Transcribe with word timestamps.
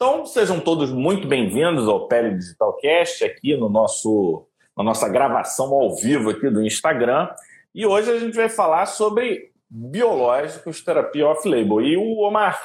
Então, 0.00 0.24
sejam 0.24 0.60
todos 0.60 0.92
muito 0.92 1.26
bem-vindos 1.26 1.88
ao 1.88 2.06
Pele 2.06 2.36
Digital 2.36 2.76
Cast, 2.76 3.24
aqui 3.24 3.56
no 3.56 3.68
nosso, 3.68 4.46
na 4.76 4.84
nossa 4.84 5.08
gravação 5.08 5.74
ao 5.74 5.96
vivo 5.96 6.30
aqui 6.30 6.48
do 6.48 6.64
Instagram. 6.64 7.28
E 7.74 7.84
hoje 7.84 8.08
a 8.08 8.16
gente 8.16 8.36
vai 8.36 8.48
falar 8.48 8.86
sobre 8.86 9.50
biológicos, 9.68 10.84
terapia 10.84 11.26
off-label. 11.26 11.80
E 11.80 11.96
o 11.96 12.18
Omar, 12.20 12.60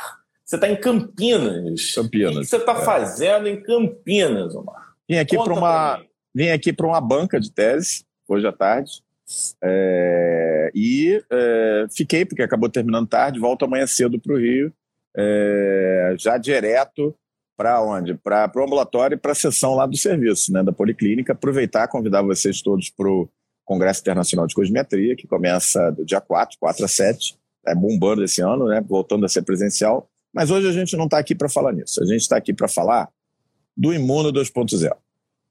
você 0.46 0.58
está 0.58 0.70
em 0.70 0.76
Campinas. 0.76 1.96
Campinas. 1.96 2.36
O 2.36 2.40
que 2.42 2.46
você 2.46 2.58
está 2.58 2.74
é. 2.74 2.86
fazendo 2.86 3.48
em 3.48 3.60
Campinas, 3.64 4.54
Omar? 4.54 4.94
Vim 5.10 5.18
aqui 5.18 5.36
para 5.36 5.54
uma, 5.56 6.06
vim 6.36 6.50
aqui 6.50 6.72
para 6.72 6.86
uma 6.86 7.02
banca 7.02 7.40
de 7.40 7.52
tese 7.52 8.06
hoje 8.28 8.46
à 8.46 8.52
tarde. 8.52 9.02
É, 9.60 10.72
e 10.76 11.20
é, 11.32 11.88
fiquei, 11.92 12.26
porque 12.26 12.44
acabou 12.44 12.70
terminando 12.70 13.08
tarde, 13.08 13.40
volto 13.40 13.66
amanhã 13.66 13.88
cedo 13.88 14.22
para 14.22 14.36
o 14.36 14.38
Rio, 14.38 14.72
é, 15.18 16.14
já 16.20 16.38
direto 16.38 17.16
para 17.56 17.82
onde? 17.82 18.16
Para 18.16 18.52
o 18.56 18.64
ambulatório 18.64 19.16
e 19.16 19.18
para 19.18 19.32
a 19.32 19.36
sessão 19.36 19.76
lá 19.76 19.86
do 19.86 19.98
serviço, 19.98 20.52
né, 20.52 20.64
da 20.64 20.72
Policlínica. 20.72 21.34
Aproveitar, 21.34 21.88
convidar 21.88 22.22
vocês 22.22 22.62
todos 22.62 22.90
para 22.90 23.08
o 23.08 23.30
Congresso 23.64 24.02
Internacional 24.02 24.48
de 24.48 24.56
Cosmetria, 24.56 25.16
que 25.16 25.28
começa 25.28 25.92
do 25.92 26.06
dia 26.06 26.20
4, 26.20 26.58
4 26.60 26.86
a 26.86 26.88
7, 26.88 27.38
é 27.66 27.76
bombando 27.76 28.24
esse 28.24 28.42
ano, 28.42 28.68
né, 28.68 28.82
voltando 28.82 29.26
a 29.26 29.30
ser 29.30 29.44
presencial. 29.44 30.10
Mas 30.34 30.50
hoje 30.50 30.68
a 30.68 30.72
gente 30.72 30.98
não 30.98 31.06
está 31.06 31.20
aqui 31.20 31.36
para 31.36 31.48
falar 31.48 31.72
nisso, 31.72 32.02
a 32.02 32.06
gente 32.06 32.22
está 32.22 32.38
aqui 32.38 32.54
para 32.54 32.68
falar 32.68 33.10
do 33.76 33.94
Imuno 33.94 34.32
2.0, 34.32 34.92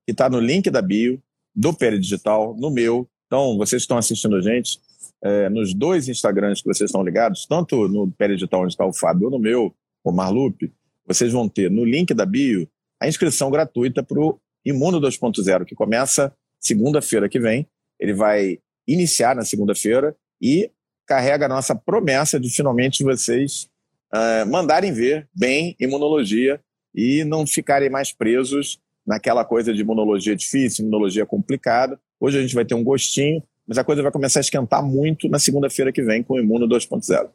que 0.05 0.13
está 0.13 0.29
no 0.29 0.41
link 0.41 0.71
da 0.71 0.83
bio, 0.83 1.23
do 1.55 1.73
Digital, 1.73 2.57
no 2.59 2.71
meu. 2.71 3.09
Então, 3.27 3.57
vocês 3.57 3.83
estão 3.83 3.97
assistindo 3.97 4.37
a 4.37 4.41
gente 4.41 4.81
é, 5.23 5.49
nos 5.49 5.73
dois 5.73 6.09
Instagrams 6.09 6.61
que 6.61 6.69
vocês 6.69 6.89
estão 6.89 7.03
ligados, 7.03 7.47
tanto 7.47 7.89
no 7.89 8.13
Digital, 8.29 8.63
onde 8.63 8.73
está 8.73 8.85
o 8.85 8.93
Fábio, 8.93 9.27
ou 9.27 9.31
no 9.31 9.39
meu, 9.39 9.75
o 10.05 10.13
Marlupe, 10.13 10.73
vocês 11.13 11.33
vão 11.33 11.49
ter 11.49 11.71
no 11.71 11.85
link 11.85 12.13
da 12.15 12.25
bio 12.25 12.69
a 13.01 13.09
inscrição 13.09 13.51
gratuita 13.51 14.03
para 14.03 14.21
o 14.21 14.39
Imuno 14.65 15.01
2.0, 15.01 15.65
que 15.65 15.75
começa 15.75 16.33
segunda-feira 16.61 17.29
que 17.29 17.41
vem. 17.41 17.67
Ele 17.99 18.15
vai 18.15 18.59
iniciar 18.87 19.35
na 19.35 19.45
segunda-feira 19.45 20.17
e 20.41 20.71
carrega 21.07 21.47
a 21.47 21.49
nossa 21.49 21.75
promessa 21.75 22.39
de 22.39 22.49
finalmente 22.49 23.03
vocês 23.03 23.69
uh, 24.15 24.49
mandarem 24.49 24.93
ver 24.93 25.29
bem 25.35 25.77
imunologia 25.81 26.61
e 26.95 27.25
não 27.25 27.47
ficarem 27.47 27.91
mais 27.91 28.13
presos 28.13 28.79
naquela 29.07 29.45
coisa 29.45 29.75
de 29.75 29.81
imunologia 29.81 30.37
difícil, 30.37 30.85
imunologia 30.85 31.27
complicada. 31.27 31.99
Hoje 32.21 32.39
a 32.39 32.43
gente 32.43 32.55
vai 32.55 32.65
ter 32.65 32.75
um 32.75 32.85
gostinho, 32.85 33.43
mas 33.67 33.79
a 33.79 33.85
coisa 33.85 34.03
vai 34.03 34.13
começar 34.13 34.39
a 34.39 34.43
esquentar 34.43 34.85
muito 34.85 35.29
na 35.29 35.39
segunda-feira 35.39 35.93
que 35.93 36.03
vem 36.03 36.23
com 36.23 36.35
o 36.35 36.39
Imuno 36.39 36.69
2.0. 36.69 37.31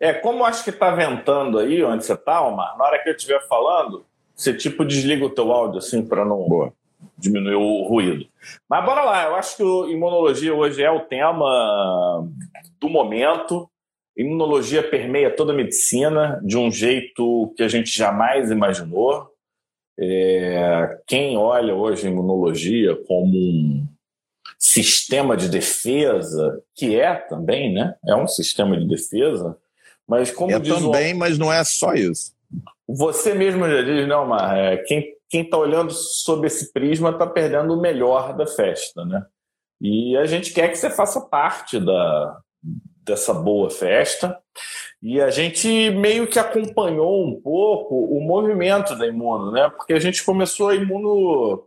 É, 0.00 0.14
como 0.14 0.46
acho 0.46 0.64
que 0.64 0.70
está 0.70 0.90
ventando 0.90 1.58
aí 1.58 1.84
onde 1.84 2.04
você 2.04 2.14
está, 2.14 2.40
Omar, 2.40 2.76
na 2.78 2.84
hora 2.84 3.02
que 3.02 3.10
eu 3.10 3.14
estiver 3.14 3.46
falando, 3.46 4.06
você 4.34 4.54
tipo 4.54 4.82
desliga 4.82 5.26
o 5.26 5.30
teu 5.30 5.52
áudio 5.52 5.78
assim 5.78 6.02
para 6.02 6.24
não 6.24 6.48
Boa. 6.48 6.72
diminuir 7.18 7.56
o 7.56 7.82
ruído. 7.82 8.26
Mas 8.66 8.82
bora 8.82 9.02
lá, 9.02 9.24
eu 9.24 9.34
acho 9.34 9.58
que 9.58 9.62
imunologia 9.62 10.54
hoje 10.54 10.82
é 10.82 10.90
o 10.90 11.00
tema 11.00 12.26
do 12.80 12.88
momento. 12.88 13.68
Imunologia 14.16 14.82
permeia 14.82 15.34
toda 15.34 15.52
a 15.52 15.56
medicina 15.56 16.40
de 16.42 16.56
um 16.56 16.70
jeito 16.70 17.52
que 17.54 17.62
a 17.62 17.68
gente 17.68 17.94
jamais 17.94 18.50
imaginou. 18.50 19.28
É, 19.98 20.98
quem 21.06 21.36
olha 21.36 21.74
hoje 21.74 22.06
a 22.06 22.10
imunologia 22.10 22.96
como 23.06 23.36
um 23.36 23.86
sistema 24.58 25.36
de 25.36 25.50
defesa, 25.50 26.62
que 26.74 26.98
é 26.98 27.14
também, 27.14 27.70
né? 27.70 27.94
É 28.06 28.16
um 28.16 28.26
sistema 28.26 28.78
de 28.78 28.88
defesa, 28.88 29.58
mas 30.10 30.32
como 30.32 30.50
é 30.50 30.58
também, 30.58 31.14
o... 31.14 31.18
mas 31.18 31.38
não 31.38 31.52
é 31.52 31.62
só 31.62 31.94
isso. 31.94 32.34
Você 32.88 33.32
mesmo 33.32 33.68
já 33.68 33.80
diz, 33.80 34.08
não, 34.08 34.26
Mar, 34.26 34.58
é, 34.58 34.78
quem 34.78 35.14
quem 35.30 35.42
está 35.42 35.56
olhando 35.56 35.92
sob 35.92 36.44
esse 36.48 36.72
prisma 36.72 37.10
está 37.10 37.24
perdendo 37.24 37.72
o 37.72 37.80
melhor 37.80 38.36
da 38.36 38.48
festa, 38.48 39.04
né? 39.04 39.24
E 39.80 40.16
a 40.16 40.26
gente 40.26 40.52
quer 40.52 40.68
que 40.68 40.76
você 40.76 40.90
faça 40.90 41.20
parte 41.20 41.78
da, 41.78 42.40
dessa 43.04 43.32
boa 43.32 43.70
festa. 43.70 44.36
E 45.00 45.20
a 45.20 45.30
gente 45.30 45.90
meio 45.90 46.26
que 46.26 46.38
acompanhou 46.38 47.24
um 47.24 47.40
pouco 47.40 47.94
o 47.94 48.20
movimento 48.20 48.98
da 48.98 49.06
Imuno, 49.06 49.52
né? 49.52 49.70
Porque 49.70 49.92
a 49.92 50.00
gente 50.00 50.24
começou 50.24 50.68
a 50.70 50.74
Imuno 50.74 51.64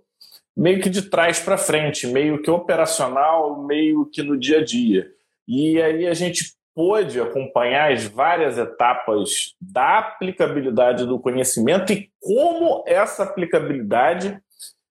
meio 0.55 0.81
que 0.81 0.89
de 0.89 1.03
trás 1.03 1.39
para 1.39 1.57
frente, 1.57 2.05
meio 2.05 2.41
que 2.41 2.51
operacional, 2.51 3.63
meio 3.63 4.05
que 4.11 4.21
no 4.21 4.37
dia 4.37 4.59
a 4.59 4.63
dia. 4.63 5.09
E 5.47 5.81
aí 5.81 6.05
a 6.05 6.13
gente 6.13 6.53
pôde 6.75 7.19
acompanhar 7.19 7.91
as 7.91 8.05
várias 8.05 8.57
etapas 8.57 9.55
da 9.61 9.99
aplicabilidade 9.99 11.05
do 11.05 11.19
conhecimento 11.19 11.93
e 11.93 12.09
como 12.19 12.83
essa 12.87 13.23
aplicabilidade 13.23 14.39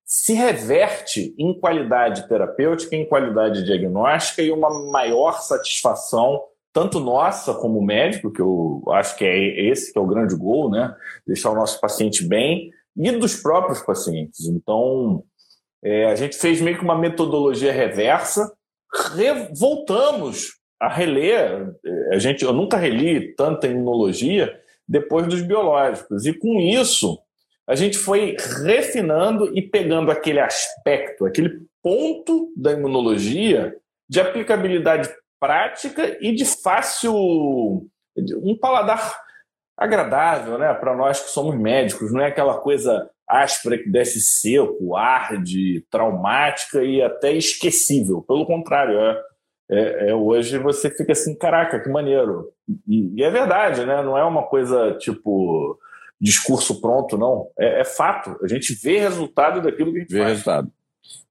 se 0.04 0.34
reverte 0.34 1.34
em 1.38 1.59
qualidade 1.59 2.28
terapêutica, 2.28 2.94
em 2.94 3.06
qualidade 3.06 3.65
diagnóstica 3.65 4.42
e 4.42 4.50
uma 4.50 4.91
maior 4.91 5.41
satisfação 5.41 6.42
tanto 6.72 7.00
nossa 7.00 7.53
como 7.54 7.82
médico, 7.82 8.32
que 8.32 8.41
eu 8.41 8.82
acho 8.92 9.16
que 9.16 9.25
é 9.25 9.69
esse 9.69 9.92
que 9.92 9.98
é 9.98 10.03
o 10.03 10.06
grande 10.06 10.34
gol, 10.34 10.71
né? 10.71 10.94
Deixar 11.26 11.50
o 11.50 11.54
nosso 11.54 11.78
paciente 11.81 12.26
bem 12.26 12.71
e 12.97 13.12
dos 13.12 13.37
próprios 13.37 13.81
pacientes. 13.81 14.47
Então, 14.47 15.22
é, 15.84 16.06
a 16.06 16.15
gente 16.15 16.37
fez 16.37 16.60
meio 16.60 16.78
que 16.78 16.84
uma 16.84 16.97
metodologia 16.97 17.72
reversa, 17.72 18.50
re 19.15 19.48
voltamos 19.54 20.61
a 20.82 20.88
reler. 20.88 21.72
A 22.12 22.19
gente, 22.19 22.44
eu 22.44 22.53
nunca 22.53 22.76
reli 22.76 23.32
tanta 23.37 23.69
imunologia 23.69 24.53
depois 24.87 25.28
dos 25.28 25.41
biológicos. 25.41 26.26
E 26.26 26.34
com 26.34 26.59
isso, 26.59 27.20
a 27.69 27.76
gente 27.76 27.97
foi 27.97 28.37
refinando 28.65 29.56
e 29.56 29.62
pegando 29.62 30.10
aquele 30.10 30.41
aspecto, 30.41 31.25
aquele 31.25 31.60
ponto 31.81 32.53
da 32.56 32.72
imunologia 32.72 33.76
de 34.09 34.21
aplicabilidade 34.21 35.09
prática 35.38 36.19
e 36.21 36.34
de 36.34 36.44
fácil. 36.44 37.15
um 38.42 38.59
paladar 38.60 39.21
agradável 39.78 40.59
né, 40.59 40.75
para 40.75 40.97
nós 40.97 41.21
que 41.21 41.31
somos 41.31 41.56
médicos, 41.56 42.12
não 42.12 42.21
é 42.21 42.26
aquela 42.26 42.59
coisa 42.59 43.09
áspera 43.26 43.78
que 43.78 43.88
desce 43.88 44.21
seco, 44.21 44.97
arde, 44.97 45.87
traumática 45.91 46.82
e 46.82 47.00
até 47.00 47.32
esquecível. 47.32 48.21
Pelo 48.22 48.44
contrário, 48.44 48.98
é 48.98 49.22
é, 49.72 50.10
é, 50.10 50.15
hoje 50.15 50.59
você 50.59 50.91
fica 50.91 51.12
assim, 51.12 51.34
caraca, 51.34 51.81
que 51.81 51.88
maneiro. 51.88 52.53
E, 52.87 53.15
e, 53.16 53.22
é 53.22 53.31
verdade, 53.31 53.87
né? 53.87 54.03
Não 54.03 54.19
é 54.19 54.22
uma 54.22 54.43
coisa 54.43 54.94
tipo 54.99 55.78
discurso 56.21 56.78
pronto, 56.78 57.16
não. 57.16 57.49
É, 57.59 57.81
é 57.81 57.84
fato. 57.84 58.38
A 58.43 58.47
gente 58.47 58.75
vê 58.75 58.99
resultado 58.99 59.62
daquilo 59.62 59.91
que 59.91 59.99
a 59.99 60.00
gente 60.00 60.12
vê 60.12 60.19
faz. 60.19 60.31
resultado. 60.31 60.72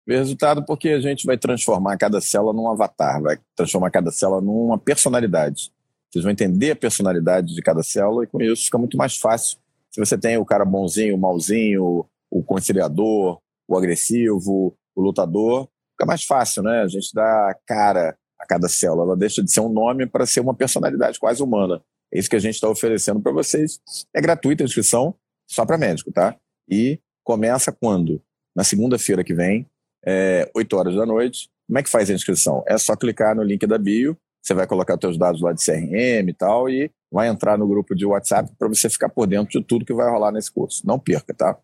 Vê 0.07 0.17
resultado 0.17 0.65
porque 0.65 0.89
a 0.89 0.99
gente 0.99 1.23
vai 1.27 1.37
transformar 1.37 1.95
cada 1.97 2.19
célula 2.19 2.51
num 2.51 2.67
avatar, 2.67 3.21
vai 3.21 3.37
transformar 3.55 3.91
cada 3.91 4.09
célula 4.09 4.41
numa 4.41 4.77
personalidade. 4.77 5.71
Vocês 6.09 6.23
vão 6.23 6.31
entender 6.31 6.71
a 6.71 6.75
personalidade 6.75 7.53
de 7.53 7.61
cada 7.61 7.83
célula 7.83 8.23
e 8.23 8.27
com 8.27 8.41
isso 8.41 8.65
fica 8.65 8.77
muito 8.79 8.97
mais 8.97 9.17
fácil. 9.17 9.59
Se 9.91 9.99
você 9.99 10.17
tem 10.17 10.37
o 10.37 10.45
cara 10.45 10.65
bonzinho, 10.65 11.15
o 11.15 11.19
malzinho, 11.19 12.05
o 12.29 12.43
conciliador, 12.43 13.39
o 13.67 13.77
agressivo, 13.77 14.75
o 14.95 15.01
lutador, 15.01 15.69
fica 15.91 16.07
mais 16.07 16.23
fácil, 16.23 16.63
né? 16.63 16.81
A 16.81 16.87
gente 16.87 17.13
dá 17.13 17.55
cara 17.67 18.17
a 18.41 18.45
cada 18.45 18.67
célula. 18.67 19.03
Ela 19.03 19.17
deixa 19.17 19.43
de 19.43 19.51
ser 19.51 19.61
um 19.61 19.69
nome 19.69 20.05
para 20.05 20.25
ser 20.25 20.39
uma 20.39 20.53
personalidade 20.53 21.19
quase 21.19 21.41
humana. 21.41 21.81
É 22.11 22.19
isso 22.19 22.29
que 22.29 22.35
a 22.35 22.39
gente 22.39 22.55
está 22.55 22.67
oferecendo 22.67 23.21
para 23.21 23.31
vocês. 23.31 23.79
É 24.13 24.19
gratuita 24.19 24.63
a 24.63 24.65
inscrição, 24.65 25.15
só 25.47 25.65
para 25.65 25.77
médico, 25.77 26.11
tá? 26.11 26.35
E 26.69 26.99
começa 27.23 27.71
quando? 27.71 28.21
Na 28.55 28.63
segunda-feira 28.63 29.23
que 29.23 29.33
vem, 29.33 29.65
é, 30.05 30.49
8 30.53 30.75
horas 30.75 30.95
da 30.95 31.05
noite. 31.05 31.49
Como 31.67 31.79
é 31.79 31.83
que 31.83 31.89
faz 31.89 32.09
a 32.09 32.13
inscrição? 32.13 32.63
É 32.67 32.77
só 32.77 32.95
clicar 32.95 33.35
no 33.35 33.43
link 33.43 33.65
da 33.65 33.77
bio, 33.77 34.17
você 34.41 34.53
vai 34.53 34.67
colocar 34.67 34.97
seus 34.99 35.17
dados 35.17 35.39
lá 35.39 35.53
de 35.53 35.63
CRM 35.63 36.27
e 36.27 36.33
tal, 36.33 36.69
e 36.69 36.91
vai 37.11 37.27
entrar 37.27 37.57
no 37.57 37.67
grupo 37.67 37.95
de 37.95 38.05
WhatsApp 38.05 38.51
para 38.57 38.67
você 38.67 38.89
ficar 38.89 39.07
por 39.07 39.27
dentro 39.27 39.59
de 39.59 39.65
tudo 39.65 39.85
que 39.85 39.93
vai 39.93 40.09
rolar 40.09 40.31
nesse 40.31 40.51
curso. 40.51 40.85
Não 40.85 40.99
perca, 40.99 41.33
tá? 41.33 41.57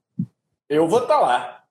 Eu 0.69 0.87
vou 0.87 1.01
estar 1.01 1.17
tá 1.17 1.19
lá. 1.19 1.63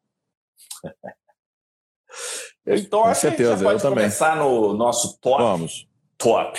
Então, 2.66 3.02
Com 3.02 3.08
acho 3.08 3.20
certeza, 3.20 3.50
que 3.50 3.54
a 3.54 3.56
gente 3.72 3.82
pode 3.82 3.94
começar 3.94 4.36
no 4.36 4.74
nosso 4.74 5.18
top. 5.20 5.42
Vamos. 5.42 5.86
Top. 6.18 6.58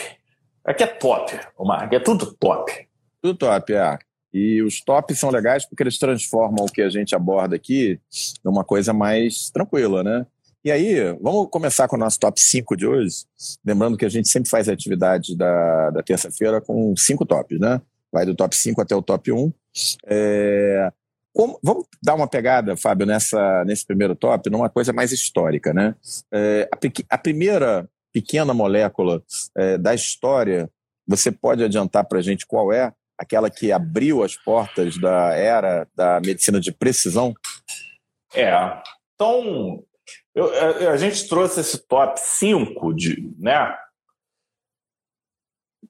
Aqui 0.64 0.84
é 0.84 0.88
top, 0.88 1.40
Omar. 1.58 1.90
É 1.92 2.00
tudo 2.00 2.34
top. 2.34 2.88
Tudo 3.22 3.38
top, 3.38 3.74
é. 3.74 3.98
E 4.34 4.62
os 4.62 4.82
tops 4.82 5.20
são 5.20 5.30
legais 5.30 5.66
porque 5.66 5.84
eles 5.84 5.98
transformam 5.98 6.66
o 6.66 6.72
que 6.72 6.82
a 6.82 6.90
gente 6.90 7.16
aborda 7.16 7.56
aqui 7.56 8.00
numa 8.44 8.64
coisa 8.64 8.94
mais 8.94 9.50
tranquila, 9.50 10.04
né? 10.04 10.26
E 10.64 10.72
aí, 10.72 11.14
vamos 11.22 11.48
começar 11.50 11.88
com 11.88 11.96
o 11.96 12.00
nosso 12.00 12.20
top 12.20 12.40
5 12.40 12.76
de 12.76 12.86
hoje. 12.86 13.26
Lembrando 13.66 13.98
que 13.98 14.06
a 14.06 14.10
gente 14.10 14.28
sempre 14.28 14.50
faz 14.50 14.68
a 14.68 14.74
atividade 14.74 15.36
da, 15.36 15.92
da 15.92 16.04
terça-feira 16.04 16.60
com 16.60 16.94
cinco 16.98 17.26
tops, 17.26 17.60
né? 17.60 17.82
Vai 18.12 18.26
do 18.26 18.36
top 18.36 18.56
5 18.56 18.82
até 18.82 18.96
o 18.96 19.02
top 19.02 19.32
1. 19.32 19.54
É, 20.08 20.92
como, 21.38 21.60
vamos 21.62 21.86
dar 22.02 22.16
uma 22.16 22.28
pegada, 22.28 22.76
Fábio, 22.76 23.06
nessa, 23.06 23.64
nesse 23.64 23.86
primeiro 23.86 24.16
top, 24.16 24.50
numa 24.50 24.72
coisa 24.72 24.92
mais 24.92 25.12
histórica. 25.12 25.72
Né? 25.72 25.94
É, 26.34 26.68
a, 26.74 27.16
a, 27.16 27.18
primeira 27.20 27.88
pequena 28.12 28.56
molécula 28.56 29.22
é, 29.56 29.78
da 29.78 29.94
história, 29.94 30.68
você 31.08 31.32
pode 31.32 31.64
adiantar 31.64 32.08
para 32.08 32.18
a 32.18 32.22
gente 32.24 32.48
qual 32.48 32.74
é? 32.74 32.92
aquela 33.16 33.52
que 33.52 33.72
abriu 33.72 34.24
as 34.24 34.36
portas 34.36 34.98
da 35.00 35.34
era 35.36 35.88
da 35.96 36.20
medicina 36.20 36.60
de 36.60 36.72
precisão? 36.72 37.36
É. 38.34 38.52
Então, 39.14 39.84
eu, 40.34 40.52
a, 40.54 40.92
a, 40.94 40.98
gente 40.98 41.28
trouxe 41.28 41.60
esse 41.60 41.78
top 41.88 42.20
5 42.20 42.94
de, 42.96 43.32
né? 43.38 43.78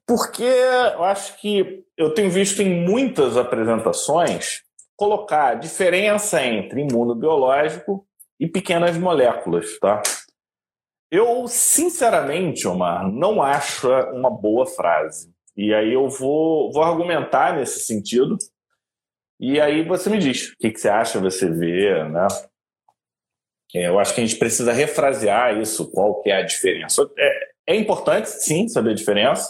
Porque 0.06 0.42
eu 0.42 1.04
acho 1.04 1.38
que 1.40 1.84
eu 1.96 2.12
tenho 2.12 2.30
visto 2.30 2.60
em 2.60 2.86
muitas 2.86 3.36
apresentações 3.36 4.67
colocar 4.98 5.50
a 5.50 5.54
diferença 5.54 6.44
entre 6.44 6.80
imunobiológico 6.80 8.04
e 8.38 8.48
pequenas 8.48 8.98
moléculas, 8.98 9.78
tá? 9.78 10.02
Eu, 11.08 11.46
sinceramente, 11.46 12.66
Omar, 12.66 13.08
não 13.08 13.40
acho 13.40 13.88
uma 14.12 14.28
boa 14.28 14.66
frase. 14.66 15.32
E 15.56 15.72
aí 15.72 15.92
eu 15.92 16.08
vou, 16.10 16.72
vou 16.72 16.82
argumentar 16.82 17.56
nesse 17.56 17.86
sentido. 17.86 18.36
E 19.40 19.60
aí 19.60 19.86
você 19.86 20.10
me 20.10 20.18
diz 20.18 20.50
o 20.50 20.56
que, 20.58 20.72
que 20.72 20.80
você 20.80 20.88
acha, 20.88 21.20
você 21.20 21.48
vê, 21.48 22.04
né? 22.08 22.26
É, 23.74 23.86
eu 23.86 24.00
acho 24.00 24.12
que 24.14 24.20
a 24.20 24.26
gente 24.26 24.38
precisa 24.38 24.72
refrasear 24.72 25.56
isso, 25.58 25.90
qual 25.92 26.20
que 26.22 26.30
é 26.30 26.38
a 26.38 26.42
diferença. 26.42 27.08
É, 27.16 27.48
é 27.68 27.76
importante, 27.76 28.28
sim, 28.28 28.66
saber 28.66 28.90
a 28.90 28.94
diferença, 28.94 29.48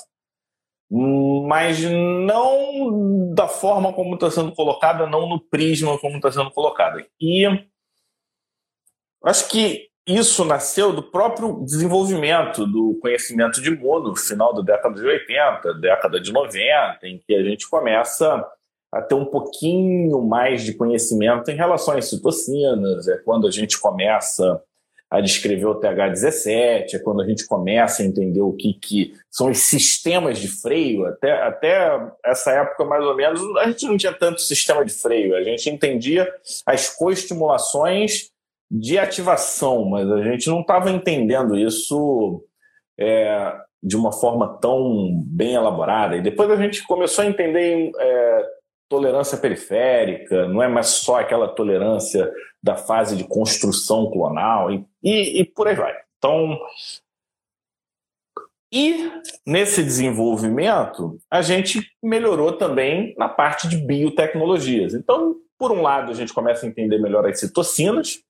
mas 1.49 1.81
não 1.81 3.33
da 3.33 3.49
forma 3.49 3.91
como 3.95 4.17
está 4.17 4.31
sendo 4.31 4.53
colocada, 4.53 5.07
não 5.07 5.27
no 5.27 5.41
prisma 5.41 5.99
como 5.99 6.17
está 6.17 6.31
sendo 6.31 6.51
colocada. 6.51 7.03
E 7.19 7.47
acho 9.25 9.49
que 9.49 9.89
isso 10.07 10.45
nasceu 10.45 10.93
do 10.93 11.03
próprio 11.03 11.65
desenvolvimento 11.65 12.67
do 12.67 12.99
conhecimento 13.01 13.63
de 13.63 13.71
imuno, 13.71 14.15
final 14.15 14.53
da 14.53 14.61
década 14.61 14.95
de 14.97 15.07
80, 15.07 15.73
década 15.81 16.21
de 16.21 16.31
90, 16.31 16.99
em 17.05 17.19
que 17.19 17.35
a 17.35 17.43
gente 17.43 17.67
começa 17.67 18.47
a 18.93 19.01
ter 19.01 19.15
um 19.15 19.25
pouquinho 19.25 20.21
mais 20.21 20.63
de 20.63 20.75
conhecimento 20.75 21.51
em 21.51 21.57
relação 21.57 21.97
às 21.97 22.11
citocinas, 22.11 23.09
é 23.09 23.17
quando 23.25 23.49
a 23.49 23.51
gente 23.51 23.81
começa 23.81 24.63
a 25.11 25.21
descrever 25.21 25.67
o 25.67 25.81
TH17, 25.81 26.95
é 26.95 26.99
quando 26.99 27.23
a 27.23 27.27
gente 27.27 27.47
começa 27.47 28.03
a 28.03 28.05
entender 28.05 28.43
o 28.43 28.53
que, 28.53 28.75
que 28.75 29.15
são 29.31 29.51
os 29.51 29.59
sistemas 29.59 30.39
de 30.39 30.49
freio. 30.49 31.07
Até, 31.07 31.33
até 31.33 32.11
essa 32.25 32.53
época, 32.53 32.85
mais 32.85 33.03
ou 33.05 33.17
menos, 33.17 33.41
a 33.57 33.69
gente 33.69 33.87
não 33.87 33.97
tinha 33.97 34.13
tanto 34.13 34.43
sistema 34.43 34.85
de 34.85 34.93
freio, 34.93 35.35
a 35.35 35.43
gente 35.43 35.71
entendia 35.71 36.31
as 36.67 36.95
coestimulações 36.95 38.31
de 38.71 38.99
ativação, 38.99 39.87
mas 39.87 40.11
a 40.11 40.23
gente 40.23 40.49
não 40.49 40.61
estava 40.61 40.91
entendendo 40.91 41.57
isso 41.57 42.45
é, 42.99 43.55
de 43.83 43.97
uma 43.97 44.13
forma 44.13 44.59
tão 44.61 45.23
bem 45.25 45.55
elaborada. 45.55 46.17
E 46.17 46.23
depois 46.23 46.51
a 46.51 46.57
gente 46.57 46.87
começou 46.87 47.25
a 47.25 47.29
entender 47.29 47.91
é, 47.99 48.47
tolerância 48.89 49.37
periférica, 49.37 50.49
não 50.49 50.63
é 50.63 50.69
mais 50.69 50.87
só 50.89 51.21
aquela 51.21 51.49
tolerância 51.49 52.33
da 52.63 52.77
fase 52.77 53.17
de 53.17 53.25
construção 53.25 54.11
clonal 54.11 54.71
e, 54.71 54.85
e, 55.03 55.41
e 55.41 55.45
por 55.45 55.69
aí 55.69 55.75
vai. 55.75 55.95
Então, 56.17 56.59
e 58.73 59.11
nesse 59.47 59.83
desenvolvimento, 59.83 61.19
a 61.31 61.41
gente 61.41 61.81
melhorou 62.03 62.53
também 62.53 63.15
na 63.17 63.29
parte 63.29 63.67
de 63.69 63.77
biotecnologias. 63.77 64.95
Então, 64.95 65.37
por 65.59 65.73
um 65.73 65.83
lado, 65.83 66.11
a 66.13 66.15
gente 66.15 66.35
começa 66.35 66.67
a 66.67 66.69
entender 66.69 66.99
melhor 66.99 67.27
as 67.27 67.41
citocinas, 67.41 68.21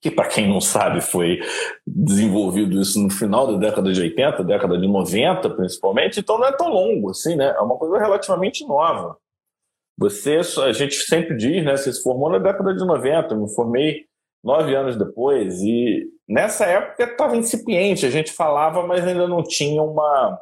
que 0.00 0.10
para 0.10 0.28
quem 0.28 0.48
não 0.48 0.60
sabe 0.60 1.02
foi 1.02 1.40
desenvolvido 1.86 2.80
isso 2.80 2.98
no 2.98 3.10
final 3.10 3.46
da 3.46 3.58
década 3.58 3.92
de 3.92 4.00
80, 4.00 4.42
década 4.44 4.78
de 4.78 4.88
90 4.88 5.50
principalmente, 5.50 6.20
então 6.20 6.38
não 6.38 6.46
é 6.46 6.52
tão 6.52 6.70
longo 6.70 7.10
assim, 7.10 7.36
né? 7.36 7.54
É 7.54 7.60
uma 7.60 7.76
coisa 7.76 7.98
relativamente 7.98 8.66
nova. 8.66 9.18
Você, 10.00 10.40
a 10.62 10.72
gente 10.72 10.94
sempre 10.94 11.36
diz, 11.36 11.62
né? 11.62 11.76
Você 11.76 11.92
se 11.92 12.02
formou 12.02 12.30
na 12.30 12.38
década 12.38 12.72
de 12.72 12.82
90, 12.86 13.34
eu 13.34 13.42
me 13.42 13.54
formei 13.54 14.06
nove 14.42 14.74
anos 14.74 14.96
depois 14.96 15.60
e 15.60 16.08
nessa 16.26 16.64
época 16.64 17.04
estava 17.04 17.36
incipiente, 17.36 18.06
a 18.06 18.10
gente 18.10 18.32
falava, 18.32 18.86
mas 18.86 19.06
ainda 19.06 19.28
não 19.28 19.42
tinha 19.42 19.82
uma, 19.82 20.40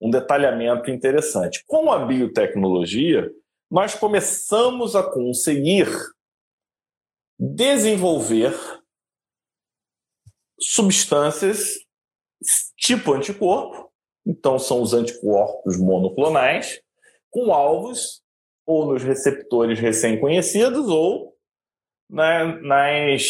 um 0.00 0.10
detalhamento 0.10 0.92
interessante. 0.92 1.64
Com 1.66 1.90
a 1.90 2.06
biotecnologia, 2.06 3.28
nós 3.68 3.96
começamos 3.96 4.94
a 4.94 5.02
conseguir 5.02 5.88
desenvolver 7.36 8.54
substâncias 10.60 11.80
tipo 12.76 13.12
anticorpo, 13.12 13.90
então 14.24 14.56
são 14.56 14.80
os 14.80 14.94
anticorpos 14.94 15.76
monoclonais, 15.76 16.80
com 17.28 17.52
alvos 17.52 18.22
ou 18.70 18.92
nos 18.92 19.02
receptores 19.02 19.80
recém-conhecidos 19.80 20.88
ou 20.88 21.34
na, 22.08 22.44
nas 22.62 23.22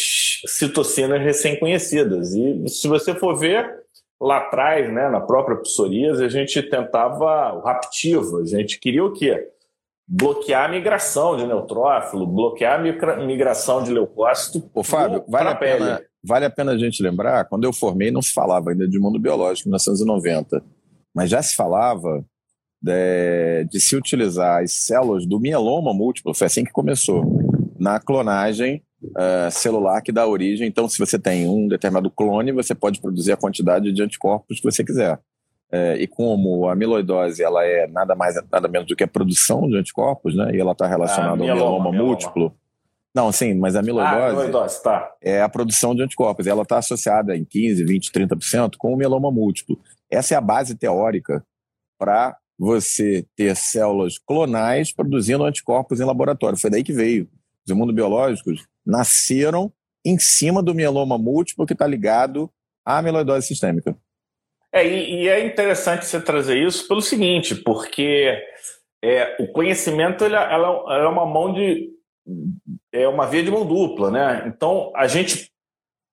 citocinas 0.46 1.22
recém-conhecidas. 1.22 2.34
E 2.34 2.69
se 2.69 2.87
você 2.87 3.14
for 3.14 3.34
ver, 3.37 3.66
lá 4.20 4.38
atrás, 4.38 4.92
né, 4.92 5.08
na 5.08 5.20
própria 5.20 5.56
psoríase, 5.56 6.22
a 6.22 6.28
gente 6.28 6.62
tentava 6.62 7.54
o 7.54 7.60
raptivo, 7.60 8.38
a 8.38 8.44
gente 8.44 8.78
queria 8.78 9.04
o 9.04 9.12
quê? 9.12 9.48
bloquear 10.12 10.64
a 10.64 10.69
migração 10.69 11.37
de 11.37 11.46
neutrófilo, 11.46 12.26
bloquear 12.26 12.81
a 12.81 13.16
migração 13.25 13.81
de 13.81 13.92
leucócito. 13.92 14.69
Ô, 14.75 14.82
Fábio, 14.82 15.25
vale 15.28 15.50
a, 15.50 15.54
pena, 15.54 16.02
vale 16.20 16.44
a 16.46 16.50
pena 16.50 16.72
a 16.72 16.76
gente 16.76 17.00
lembrar, 17.00 17.44
quando 17.44 17.62
eu 17.62 17.72
formei, 17.72 18.10
não 18.10 18.20
se 18.20 18.32
falava 18.32 18.70
ainda 18.70 18.88
de 18.88 18.98
mundo 18.98 19.20
biológico 19.20 19.69
em 19.69 19.70
1990, 19.70 20.64
mas 21.14 21.31
já 21.31 21.40
se 21.40 21.54
falava 21.54 22.25
de, 22.82 23.65
de 23.65 23.81
se 23.81 23.97
utilizar 23.97 24.62
as 24.62 24.73
células 24.73 25.27
do 25.27 25.38
mieloma 25.38 25.93
múltiplo, 25.93 26.35
foi 26.35 26.47
assim 26.47 26.65
que 26.65 26.73
começou, 26.73 27.25
na 27.79 27.99
clonagem 27.99 28.82
uh, 29.03 29.50
celular 29.50 30.03
que 30.03 30.12
dá 30.12 30.27
origem. 30.27 30.69
Então, 30.69 30.88
se 30.88 30.99
você 30.99 31.19
tem 31.19 31.49
um 31.49 31.67
determinado 31.67 32.11
clone, 32.11 32.53
você 32.53 32.75
pode 32.75 33.00
produzir 33.00 33.32
a 33.32 33.37
quantidade 33.37 33.93
de 33.93 34.03
anticorpos 34.03 34.61
que 34.61 34.71
você 34.71 34.85
quiser. 34.85 35.19
É, 35.73 35.97
e 35.99 36.06
como 36.09 36.69
a 36.69 36.73
amiloidose 36.73 37.44
ela 37.44 37.65
é 37.65 37.87
nada 37.87 38.17
mais 38.17 38.35
nada 38.50 38.67
menos 38.67 38.88
do 38.88 38.97
que 38.97 39.05
a 39.05 39.09
produção 39.09 39.69
de 39.69 39.76
anticorpos, 39.76 40.35
né? 40.35 40.50
E 40.53 40.59
ela 40.61 40.73
está 40.73 40.85
relacionada 40.85 41.35
ah, 41.35 41.37
mieloma, 41.37 41.62
ao 41.62 41.71
mieloma, 41.71 41.91
mieloma 41.93 42.09
múltiplo. 42.09 42.55
Não, 43.15 43.31
sim, 43.31 43.55
mas 43.55 43.76
a 43.76 43.81
amiloidose, 43.81 44.15
ah, 44.17 44.26
amiloidose 44.26 44.83
tá. 44.83 45.12
é 45.23 45.41
a 45.41 45.49
produção 45.49 45.94
de 45.94 46.03
anticorpos. 46.03 46.49
Ela 46.49 46.62
está 46.62 46.79
associada 46.79 47.37
em 47.37 47.44
15, 47.44 47.85
20, 47.85 48.11
30% 48.11 48.73
com 48.79 48.93
o 48.93 48.97
mieloma 48.97 49.31
múltiplo. 49.31 49.79
Essa 50.11 50.35
é 50.35 50.37
a 50.37 50.41
base 50.41 50.75
teórica 50.75 51.44
para 51.97 52.37
você 52.61 53.25
ter 53.35 53.57
células 53.57 54.19
clonais 54.19 54.93
produzindo 54.93 55.45
anticorpos 55.45 55.99
em 55.99 56.05
laboratório. 56.05 56.59
Foi 56.59 56.69
daí 56.69 56.85
que 56.85 56.93
veio. 56.93 57.27
Os 57.65 57.73
imunobiológicos 57.73 58.67
nasceram 58.85 59.73
em 60.05 60.19
cima 60.19 60.62
do 60.62 60.75
mieloma 60.75 61.17
múltiplo 61.17 61.64
que 61.64 61.73
está 61.73 61.87
ligado 61.87 62.50
à 62.85 62.99
amiloidose 62.99 63.47
sistêmica. 63.47 63.97
É, 64.71 64.87
e, 64.87 65.23
e, 65.23 65.29
é 65.29 65.45
interessante 65.45 66.05
você 66.05 66.21
trazer 66.21 66.59
isso 66.59 66.87
pelo 66.87 67.00
seguinte, 67.00 67.55
porque 67.55 68.38
é, 69.02 69.43
o 69.43 69.49
conhecimento 69.49 70.23
ele, 70.23 70.35
ela, 70.35 70.69
ela 70.69 71.05
é 71.05 71.09
uma 71.09 71.25
mão 71.25 71.55
de. 71.55 71.90
é 72.93 73.09
uma 73.09 73.26
via 73.26 73.43
de 73.43 73.50
mão 73.50 73.67
dupla, 73.67 74.11
né? 74.11 74.45
Então 74.47 74.93
a 74.95 75.07
gente 75.07 75.50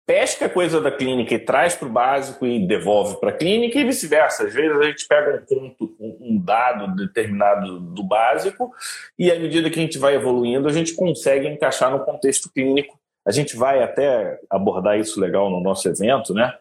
pesca 0.06 0.50
coisa 0.50 0.82
da 0.82 0.92
clínica 0.92 1.34
e 1.34 1.40
traz 1.40 1.76
para 1.76 1.88
o 1.88 1.92
básico 1.92 2.46
e 2.46 2.66
devolve 2.66 3.20
para 3.20 3.30
a 3.30 3.38
clínica 3.38 3.80
e 3.80 3.86
vice-versa. 3.86 4.48
Às 4.48 4.54
vezes 4.54 4.78
a 4.78 4.84
gente 4.84 5.08
pega 5.08 5.44
um 5.52 5.70
ponto, 5.70 5.96
um 6.00 6.38
dado 6.38 6.96
determinado 6.96 7.80
do 7.80 8.04
básico 8.04 8.72
e 9.18 9.32
à 9.32 9.40
medida 9.40 9.70
que 9.70 9.80
a 9.80 9.82
gente 9.82 9.98
vai 9.98 10.16
evoluindo, 10.16 10.68
a 10.68 10.74
gente 10.74 10.94
consegue 10.96 11.48
encaixar 11.48 11.92
no 11.92 12.04
contexto 12.04 12.52
clínico. 12.52 13.00
A 13.26 13.32
gente 13.32 13.56
vai 13.56 13.82
até 13.82 14.40
abordar 14.50 15.00
isso 15.00 15.20
legal 15.20 15.50
no 15.50 15.62
nosso 15.62 15.88
evento, 15.88 16.34
né? 16.34 16.54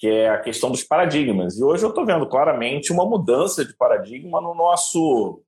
que 0.00 0.08
é 0.08 0.30
a 0.30 0.38
questão 0.38 0.70
dos 0.70 0.82
paradigmas. 0.82 1.58
E 1.58 1.62
hoje 1.62 1.84
eu 1.84 1.90
estou 1.90 2.06
vendo 2.06 2.26
claramente 2.26 2.90
uma 2.90 3.04
mudança 3.04 3.62
de 3.62 3.76
paradigma 3.76 4.40
no 4.40 4.54
nosso, 4.54 5.42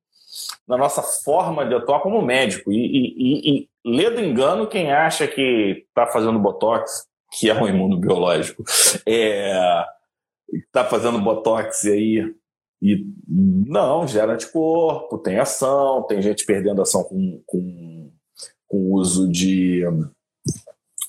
na 0.69 0.77
nossa 0.77 1.03
forma 1.03 1.65
de 1.65 1.75
atuar 1.75 2.01
como 2.01 2.21
médico. 2.21 2.71
E, 2.71 2.77
e, 2.77 3.15
e, 3.17 3.69
e 3.85 3.91
lê 3.97 4.11
do 4.11 4.21
engano 4.21 4.67
quem 4.67 4.93
acha 4.93 5.27
que 5.27 5.87
está 5.89 6.07
fazendo 6.07 6.39
botox, 6.39 7.07
que 7.33 7.49
é 7.49 7.55
um 7.55 7.67
imunobiológico, 7.67 8.63
é, 9.07 9.85
está 10.53 10.85
fazendo 10.85 11.21
botox 11.21 11.87
aí 11.87 12.35
e 12.81 13.07
não, 13.29 14.07
gera 14.07 14.35
anticorpo, 14.35 15.19
tem 15.19 15.39
ação, 15.39 16.03
tem 16.03 16.21
gente 16.21 16.45
perdendo 16.45 16.83
ação 16.83 17.05
com, 17.05 17.43
com, 17.47 18.13
com 18.67 18.93
uso 18.93 19.31
de 19.31 19.85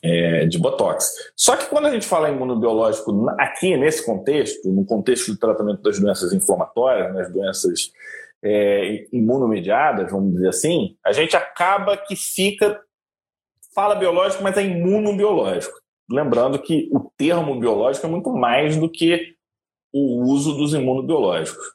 é, 0.03 0.45
de 0.45 0.59
Botox. 0.59 1.13
Só 1.35 1.55
que 1.55 1.67
quando 1.67 1.85
a 1.85 1.91
gente 1.91 2.05
fala 2.05 2.29
em 2.29 2.35
imunobiológico 2.35 3.29
aqui 3.39 3.77
nesse 3.77 4.05
contexto, 4.05 4.69
no 4.69 4.85
contexto 4.85 5.31
do 5.31 5.39
tratamento 5.39 5.81
das 5.81 5.97
doenças 5.97 6.33
inflamatórias, 6.33 7.13
nas 7.13 7.31
doenças 7.31 7.91
é, 8.43 9.07
imunomediadas, 9.13 10.11
vamos 10.11 10.33
dizer 10.33 10.49
assim, 10.49 10.97
a 11.05 11.13
gente 11.13 11.37
acaba 11.37 11.95
que 11.95 12.17
fica, 12.17 12.79
fala 13.73 13.95
biológico, 13.95 14.43
mas 14.43 14.57
é 14.57 14.63
imunobiológico. 14.63 15.82
Lembrando 16.09 16.59
que 16.59 16.89
o 16.91 17.11
termo 17.17 17.59
biológico 17.59 18.05
é 18.05 18.09
muito 18.09 18.31
mais 18.31 18.77
do 18.77 18.89
que 18.89 19.35
o 19.93 20.23
uso 20.23 20.53
dos 20.53 20.73
imunobiológicos. 20.73 21.73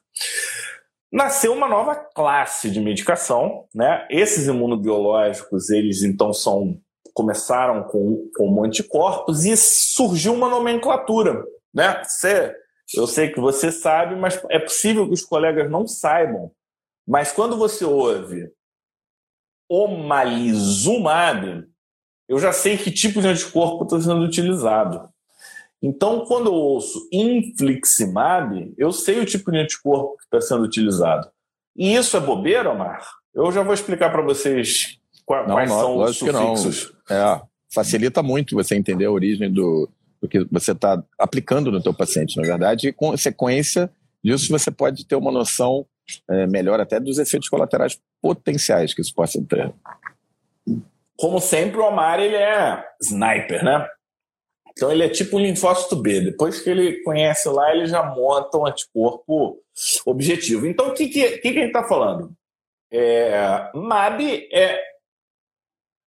nasceu 1.11 1.53
uma 1.53 1.67
nova 1.67 1.95
classe 1.95 2.69
de 2.69 2.79
medicação, 2.79 3.65
né? 3.73 4.07
Esses 4.09 4.47
imunobiológicos, 4.47 5.69
eles 5.69 6.03
então 6.03 6.33
são 6.33 6.79
começaram 7.13 7.83
com 7.83 8.29
como 8.35 8.63
anticorpos 8.63 9.43
e 9.43 9.57
surgiu 9.57 10.33
uma 10.33 10.47
nomenclatura, 10.47 11.43
né? 11.73 12.01
Você, 12.03 12.55
eu 12.95 13.07
sei 13.07 13.29
que 13.29 13.39
você 13.39 13.71
sabe, 13.71 14.15
mas 14.15 14.41
é 14.49 14.59
possível 14.59 15.05
que 15.07 15.13
os 15.13 15.25
colegas 15.25 15.69
não 15.69 15.87
saibam. 15.87 16.51
Mas 17.07 17.31
quando 17.31 17.57
você 17.57 17.83
ouve 17.83 18.51
omalizumab, 19.69 21.67
eu 22.29 22.37
já 22.37 22.53
sei 22.53 22.77
que 22.77 22.91
tipo 22.91 23.19
de 23.19 23.27
anticorpo 23.27 23.83
está 23.83 23.99
sendo 23.99 24.21
utilizado. 24.21 25.09
Então, 25.81 26.25
quando 26.25 26.47
eu 26.47 26.53
ouço 26.53 27.09
infliximab, 27.11 28.71
eu 28.77 28.91
sei 28.91 29.19
o 29.19 29.25
tipo 29.25 29.51
de 29.51 29.57
anticorpo 29.57 30.17
que 30.17 30.23
está 30.25 30.39
sendo 30.39 30.63
utilizado. 30.63 31.27
E 31.75 31.95
isso 31.95 32.15
é 32.15 32.19
bobeira, 32.19 32.69
Omar? 32.69 33.03
Eu 33.33 33.51
já 33.51 33.63
vou 33.63 33.73
explicar 33.73 34.11
para 34.11 34.21
vocês 34.21 34.99
quais 35.25 35.47
não, 35.47 35.55
não, 35.57 35.67
são 35.67 35.97
os 35.97 36.17
sufixos. 36.17 36.93
É, 37.09 37.41
facilita 37.73 38.21
muito 38.21 38.55
você 38.55 38.75
entender 38.75 39.05
a 39.05 39.11
origem 39.11 39.51
do, 39.51 39.89
do 40.21 40.27
que 40.27 40.45
você 40.51 40.73
está 40.73 41.01
aplicando 41.17 41.71
no 41.71 41.81
teu 41.81 41.93
paciente. 41.93 42.37
Na 42.37 42.43
verdade, 42.43 42.91
com 42.91 43.15
sequência 43.17 43.89
disso, 44.23 44.51
você 44.51 44.69
pode 44.69 45.05
ter 45.05 45.15
uma 45.15 45.31
noção 45.31 45.85
é, 46.29 46.45
melhor 46.47 46.79
até 46.79 46.99
dos 46.99 47.17
efeitos 47.17 47.49
colaterais 47.49 47.99
potenciais 48.21 48.93
que 48.93 49.01
isso 49.01 49.13
possa 49.15 49.41
ter. 49.47 49.73
Como 51.19 51.41
sempre, 51.41 51.77
o 51.77 51.85
Omar 51.85 52.19
ele 52.21 52.35
é 52.35 52.81
sniper, 53.01 53.63
né? 53.63 53.85
Então 54.71 54.89
ele 54.89 55.03
é 55.03 55.09
tipo 55.09 55.35
um 55.35 55.41
linfócito 55.41 55.97
B. 55.97 56.21
Depois 56.21 56.61
que 56.61 56.69
ele 56.69 57.03
conhece 57.03 57.49
lá, 57.49 57.75
ele 57.75 57.87
já 57.87 58.03
monta 58.03 58.57
um 58.57 58.65
anticorpo 58.65 59.61
objetivo. 60.05 60.65
Então 60.65 60.87
o 60.87 60.93
que, 60.93 61.09
que, 61.09 61.39
que, 61.39 61.47
a 61.49 61.51
gente 61.51 61.67
está 61.67 61.83
falando? 61.83 62.31
É, 62.89 63.69
MAB 63.75 64.47
é 64.49 64.81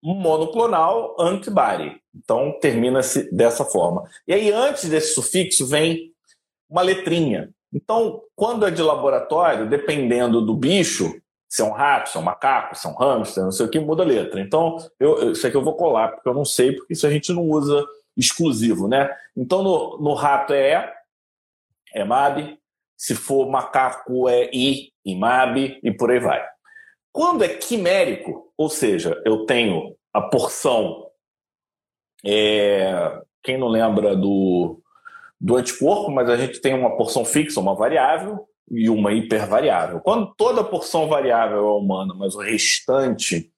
monoclonal 0.02 1.14
antibody. 1.20 2.00
Então 2.14 2.58
termina-se 2.58 3.30
dessa 3.30 3.66
forma. 3.66 4.08
E 4.26 4.32
aí, 4.32 4.50
antes 4.50 4.88
desse 4.88 5.14
sufixo, 5.14 5.66
vem 5.66 6.10
uma 6.70 6.80
letrinha. 6.80 7.50
Então, 7.70 8.22
quando 8.34 8.66
é 8.66 8.70
de 8.70 8.80
laboratório, 8.80 9.68
dependendo 9.68 10.40
do 10.40 10.54
bicho, 10.54 11.21
se 11.52 11.60
é 11.60 11.64
um 11.66 11.70
rato, 11.70 12.08
se 12.08 12.16
é 12.16 12.20
um 12.20 12.22
macaco, 12.22 12.74
se 12.74 12.86
é 12.86 12.90
um 12.90 12.94
hamster, 12.94 13.44
não 13.44 13.52
sei 13.52 13.66
o 13.66 13.68
que, 13.68 13.78
muda 13.78 14.02
a 14.02 14.06
letra. 14.06 14.40
Então, 14.40 14.78
eu, 14.98 15.32
isso 15.32 15.46
aqui 15.46 15.54
eu 15.54 15.62
vou 15.62 15.76
colar, 15.76 16.08
porque 16.08 16.26
eu 16.26 16.32
não 16.32 16.46
sei, 16.46 16.72
porque 16.72 16.94
isso 16.94 17.06
a 17.06 17.10
gente 17.10 17.30
não 17.30 17.42
usa 17.42 17.86
exclusivo, 18.16 18.88
né? 18.88 19.14
Então 19.36 19.62
no, 19.62 19.98
no 19.98 20.14
rato 20.14 20.54
é 20.54 20.90
é 21.92 22.04
MAB, 22.04 22.58
se 22.96 23.14
for 23.14 23.50
macaco 23.50 24.30
é 24.30 24.48
I, 24.50 24.94
IMAB 25.04 25.78
e 25.82 25.92
por 25.92 26.10
aí 26.10 26.20
vai. 26.20 26.42
Quando 27.12 27.44
é 27.44 27.48
quimérico, 27.48 28.50
ou 28.56 28.70
seja, 28.70 29.20
eu 29.26 29.44
tenho 29.44 29.94
a 30.10 30.22
porção, 30.22 31.06
é, 32.24 33.20
quem 33.42 33.58
não 33.58 33.68
lembra 33.68 34.16
do, 34.16 34.80
do 35.38 35.56
anticorpo, 35.56 36.10
mas 36.10 36.30
a 36.30 36.36
gente 36.38 36.62
tem 36.62 36.72
uma 36.72 36.96
porção 36.96 37.26
fixa, 37.26 37.60
uma 37.60 37.74
variável 37.74 38.48
e 38.70 38.88
uma 38.88 39.12
hipervariável. 39.12 40.00
Quando 40.00 40.34
toda 40.34 40.64
porção 40.64 41.08
variável 41.08 41.58
é 41.58 41.72
humana, 41.72 42.14
mas 42.14 42.34
o 42.34 42.40
restante 42.40 43.52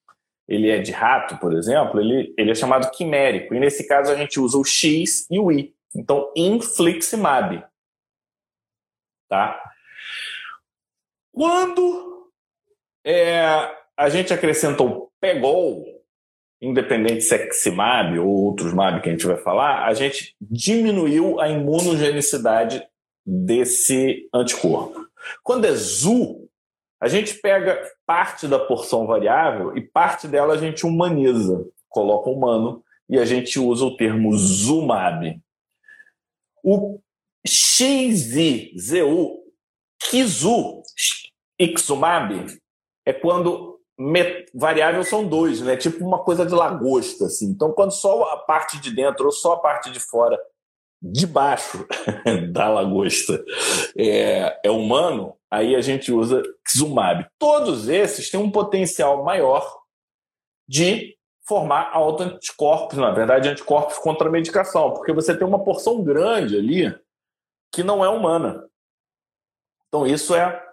ele 0.46 0.68
é 0.68 0.78
de 0.78 0.92
rato, 0.92 1.38
por 1.38 1.54
exemplo, 1.54 2.00
ele, 2.00 2.34
ele 2.36 2.50
é 2.50 2.54
chamado 2.54 2.90
quimérico. 2.90 3.54
E 3.54 3.60
nesse 3.60 3.86
caso 3.86 4.12
a 4.12 4.16
gente 4.16 4.38
usa 4.38 4.58
o 4.58 4.64
X 4.64 5.26
e 5.30 5.38
o 5.38 5.50
I. 5.50 5.74
Então, 5.94 6.30
infliximab. 6.36 7.64
Tá? 9.28 9.58
Quando 11.32 12.30
é, 13.04 13.42
a 13.96 14.08
gente 14.08 14.32
acrescenta 14.32 14.82
o 14.82 15.10
PEGOL, 15.20 15.84
independente 16.60 17.22
seximab 17.22 18.18
ou 18.18 18.28
outros 18.28 18.72
MAB 18.72 19.02
que 19.02 19.08
a 19.08 19.12
gente 19.12 19.26
vai 19.26 19.36
falar, 19.36 19.86
a 19.86 19.94
gente 19.94 20.34
diminuiu 20.40 21.40
a 21.40 21.48
imunogenicidade 21.48 22.86
desse 23.24 24.28
anticorpo. 24.32 25.06
Quando 25.42 25.64
é 25.64 25.72
ZU, 25.72 26.48
a 27.00 27.08
gente 27.08 27.34
pega 27.34 27.80
parte 28.06 28.46
da 28.46 28.58
porção 28.58 29.06
variável 29.06 29.76
e 29.76 29.80
parte 29.80 30.26
dela 30.28 30.54
a 30.54 30.58
gente 30.58 30.86
humaniza, 30.86 31.66
coloca 31.88 32.30
humano 32.30 32.82
e 33.08 33.18
a 33.18 33.24
gente 33.24 33.58
usa 33.58 33.84
o 33.84 33.96
termo 33.96 34.36
zumab. 34.36 35.40
O 36.62 36.98
XIZU, 37.46 39.42
Kizu, 40.00 40.82
Ixumab, 41.58 42.58
é 43.04 43.12
quando 43.12 43.80
variável 44.54 45.04
são 45.04 45.26
dois, 45.26 45.60
né? 45.60 45.76
Tipo 45.76 46.04
uma 46.04 46.24
coisa 46.24 46.44
de 46.44 46.54
lagosta, 46.54 47.26
assim. 47.26 47.46
Então, 47.46 47.72
quando 47.72 47.92
só 47.92 48.22
a 48.32 48.38
parte 48.38 48.80
de 48.80 48.90
dentro 48.90 49.26
ou 49.26 49.32
só 49.32 49.52
a 49.52 49.60
parte 49.60 49.90
de 49.90 50.00
fora, 50.00 50.38
de 51.12 51.26
baixo 51.26 51.86
da 52.50 52.68
lagosta, 52.68 53.44
é, 53.96 54.60
é 54.64 54.70
humano, 54.70 55.36
aí 55.50 55.76
a 55.76 55.82
gente 55.82 56.10
usa 56.10 56.42
Xumab. 56.66 57.26
Todos 57.38 57.88
esses 57.88 58.30
têm 58.30 58.40
um 58.40 58.50
potencial 58.50 59.22
maior 59.22 59.82
de 60.66 61.14
formar 61.46 61.90
autoanticorpos, 61.92 62.96
na 62.96 63.10
verdade, 63.10 63.50
anticorpos 63.50 63.98
contra 63.98 64.28
a 64.28 64.32
medicação, 64.32 64.94
porque 64.94 65.12
você 65.12 65.36
tem 65.36 65.46
uma 65.46 65.62
porção 65.62 66.02
grande 66.02 66.56
ali 66.56 66.98
que 67.70 67.82
não 67.82 68.02
é 68.02 68.08
humana. 68.08 68.66
Então, 69.88 70.06
isso 70.06 70.34
é. 70.34 70.63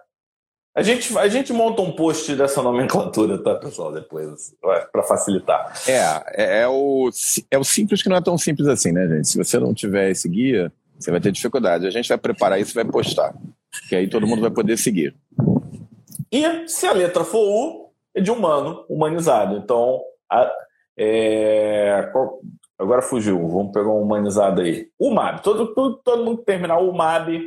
A 0.74 0.82
gente, 0.82 1.16
a 1.18 1.28
gente 1.28 1.52
monta 1.52 1.82
um 1.82 1.92
post 1.92 2.34
dessa 2.34 2.62
nomenclatura, 2.62 3.42
tá, 3.42 3.54
pessoal, 3.56 3.92
depois, 3.92 4.54
para 4.90 5.02
facilitar. 5.02 5.72
É, 5.86 5.98
é, 6.42 6.60
é, 6.62 6.68
o, 6.68 7.10
é 7.50 7.58
o 7.58 7.64
simples 7.64 8.02
que 8.02 8.08
não 8.08 8.16
é 8.16 8.22
tão 8.22 8.38
simples 8.38 8.66
assim, 8.66 8.90
né, 8.90 9.06
gente? 9.06 9.28
Se 9.28 9.36
você 9.36 9.58
não 9.58 9.74
tiver 9.74 10.10
esse 10.10 10.28
guia, 10.28 10.72
você 10.98 11.10
vai 11.10 11.20
ter 11.20 11.30
dificuldade. 11.30 11.86
A 11.86 11.90
gente 11.90 12.08
vai 12.08 12.16
preparar 12.16 12.58
isso 12.58 12.72
e 12.72 12.82
vai 12.82 12.84
postar 12.84 13.34
que 13.88 13.96
aí 13.96 14.08
todo 14.08 14.26
mundo 14.26 14.42
vai 14.42 14.50
poder 14.50 14.76
seguir. 14.76 15.14
E 16.30 16.68
se 16.68 16.86
a 16.86 16.92
letra 16.92 17.24
for 17.24 17.40
U, 17.40 17.92
é 18.14 18.20
de 18.20 18.30
humano, 18.30 18.84
humanizado. 18.88 19.56
Então, 19.56 20.00
a, 20.30 20.50
é, 20.96 22.08
qual, 22.12 22.40
agora 22.78 23.02
fugiu, 23.02 23.36
vamos 23.48 23.72
pegar 23.72 23.88
um 23.88 24.02
humanizado 24.02 24.60
aí. 24.60 24.88
O 24.98 25.10
MAB, 25.10 25.42
todo, 25.42 25.74
todo, 25.74 25.96
todo 25.98 26.24
mundo 26.24 26.38
que 26.38 26.44
terminar 26.44 26.78
o 26.78 26.92
MAB, 26.92 27.42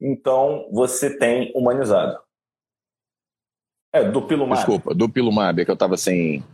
então 0.00 0.68
você 0.72 1.16
tem 1.16 1.52
humanizado. 1.54 2.18
É, 3.92 4.04
do 4.04 4.22
Pilumab. 4.22 4.56
Desculpa, 4.56 4.94
do 4.94 5.08
Pilumab, 5.08 5.60
é 5.60 5.64
que 5.64 5.70
eu 5.70 5.74
estava 5.74 5.96
sem, 5.96 6.44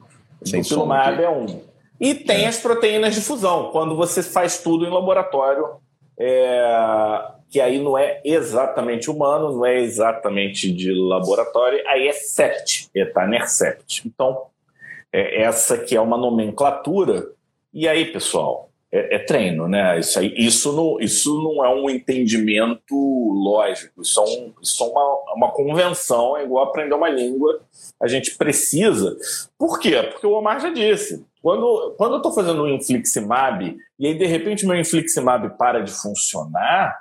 sem 0.42 0.62
do 0.62 0.68
Pilumab 0.68 1.22
é 1.22 1.28
um. 1.28 1.62
E 2.00 2.14
tem 2.14 2.44
é. 2.44 2.48
as 2.48 2.58
proteínas 2.58 3.14
de 3.14 3.20
fusão, 3.20 3.70
quando 3.70 3.96
você 3.96 4.22
faz 4.22 4.62
tudo 4.62 4.86
em 4.86 4.90
laboratório. 4.90 5.66
É, 6.18 7.36
que 7.48 7.60
aí 7.60 7.78
não 7.78 7.96
é 7.96 8.20
exatamente 8.24 9.10
humano, 9.10 9.52
não 9.52 9.66
é 9.66 9.78
exatamente 9.78 10.72
de 10.72 10.92
laboratório, 10.92 11.82
aí 11.86 12.08
é 12.08 12.12
SEPT, 12.12 12.90
é 12.94 13.04
Tanercept. 13.04 14.02
Então, 14.06 14.46
é 15.12 15.42
essa 15.42 15.78
que 15.78 15.96
é 15.96 16.00
uma 16.00 16.18
nomenclatura. 16.18 17.28
E 17.72 17.86
aí, 17.86 18.06
pessoal, 18.06 18.70
é, 18.96 19.16
é, 19.16 19.18
treino, 19.18 19.68
né? 19.68 19.98
Isso, 19.98 20.18
aí, 20.18 20.34
isso, 20.36 20.72
não, 20.72 21.00
isso 21.00 21.42
não 21.42 21.64
é 21.64 21.68
um 21.68 21.90
entendimento 21.90 22.94
lógico, 22.94 24.02
isso 24.02 24.20
é, 24.20 24.22
um, 24.22 24.54
isso 24.62 24.82
é 24.82 24.86
uma, 24.86 25.34
uma 25.34 25.52
convenção, 25.52 26.36
é 26.36 26.44
igual 26.44 26.64
aprender 26.64 26.94
uma 26.94 27.08
língua. 27.08 27.60
A 28.00 28.06
gente 28.06 28.36
precisa. 28.36 29.16
Por 29.58 29.78
quê? 29.78 30.02
Porque 30.02 30.26
o 30.26 30.32
Omar 30.32 30.60
já 30.60 30.70
disse. 30.70 31.24
Quando, 31.42 31.94
quando 31.96 32.12
eu 32.12 32.16
estou 32.18 32.32
fazendo 32.32 32.62
um 32.62 32.68
infliximab 32.68 33.76
e 33.98 34.06
aí 34.06 34.14
de 34.18 34.26
repente 34.26 34.66
meu 34.66 34.78
infliximab 34.78 35.56
para 35.56 35.80
de 35.80 35.92
funcionar, 35.92 36.96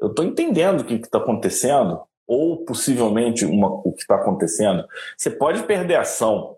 eu 0.00 0.08
estou 0.08 0.24
entendendo 0.24 0.80
o 0.80 0.84
que 0.84 0.94
está 0.94 1.18
acontecendo, 1.18 2.00
ou 2.26 2.64
possivelmente 2.64 3.46
uma, 3.46 3.68
o 3.68 3.92
que 3.92 4.02
está 4.02 4.16
acontecendo. 4.16 4.84
Você 5.16 5.30
pode 5.30 5.62
perder 5.62 5.96
ação, 5.96 6.57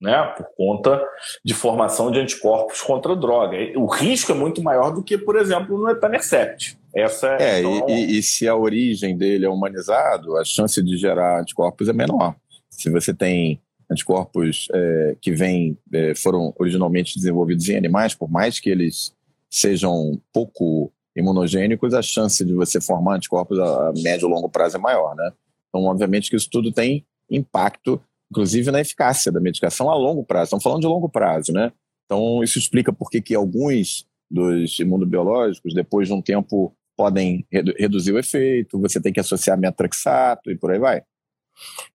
né, 0.00 0.34
por 0.36 0.46
conta 0.56 1.02
de 1.44 1.54
formação 1.54 2.10
de 2.10 2.20
anticorpos 2.20 2.80
contra 2.82 3.12
a 3.12 3.16
droga. 3.16 3.56
O 3.76 3.86
risco 3.86 4.32
é 4.32 4.34
muito 4.34 4.62
maior 4.62 4.90
do 4.90 5.02
que, 5.02 5.16
por 5.16 5.36
exemplo, 5.36 5.78
no 5.78 5.88
etanercept. 5.88 6.78
Essa 6.94 7.36
é, 7.40 7.56
é 7.56 7.60
então... 7.60 7.88
e, 7.88 8.18
e, 8.18 8.22
se 8.22 8.46
a 8.46 8.54
origem 8.54 9.16
dele 9.16 9.46
é 9.46 9.48
humanizado, 9.48 10.36
a 10.36 10.44
chance 10.44 10.82
de 10.82 10.96
gerar 10.96 11.40
anticorpos 11.40 11.88
é 11.88 11.92
menor. 11.92 12.36
Se 12.70 12.90
você 12.90 13.12
tem 13.12 13.60
anticorpos 13.90 14.68
é, 14.72 15.16
que 15.20 15.32
vêm, 15.32 15.76
é, 15.92 16.14
foram 16.14 16.54
originalmente 16.58 17.16
desenvolvidos 17.16 17.68
em 17.68 17.76
animais, 17.76 18.14
por 18.14 18.30
mais 18.30 18.60
que 18.60 18.70
eles 18.70 19.14
sejam 19.50 20.20
pouco 20.32 20.92
imunogênicos, 21.16 21.94
a 21.94 22.02
chance 22.02 22.44
de 22.44 22.52
você 22.52 22.80
formar 22.80 23.16
anticorpos 23.16 23.58
a 23.58 23.92
médio 24.02 24.28
e 24.28 24.30
longo 24.30 24.48
prazo 24.48 24.76
é 24.76 24.80
maior, 24.80 25.14
né? 25.14 25.30
Então, 25.68 25.84
obviamente 25.84 26.30
que 26.30 26.36
isso 26.36 26.48
tudo 26.50 26.72
tem 26.72 27.04
impacto, 27.30 28.00
inclusive 28.34 28.72
na 28.72 28.80
eficácia 28.80 29.30
da 29.30 29.40
medicação 29.40 29.88
a 29.88 29.94
longo 29.94 30.24
prazo. 30.24 30.46
Estamos 30.46 30.64
falando 30.64 30.80
de 30.80 30.88
longo 30.88 31.08
prazo, 31.08 31.52
né? 31.52 31.72
Então, 32.04 32.42
isso 32.42 32.58
explica 32.58 32.92
por 32.92 33.08
que, 33.08 33.34
alguns 33.34 34.04
dos 34.28 34.78
imunobiológicos, 34.80 35.72
depois 35.72 36.08
de 36.08 36.14
um 36.14 36.20
tempo, 36.20 36.76
podem 36.96 37.46
redu 37.50 37.72
reduzir 37.78 38.12
o 38.12 38.18
efeito, 38.18 38.80
você 38.80 39.00
tem 39.00 39.12
que 39.12 39.20
associar 39.20 39.58
metrexato 39.58 40.50
e 40.50 40.56
por 40.56 40.72
aí 40.72 40.78
vai. 40.78 41.02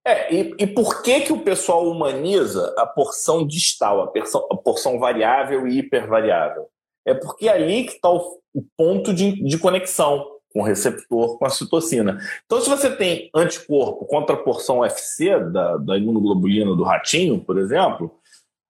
É, 0.06 0.34
e, 0.34 0.56
e, 0.58 0.68
por 0.68 1.02
que, 1.02 1.22
que 1.22 1.34
o 1.34 1.42
pessoal 1.42 1.90
humaniza 1.90 2.74
a 2.78 2.86
porção 2.86 3.46
distal, 3.46 4.02
a, 4.02 4.08
porção, 4.08 4.48
a 4.50 4.56
porção 4.56 4.98
variável 4.98 5.68
e 5.68 5.80
hipervariável? 5.80 6.70
É 7.06 7.14
porque 7.14 7.48
é 7.48 7.52
ali 7.52 7.84
que 7.84 7.94
está 7.94 8.10
o, 8.10 8.40
o, 8.54 8.64
ponto 8.78 9.14
de, 9.14 9.44
de 9.44 9.58
conexão 9.58 10.26
com 10.52 10.62
receptor, 10.62 11.38
com 11.38 11.46
a 11.46 11.50
citocina. 11.50 12.20
Então, 12.46 12.60
se 12.60 12.70
você 12.70 12.90
tem 12.90 13.30
anticorpo 13.36 14.06
contra 14.06 14.36
a 14.36 14.40
porção 14.40 14.84
FC 14.84 15.40
da, 15.52 15.78
da 15.78 15.98
imunoglobulina 15.98 16.76
do 16.76 16.84
ratinho, 16.84 17.40
por 17.40 17.58
exemplo, 17.58 18.12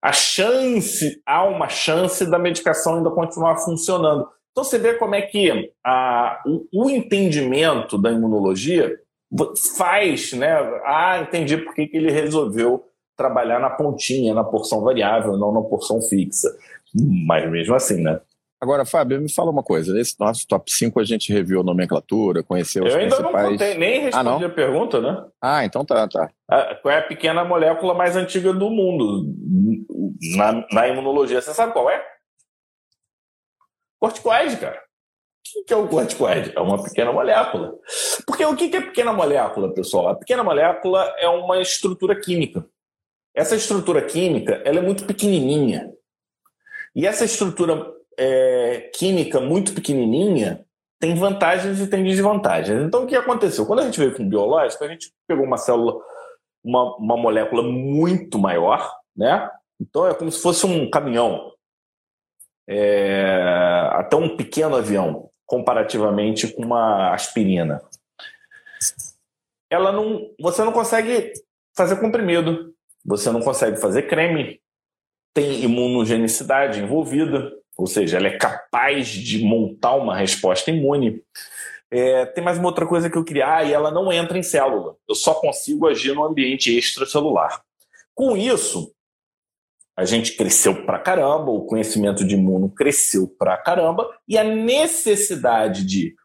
a 0.02 0.12
chance, 0.12 1.22
há 1.26 1.44
uma 1.44 1.68
chance 1.68 2.26
da 2.26 2.40
medicação 2.40 2.98
ainda 2.98 3.10
continuar 3.10 3.58
funcionando. 3.58 4.28
Então, 4.52 4.64
você 4.64 4.78
vê 4.78 4.96
como 4.96 5.16
é 5.16 5.22
que 5.22 5.72
a, 5.86 6.42
o, 6.46 6.86
o 6.86 6.90
entendimento 6.90 7.98
da 7.98 8.12
imunologia 8.12 8.98
faz, 9.78 10.34
né? 10.34 10.58
Ah, 10.86 11.20
entendi 11.22 11.58
por 11.58 11.74
que 11.74 11.90
ele 11.94 12.12
resolveu 12.12 12.86
trabalhar 13.16 13.60
na 13.60 13.70
pontinha, 13.70 14.34
na 14.34 14.44
porção 14.44 14.82
variável, 14.82 15.38
não 15.38 15.52
na 15.52 15.62
porção 15.62 16.02
fixa. 16.02 16.50
Mas 17.28 17.50
mesmo 17.50 17.76
assim, 17.76 18.02
né? 18.02 18.20
Agora, 18.62 18.86
Fábio, 18.86 19.22
me 19.22 19.32
fala 19.32 19.52
uma 19.52 19.64
coisa. 19.64 19.94
Nesse 19.94 20.20
nosso 20.20 20.46
top 20.46 20.70
5 20.70 21.00
a 21.00 21.04
gente 21.06 21.32
reviu 21.32 21.62
a 21.62 21.64
nomenclatura, 21.64 22.44
conheceu 22.44 22.84
os 22.84 22.94
Eu 22.94 23.00
ainda 23.00 23.16
principais... 23.16 23.44
não 23.44 23.52
contei, 23.52 23.74
nem 23.76 24.02
respondi 24.02 24.44
ah, 24.44 24.48
a 24.48 24.52
pergunta, 24.52 25.00
né? 25.00 25.26
Ah, 25.42 25.64
então 25.64 25.86
tá, 25.86 26.06
tá. 26.10 26.30
qual 26.82 26.94
é 26.94 26.98
a 26.98 27.08
pequena 27.08 27.46
molécula 27.46 27.94
mais 27.94 28.18
antiga 28.18 28.52
do 28.52 28.70
mundo 28.70 29.34
na, 30.36 30.66
na 30.74 30.88
imunologia? 30.90 31.42
Você 31.42 31.54
sabe 31.54 31.72
qual 31.72 31.90
é? 31.90 32.06
Corticoide, 33.98 34.58
cara. 34.58 34.82
O 35.58 35.64
que 35.66 35.74
é 35.74 35.78
o 35.78 35.88
corticoide? 35.88 36.52
É 36.54 36.60
uma 36.60 36.84
pequena 36.84 37.14
molécula. 37.14 37.74
Porque 38.28 38.46
o 38.46 38.56
que 38.58 38.76
é 38.76 38.82
pequena 38.82 39.14
molécula, 39.14 39.74
pessoal? 39.74 40.10
A 40.10 40.16
pequena 40.16 40.44
molécula 40.44 41.16
é 41.18 41.30
uma 41.30 41.62
estrutura 41.62 42.20
química. 42.20 42.66
Essa 43.34 43.56
estrutura 43.56 44.02
química 44.02 44.62
ela 44.66 44.80
é 44.80 44.82
muito 44.82 45.06
pequenininha. 45.06 45.90
E 46.94 47.08
essa 47.08 47.24
estrutura 47.24 47.99
é, 48.20 48.92
química 48.94 49.40
muito 49.40 49.74
pequenininha 49.74 50.66
tem 51.00 51.16
vantagens 51.16 51.80
e 51.80 51.88
tem 51.88 52.04
desvantagens. 52.04 52.84
Então, 52.84 53.06
o 53.06 53.08
que 53.08 53.16
aconteceu? 53.16 53.66
Quando 53.66 53.80
a 53.80 53.86
gente 53.86 53.98
veio 53.98 54.14
com 54.14 54.28
biológico, 54.28 54.84
a 54.84 54.88
gente 54.90 55.14
pegou 55.26 55.46
uma 55.46 55.56
célula, 55.56 55.98
uma, 56.62 56.98
uma 56.98 57.16
molécula 57.16 57.64
muito 57.64 58.38
maior, 58.38 58.94
né? 59.16 59.50
Então, 59.80 60.06
é 60.06 60.14
como 60.14 60.30
se 60.30 60.42
fosse 60.42 60.66
um 60.66 60.90
caminhão, 60.90 61.54
é, 62.68 63.90
até 63.94 64.18
um 64.18 64.36
pequeno 64.36 64.76
avião 64.76 65.30
comparativamente 65.46 66.50
com 66.50 66.64
uma 66.64 67.14
aspirina. 67.14 67.82
Ela 69.70 69.94
não, 69.94 70.30
você 70.38 70.66
não 70.66 70.74
consegue 70.74 71.32
fazer 71.78 71.96
comprimido, 72.02 72.76
você 73.06 73.32
não 73.32 73.40
consegue 73.40 73.78
fazer 73.78 74.04
creme, 74.04 74.60
tem 75.34 75.64
imunogenicidade 75.64 76.82
envolvida, 76.82 77.59
ou 77.80 77.88
seja, 77.88 78.18
ela 78.18 78.28
é 78.28 78.38
capaz 78.38 79.08
de 79.08 79.44
montar 79.44 79.96
uma 79.96 80.16
resposta 80.16 80.70
imune. 80.70 81.24
É, 81.90 82.26
tem 82.26 82.44
mais 82.44 82.58
uma 82.58 82.68
outra 82.68 82.86
coisa 82.86 83.10
que 83.10 83.18
eu 83.18 83.24
queria, 83.24 83.56
ah, 83.56 83.64
e 83.64 83.74
ela 83.74 83.90
não 83.90 84.12
entra 84.12 84.38
em 84.38 84.44
célula, 84.44 84.96
eu 85.08 85.16
só 85.16 85.34
consigo 85.34 85.88
agir 85.88 86.14
no 86.14 86.24
ambiente 86.24 86.78
extracelular. 86.78 87.64
Com 88.14 88.38
isso, 88.38 88.94
a 89.98 90.06
gente 90.06 90.36
cresceu 90.36 90.86
pra 90.86 91.00
caramba, 91.00 91.52
o 91.52 91.66
conhecimento 91.66 92.26
de 92.26 92.36
imuno 92.36 92.70
cresceu 92.70 93.28
pra 93.40 93.58
caramba, 93.58 94.08
e 94.28 94.38
a 94.38 94.44
necessidade 94.44 95.84
de 95.86 96.16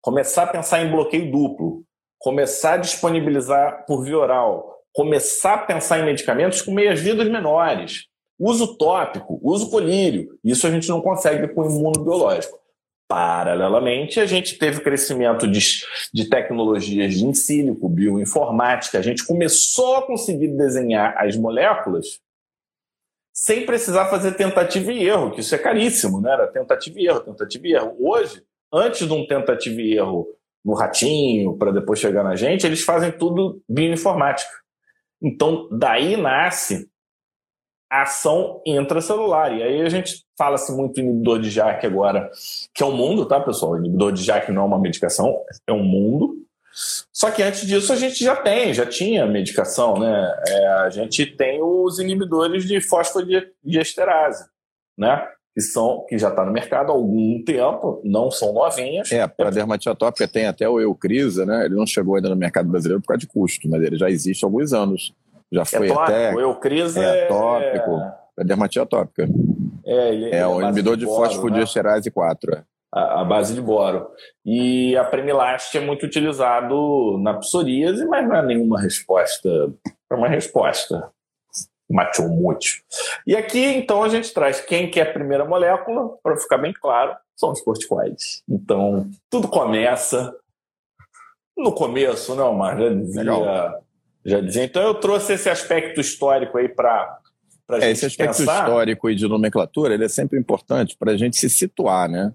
começar 0.00 0.44
a 0.44 0.46
pensar 0.46 0.80
em 0.80 0.90
bloqueio 0.90 1.30
duplo, 1.30 1.84
começar 2.18 2.74
a 2.74 2.78
disponibilizar 2.78 3.84
por 3.86 4.04
via 4.04 4.16
oral, 4.16 4.78
começar 4.92 5.54
a 5.54 5.58
pensar 5.66 5.98
em 5.98 6.06
medicamentos 6.06 6.62
com 6.62 6.72
meias-vidas 6.72 7.28
menores, 7.28 8.06
uso 8.40 8.78
tópico, 8.78 9.38
uso 9.42 9.68
colírio, 9.70 10.38
isso 10.42 10.66
a 10.66 10.70
gente 10.70 10.88
não 10.88 11.02
consegue 11.02 11.46
com 11.48 11.60
o 11.60 11.66
imunobiológico. 11.66 12.58
Paralelamente, 13.06 14.18
a 14.18 14.24
gente 14.24 14.56
teve 14.56 14.80
crescimento 14.80 15.46
de, 15.46 15.60
de 16.14 16.30
tecnologias 16.30 17.14
de 17.14 17.26
in 17.26 17.34
sílico, 17.34 17.88
bioinformática, 17.88 18.98
a 18.98 19.02
gente 19.02 19.26
começou 19.26 19.96
a 19.96 20.06
conseguir 20.06 20.48
desenhar 20.56 21.14
as 21.18 21.36
moléculas 21.36 22.20
sem 23.32 23.66
precisar 23.66 24.06
fazer 24.06 24.32
tentativa 24.32 24.92
e 24.92 25.06
erro, 25.06 25.32
que 25.32 25.40
isso 25.40 25.54
é 25.54 25.58
caríssimo, 25.58 26.20
né? 26.20 26.32
Era 26.32 26.46
tentativa 26.46 26.98
e 26.98 27.06
erro, 27.06 27.20
tentativa 27.20 27.66
e 27.66 27.72
erro. 27.72 27.96
Hoje, 28.00 28.42
antes 28.72 29.06
de 29.06 29.12
um 29.12 29.26
tentativa 29.26 29.80
e 29.80 29.94
erro 29.96 30.26
no 30.64 30.74
ratinho, 30.74 31.56
para 31.56 31.72
depois 31.72 31.98
chegar 31.98 32.22
na 32.22 32.36
gente, 32.36 32.66
eles 32.66 32.82
fazem 32.82 33.10
tudo 33.10 33.62
bioinformática. 33.68 34.50
Então, 35.22 35.68
daí 35.70 36.16
nasce 36.16 36.89
ação 37.90 38.62
intracelular. 38.64 39.52
E 39.52 39.62
aí 39.62 39.82
a 39.82 39.88
gente 39.88 40.24
fala-se 40.38 40.72
muito 40.72 41.00
inibidor 41.00 41.40
de 41.40 41.50
JAK 41.50 41.84
agora, 41.86 42.30
que 42.72 42.82
é 42.82 42.86
um 42.86 42.94
mundo, 42.94 43.26
tá, 43.26 43.40
pessoal? 43.40 43.76
Inibidor 43.76 44.12
de 44.12 44.22
JAK 44.22 44.52
não 44.52 44.62
é 44.62 44.64
uma 44.66 44.78
medicação, 44.78 45.36
é 45.66 45.72
um 45.72 45.82
mundo. 45.82 46.36
Só 47.12 47.32
que 47.32 47.42
antes 47.42 47.66
disso 47.66 47.92
a 47.92 47.96
gente 47.96 48.22
já 48.22 48.36
tem, 48.36 48.72
já 48.72 48.86
tinha 48.86 49.26
medicação, 49.26 49.98
né? 49.98 50.34
É, 50.46 50.66
a 50.68 50.90
gente 50.90 51.26
tem 51.26 51.60
os 51.60 51.98
inibidores 51.98 52.64
de 52.64 52.80
fosfodiesterase, 52.80 54.44
né? 54.96 55.26
Que, 55.52 55.60
são, 55.60 56.06
que 56.08 56.16
já 56.16 56.28
está 56.28 56.44
no 56.44 56.52
mercado 56.52 56.92
há 56.92 56.94
algum 56.94 57.42
tempo, 57.42 58.00
não 58.04 58.30
são 58.30 58.52
novinhas. 58.52 59.10
É, 59.10 59.26
para 59.26 59.50
dermatite 59.50 59.88
atópica 59.88 60.28
tem 60.28 60.46
até 60.46 60.68
o 60.68 60.80
Eucrisa, 60.80 61.44
né? 61.44 61.64
Ele 61.64 61.74
não 61.74 61.86
chegou 61.86 62.14
ainda 62.14 62.28
no 62.28 62.36
mercado 62.36 62.68
brasileiro 62.68 63.02
por 63.02 63.08
causa 63.08 63.20
de 63.20 63.26
custo, 63.26 63.68
mas 63.68 63.82
ele 63.82 63.98
já 63.98 64.08
existe 64.08 64.44
há 64.44 64.46
alguns 64.46 64.72
anos. 64.72 65.12
Já 65.52 65.64
foi 65.64 65.88
é 65.88 65.92
até. 65.92 66.34
O 66.34 66.40
Eucrisa 66.40 67.02
é, 67.02 67.24
é 67.24 67.26
tópico, 67.26 68.00
é 68.38 68.44
dermatite 68.44 68.80
atópica. 68.80 69.28
É, 69.84 70.08
ele, 70.14 70.30
é, 70.30 70.38
é 70.38 70.46
o 70.46 70.62
inibidor 70.62 70.96
de, 70.96 71.04
de 71.04 71.10
fosfodiesterase 71.10 72.08
né? 72.08 72.12
4. 72.12 72.54
É 72.54 72.64
a, 72.92 73.24
base 73.24 73.54
de 73.54 73.60
boro. 73.60 74.08
E 74.44 74.96
a 74.96 75.04
Premilast 75.04 75.76
é 75.76 75.80
muito 75.80 76.04
utilizado 76.04 77.18
na 77.18 77.34
psoríase, 77.34 78.04
mas 78.06 78.26
não 78.26 78.36
é 78.36 78.42
nenhuma 78.44 78.80
resposta, 78.80 79.48
é 80.10 80.14
uma 80.14 80.28
resposta 80.28 81.10
matou 81.90 82.28
muito. 82.28 82.66
E 83.26 83.36
aqui, 83.36 83.64
então, 83.64 84.02
a 84.02 84.08
gente 84.08 84.32
traz 84.32 84.60
quem 84.60 84.88
quer 84.88 85.08
a 85.08 85.12
primeira 85.12 85.44
molécula, 85.44 86.16
para 86.22 86.36
ficar 86.36 86.58
bem 86.58 86.72
claro, 86.72 87.16
são 87.34 87.50
os 87.50 87.60
corticoides. 87.60 88.42
Então, 88.48 89.10
tudo 89.28 89.48
começa 89.48 90.32
no 91.56 91.72
começo, 91.72 92.34
não, 92.34 92.54
mas 92.54 92.78
já 92.78 92.88
dizia, 92.90 93.80
já 94.24 94.40
dizia. 94.40 94.64
Então, 94.64 94.82
eu 94.82 94.94
trouxe 94.94 95.32
esse 95.34 95.48
aspecto 95.48 96.00
histórico 96.00 96.58
aí 96.58 96.68
para 96.68 97.18
é, 97.72 97.90
esse 97.90 98.06
aspecto 98.06 98.38
pensar. 98.38 98.64
histórico 98.64 99.08
e 99.08 99.14
de 99.14 99.28
nomenclatura 99.28 99.94
ele 99.94 100.04
é 100.04 100.08
sempre 100.08 100.38
importante 100.38 100.96
para 100.98 101.12
a 101.12 101.16
gente 101.16 101.36
se 101.36 101.48
situar, 101.48 102.08
né? 102.08 102.32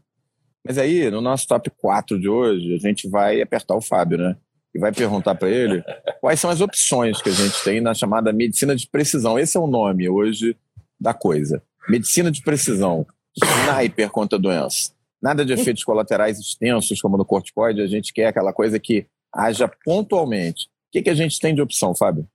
Mas 0.65 0.77
aí, 0.77 1.11
no 1.11 1.21
nosso 1.21 1.47
top 1.47 1.69
4 1.77 2.19
de 2.19 2.27
hoje, 2.27 2.73
a 2.73 2.79
gente 2.79 3.07
vai 3.07 3.41
apertar 3.41 3.75
o 3.75 3.81
Fábio, 3.81 4.17
né? 4.17 4.35
E 4.73 4.79
vai 4.79 4.91
perguntar 4.91 5.35
para 5.35 5.49
ele 5.49 5.83
quais 6.19 6.39
são 6.39 6.49
as 6.49 6.59
opções 6.59 7.21
que 7.21 7.29
a 7.29 7.33
gente 7.33 7.63
tem 7.63 7.79
na 7.79 7.93
chamada 7.93 8.33
medicina 8.33 8.75
de 8.75 8.87
precisão. 8.87 9.37
Esse 9.37 9.57
é 9.57 9.59
o 9.59 9.67
nome 9.67 10.09
hoje 10.09 10.57
da 10.99 11.13
coisa. 11.13 11.61
Medicina 11.87 12.31
de 12.31 12.41
precisão. 12.41 13.05
Sniper 13.37 14.09
contra 14.09 14.37
a 14.37 14.41
doença. 14.41 14.91
Nada 15.21 15.45
de 15.45 15.53
efeitos 15.53 15.83
colaterais 15.83 16.39
extensos, 16.39 16.99
como 16.99 17.17
no 17.17 17.25
corticoide. 17.25 17.81
A 17.81 17.87
gente 17.87 18.11
quer 18.11 18.27
aquela 18.27 18.53
coisa 18.53 18.79
que 18.79 19.05
haja 19.33 19.69
pontualmente. 19.83 20.67
O 20.87 20.91
que, 20.91 21.01
que 21.01 21.09
a 21.09 21.15
gente 21.15 21.39
tem 21.39 21.53
de 21.53 21.61
opção, 21.61 21.95
Fábio? 21.95 22.27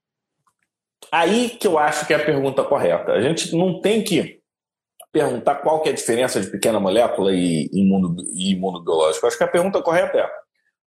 Aí 1.11 1.51
que 1.51 1.67
eu 1.67 1.79
acho 1.79 2.07
que 2.07 2.13
é 2.13 2.17
a 2.17 2.25
pergunta 2.25 2.63
correta. 2.63 3.13
A 3.13 3.21
gente 3.21 3.55
não 3.57 3.81
tem 3.81 4.03
que 4.03 4.41
perguntar 5.13 5.57
qual 5.57 5.83
que 5.83 5.89
é 5.89 5.93
a 5.93 5.95
diferença 5.95 6.41
de 6.41 6.51
pequena 6.51 6.79
molécula 6.79 7.33
e, 7.35 7.69
imuno, 7.73 8.17
e 8.33 8.53
imunobiológico. 8.53 9.27
Acho 9.27 9.39
que 9.39 9.45
a 9.45 9.49
pergunta 9.49 9.83
correta 9.83 10.19
é 10.19 10.31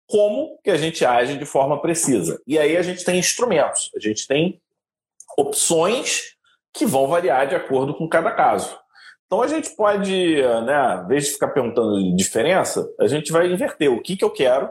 como 0.07 0.59
que 0.63 0.69
a 0.69 0.77
gente 0.77 1.05
age 1.05 1.37
de 1.37 1.45
forma 1.45 1.81
precisa. 1.81 2.41
E 2.45 2.57
aí 2.57 2.77
a 2.77 2.81
gente 2.81 3.03
tem 3.03 3.17
instrumentos, 3.17 3.89
a 3.95 3.99
gente 3.99 4.27
tem 4.27 4.61
opções 5.37 6.35
que 6.73 6.85
vão 6.85 7.07
variar 7.07 7.47
de 7.47 7.55
acordo 7.55 7.95
com 7.95 8.07
cada 8.07 8.31
caso. 8.31 8.77
Então 9.25 9.41
a 9.41 9.47
gente 9.47 9.75
pode, 9.75 10.41
né, 10.65 11.01
em 11.03 11.07
vez 11.07 11.25
de 11.25 11.31
ficar 11.31 11.49
perguntando 11.49 12.15
diferença, 12.15 12.87
a 12.99 13.07
gente 13.07 13.31
vai 13.31 13.51
inverter 13.51 13.91
o 13.91 14.01
que, 14.01 14.15
que 14.15 14.23
eu 14.23 14.29
quero 14.29 14.69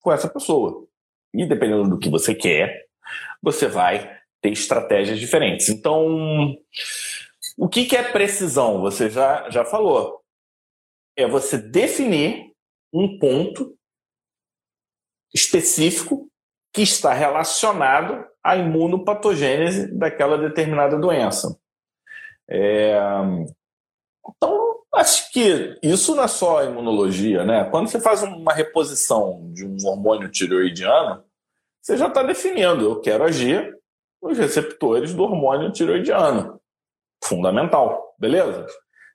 com 0.00 0.12
essa 0.12 0.28
pessoa. 0.28 0.86
E 1.34 1.46
dependendo 1.46 1.88
do 1.88 1.98
que 1.98 2.10
você 2.10 2.34
quer, 2.34 2.86
você 3.42 3.66
vai 3.66 4.18
ter 4.40 4.50
estratégias 4.50 5.18
diferentes. 5.18 5.68
Então, 5.68 6.54
o 7.56 7.68
que, 7.68 7.86
que 7.86 7.96
é 7.96 8.02
precisão? 8.02 8.80
Você 8.80 9.08
já, 9.08 9.48
já 9.50 9.64
falou. 9.64 10.20
É 11.16 11.26
você 11.26 11.58
definir 11.58 12.52
um 12.92 13.18
ponto 13.18 13.76
específico 15.34 16.28
que 16.72 16.82
está 16.82 17.12
relacionado 17.12 18.24
à 18.42 18.56
imunopatogênese 18.56 19.94
daquela 19.96 20.38
determinada 20.38 20.98
doença. 20.98 21.58
É... 22.48 22.96
Então, 24.28 24.71
acho 24.94 25.30
que 25.32 25.78
isso 25.82 26.14
não 26.14 26.24
é 26.24 26.28
só 26.28 26.64
imunologia, 26.64 27.44
né? 27.44 27.64
Quando 27.70 27.88
você 27.88 28.00
faz 28.00 28.22
uma 28.22 28.52
reposição 28.52 29.50
de 29.52 29.64
um 29.64 29.76
hormônio 29.86 30.30
tireoidiano, 30.30 31.24
você 31.80 31.96
já 31.96 32.06
está 32.06 32.22
definindo, 32.22 32.84
eu 32.84 33.00
quero 33.00 33.24
agir 33.24 33.76
nos 34.22 34.38
receptores 34.38 35.12
do 35.12 35.24
hormônio 35.24 35.72
tiroidiano. 35.72 36.60
Fundamental, 37.24 38.14
beleza? 38.18 38.66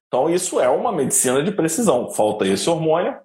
Então, 0.08 0.30
isso 0.30 0.60
é 0.60 0.70
uma 0.70 0.92
medicina 0.92 1.44
de 1.44 1.52
precisão. 1.52 2.10
Falta 2.10 2.48
esse 2.48 2.70
hormônio. 2.70 3.18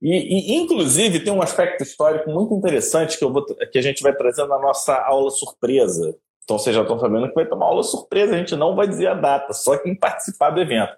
E, 0.00 0.52
e, 0.52 0.54
inclusive, 0.54 1.20
tem 1.20 1.32
um 1.32 1.42
aspecto 1.42 1.82
histórico 1.82 2.30
muito 2.30 2.54
interessante 2.54 3.18
que, 3.18 3.24
eu 3.24 3.32
vou, 3.32 3.44
que 3.44 3.78
a 3.78 3.82
gente 3.82 4.02
vai 4.02 4.14
trazer 4.14 4.46
na 4.46 4.58
nossa 4.58 4.94
aula 4.94 5.30
surpresa. 5.30 6.16
Então, 6.44 6.58
vocês 6.58 6.74
já 6.74 6.82
estão 6.82 6.98
sabendo 6.98 7.28
que 7.28 7.34
vai 7.34 7.46
ter 7.46 7.54
uma 7.54 7.66
aula 7.66 7.82
surpresa. 7.82 8.34
A 8.34 8.38
gente 8.38 8.56
não 8.56 8.74
vai 8.74 8.88
dizer 8.88 9.08
a 9.08 9.14
data, 9.14 9.52
só 9.52 9.76
quem 9.76 9.94
participar 9.94 10.50
do 10.50 10.60
evento. 10.60 10.96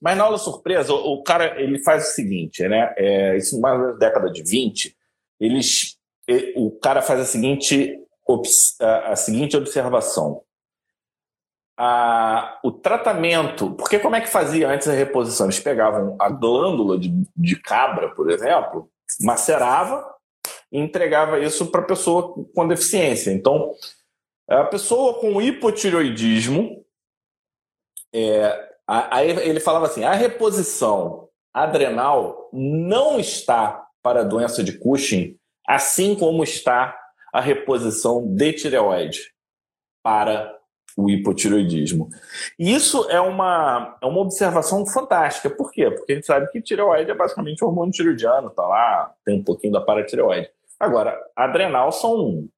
Mas 0.00 0.16
na 0.16 0.24
aula 0.24 0.38
surpresa, 0.38 0.94
o, 0.94 1.22
cara 1.22 1.60
ele 1.60 1.78
faz 1.82 2.08
o 2.08 2.12
seguinte, 2.12 2.66
né? 2.66 2.94
É, 2.96 3.36
isso 3.36 3.60
mais 3.60 3.78
na 3.78 3.92
década 3.92 4.30
de 4.30 4.42
20, 4.42 4.96
eles, 5.38 5.98
ele, 6.26 6.54
o 6.56 6.70
cara 6.70 7.02
faz 7.02 7.20
a 7.20 7.24
seguinte, 7.24 7.98
a, 8.80 9.14
seguinte 9.14 9.56
observação 9.56 10.42
a, 11.82 12.58
o 12.62 12.70
tratamento. 12.70 13.72
Porque 13.72 13.98
como 13.98 14.14
é 14.14 14.20
que 14.20 14.28
fazia 14.28 14.68
antes 14.68 14.86
a 14.86 14.92
reposição? 14.92 15.46
Eles 15.46 15.60
pegavam 15.60 16.14
a 16.18 16.28
glândula 16.28 16.98
de, 16.98 17.10
de 17.34 17.56
cabra, 17.56 18.14
por 18.14 18.30
exemplo, 18.30 18.90
macerava 19.20 20.06
e 20.70 20.78
entregava 20.78 21.40
isso 21.40 21.70
para 21.70 21.82
pessoa 21.82 22.34
com 22.54 22.68
deficiência. 22.68 23.30
Então, 23.30 23.72
a 24.46 24.64
pessoa 24.64 25.20
com 25.20 25.40
hipotiroidismo, 25.40 26.84
é, 28.12 28.69
aí 28.90 29.30
ele 29.30 29.60
falava 29.60 29.86
assim: 29.86 30.04
a 30.04 30.12
reposição 30.12 31.28
adrenal 31.52 32.48
não 32.52 33.18
está 33.18 33.86
para 34.02 34.20
a 34.20 34.24
doença 34.24 34.64
de 34.64 34.78
Cushing, 34.78 35.36
assim 35.66 36.14
como 36.14 36.42
está 36.42 36.98
a 37.32 37.40
reposição 37.40 38.26
de 38.26 38.52
tireoide 38.52 39.32
para 40.02 40.58
o 40.96 41.08
hipotiroidismo. 41.08 42.08
E 42.58 42.72
isso 42.74 43.08
é 43.10 43.20
uma, 43.20 43.96
é 44.02 44.06
uma 44.06 44.20
observação 44.20 44.84
fantástica. 44.86 45.48
Por 45.48 45.70
quê? 45.70 45.90
Porque 45.90 46.12
a 46.12 46.14
gente 46.16 46.26
sabe 46.26 46.50
que 46.50 46.60
tireoide 46.60 47.10
é 47.10 47.14
basicamente 47.14 47.62
o 47.62 47.68
hormônio 47.68 47.92
tiroidiano, 47.92 48.50
tá 48.50 48.66
lá, 48.66 49.14
tem 49.24 49.38
um 49.38 49.44
pouquinho 49.44 49.72
da 49.72 49.80
paratireoide. 49.80 50.50
Agora, 50.78 51.16
adrenal 51.36 51.92
são 51.92 52.48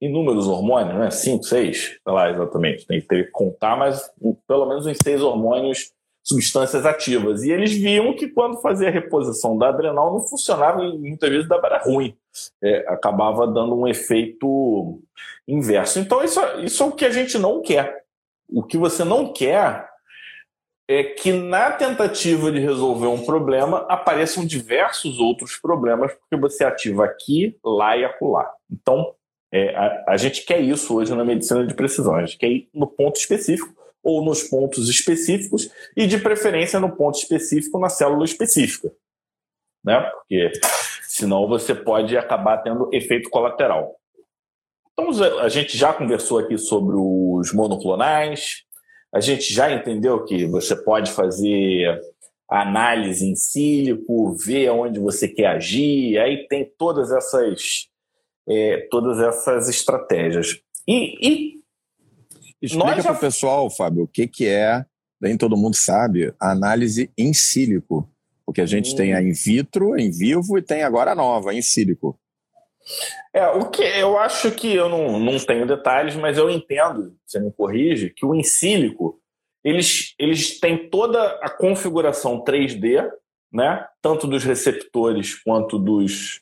inúmeros 0.00 0.46
hormônios, 0.46 0.98
né? 0.98 1.10
Cinco, 1.10 1.44
seis, 1.44 1.98
sei 2.02 2.12
lá 2.12 2.30
exatamente, 2.30 2.86
tem 2.86 3.00
que 3.00 3.06
ter 3.06 3.26
que 3.26 3.30
contar, 3.30 3.76
mas 3.76 4.10
pelo 4.50 4.66
menos 4.66 4.84
uns 4.84 4.98
seis 5.00 5.22
hormônios 5.22 5.92
substâncias 6.24 6.84
ativas. 6.84 7.44
E 7.44 7.52
eles 7.52 7.72
viam 7.72 8.12
que 8.16 8.26
quando 8.26 8.60
fazia 8.60 8.88
a 8.88 8.90
reposição 8.90 9.56
da 9.56 9.68
adrenal 9.68 10.12
não 10.12 10.26
funcionava 10.26 10.84
e 10.84 10.98
muitas 10.98 11.30
vezes 11.30 11.48
dava 11.48 11.78
ruim. 11.78 12.16
É, 12.60 12.78
acabava 12.88 13.46
dando 13.46 13.76
um 13.76 13.86
efeito 13.86 15.00
inverso. 15.46 16.00
Então, 16.00 16.24
isso, 16.24 16.40
isso 16.64 16.82
é 16.82 16.86
o 16.86 16.90
que 16.90 17.04
a 17.04 17.10
gente 17.10 17.38
não 17.38 17.62
quer. 17.62 18.02
O 18.48 18.64
que 18.64 18.76
você 18.76 19.04
não 19.04 19.32
quer 19.32 19.88
é 20.88 21.04
que 21.04 21.32
na 21.32 21.70
tentativa 21.70 22.50
de 22.50 22.58
resolver 22.58 23.06
um 23.06 23.24
problema 23.24 23.86
apareçam 23.88 24.44
diversos 24.44 25.20
outros 25.20 25.56
problemas, 25.56 26.12
porque 26.14 26.36
você 26.36 26.64
ativa 26.64 27.04
aqui, 27.04 27.56
lá 27.64 27.96
e 27.96 28.04
acolá. 28.04 28.50
Então, 28.68 29.14
é, 29.52 29.76
a, 29.76 30.04
a 30.08 30.16
gente 30.16 30.44
quer 30.44 30.60
isso 30.60 30.96
hoje 30.96 31.14
na 31.14 31.24
medicina 31.24 31.64
de 31.64 31.74
precisão. 31.74 32.16
A 32.16 32.24
gente 32.24 32.36
quer 32.36 32.48
ir 32.48 32.68
no 32.74 32.88
ponto 32.88 33.16
específico 33.16 33.79
ou 34.02 34.24
nos 34.24 34.42
pontos 34.42 34.88
específicos 34.88 35.70
e, 35.96 36.06
de 36.06 36.18
preferência, 36.18 36.80
no 36.80 36.96
ponto 36.96 37.18
específico 37.18 37.78
na 37.78 37.88
célula 37.88 38.24
específica. 38.24 38.92
Né? 39.84 40.00
Porque 40.00 40.52
senão 41.02 41.46
você 41.48 41.74
pode 41.74 42.16
acabar 42.16 42.58
tendo 42.58 42.88
efeito 42.92 43.30
colateral. 43.30 43.96
Então, 44.92 45.10
a 45.40 45.48
gente 45.48 45.76
já 45.76 45.92
conversou 45.92 46.38
aqui 46.38 46.58
sobre 46.58 46.94
os 46.96 47.52
monoclonais, 47.52 48.64
a 49.12 49.20
gente 49.20 49.52
já 49.52 49.72
entendeu 49.72 50.24
que 50.24 50.46
você 50.46 50.76
pode 50.76 51.10
fazer 51.10 52.00
análise 52.48 53.24
em 53.24 53.34
sílico, 53.34 54.34
ver 54.34 54.70
onde 54.70 54.98
você 54.98 55.28
quer 55.28 55.46
agir, 55.46 56.18
aí 56.18 56.46
tem 56.48 56.70
todas 56.76 57.12
essas, 57.12 57.88
é, 58.48 58.88
todas 58.90 59.18
essas 59.20 59.68
estratégias. 59.68 60.60
E, 60.86 61.28
e 61.28 61.59
Explica 62.62 62.96
já... 62.96 63.02
para 63.02 63.12
o 63.12 63.20
pessoal, 63.20 63.70
Fábio, 63.70 64.04
o 64.04 64.08
que, 64.08 64.26
que 64.26 64.46
é, 64.46 64.84
nem 65.20 65.36
todo 65.36 65.56
mundo 65.56 65.74
sabe, 65.74 66.34
a 66.40 66.50
análise 66.50 67.10
em 67.16 67.32
sílico. 67.32 68.08
Porque 68.44 68.60
a 68.60 68.66
gente 68.66 68.92
hum. 68.92 68.96
tem 68.96 69.14
a 69.14 69.22
in 69.22 69.32
vitro, 69.32 69.96
em 69.96 70.10
vivo 70.10 70.58
e 70.58 70.62
tem 70.62 70.82
agora 70.82 71.12
a 71.12 71.14
nova, 71.14 71.54
em 71.54 71.62
sílico. 71.62 72.18
É, 73.32 73.46
o 73.46 73.70
que 73.70 73.82
eu 73.82 74.18
acho 74.18 74.50
que 74.50 74.74
eu 74.74 74.88
não, 74.88 75.20
não 75.20 75.38
tenho 75.38 75.66
detalhes, 75.66 76.16
mas 76.16 76.36
eu 76.36 76.50
entendo, 76.50 77.14
você 77.24 77.38
me 77.38 77.52
corrige, 77.52 78.10
que 78.10 78.24
o 78.26 78.34
in 78.34 78.42
sílico 78.42 79.20
eles, 79.62 80.14
eles 80.18 80.58
têm 80.58 80.88
toda 80.88 81.22
a 81.42 81.50
configuração 81.50 82.42
3D, 82.42 83.08
né? 83.52 83.86
tanto 84.00 84.26
dos 84.26 84.42
receptores 84.42 85.34
quanto 85.42 85.78
dos, 85.78 86.40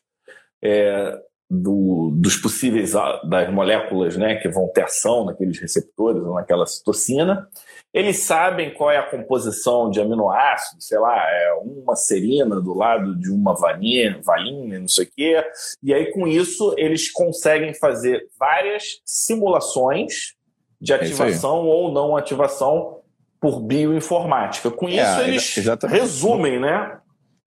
é, 0.62 1.18
do, 1.50 2.10
dos 2.14 2.36
possíveis 2.36 2.92
das 3.24 3.50
moléculas 3.50 4.16
né, 4.16 4.36
que 4.36 4.48
vão 4.48 4.68
ter 4.68 4.82
ação 4.82 5.24
naqueles 5.24 5.58
receptores 5.58 6.22
ou 6.22 6.34
naquela 6.34 6.66
citocina. 6.66 7.48
Eles 7.92 8.18
sabem 8.18 8.74
qual 8.74 8.90
é 8.90 8.98
a 8.98 9.10
composição 9.10 9.90
de 9.90 9.98
aminoácidos, 9.98 10.86
sei 10.86 10.98
lá, 10.98 11.16
é 11.16 11.54
uma 11.62 11.96
serina 11.96 12.60
do 12.60 12.74
lado 12.74 13.18
de 13.18 13.30
uma 13.30 13.54
valina, 13.54 14.20
valina, 14.22 14.78
não 14.78 14.88
sei 14.88 15.06
o 15.06 15.10
quê. 15.10 15.42
E 15.82 15.94
aí, 15.94 16.12
com 16.12 16.26
isso, 16.28 16.74
eles 16.76 17.10
conseguem 17.10 17.72
fazer 17.72 18.28
várias 18.38 19.00
simulações 19.04 20.34
de 20.78 20.92
é 20.92 20.96
ativação 20.96 21.60
é 21.60 21.62
ou 21.62 21.90
não 21.90 22.14
ativação 22.14 22.98
por 23.40 23.60
bioinformática. 23.60 24.70
Com 24.70 24.86
é, 24.88 24.96
isso, 24.96 25.20
eles 25.20 25.56
exatamente. 25.56 25.98
resumem, 25.98 26.60
né? 26.60 26.98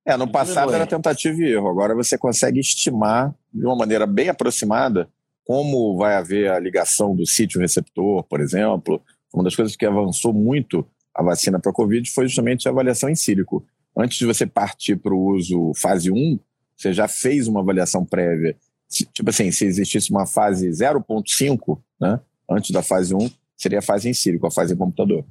É, 0.05 0.17
no 0.17 0.29
passado 0.29 0.73
era 0.73 0.87
tentativa 0.87 1.39
e 1.39 1.53
erro. 1.53 1.69
Agora 1.69 1.93
você 1.93 2.17
consegue 2.17 2.59
estimar 2.59 3.33
de 3.53 3.65
uma 3.65 3.75
maneira 3.75 4.07
bem 4.07 4.29
aproximada 4.29 5.09
como 5.45 5.97
vai 5.97 6.15
haver 6.15 6.51
a 6.51 6.59
ligação 6.59 7.15
do 7.15 7.25
sítio 7.25 7.59
receptor, 7.59 8.23
por 8.23 8.39
exemplo. 8.39 9.01
Uma 9.33 9.43
das 9.43 9.55
coisas 9.55 9.75
que 9.75 9.85
avançou 9.85 10.33
muito 10.33 10.85
a 11.13 11.21
vacina 11.21 11.59
para 11.59 11.71
a 11.71 11.73
Covid 11.73 12.09
foi 12.09 12.27
justamente 12.27 12.67
a 12.67 12.71
avaliação 12.71 13.09
em 13.09 13.15
sílico. 13.15 13.65
Antes 13.95 14.17
de 14.17 14.25
você 14.25 14.45
partir 14.45 14.95
para 14.95 15.13
o 15.13 15.35
uso 15.35 15.73
fase 15.75 16.09
1, 16.09 16.39
você 16.75 16.93
já 16.93 17.07
fez 17.07 17.47
uma 17.47 17.61
avaliação 17.61 18.05
prévia. 18.05 18.55
Tipo 18.89 19.29
assim, 19.29 19.51
se 19.51 19.65
existisse 19.65 20.09
uma 20.09 20.25
fase 20.25 20.69
0.5, 20.69 21.79
né, 21.99 22.19
antes 22.49 22.71
da 22.71 22.81
fase 22.81 23.13
1, 23.13 23.29
seria 23.55 23.79
a 23.79 23.81
fase 23.81 24.09
em 24.09 24.13
sílico, 24.13 24.47
a 24.47 24.51
fase 24.51 24.73
em 24.73 24.77
computador. 24.77 25.23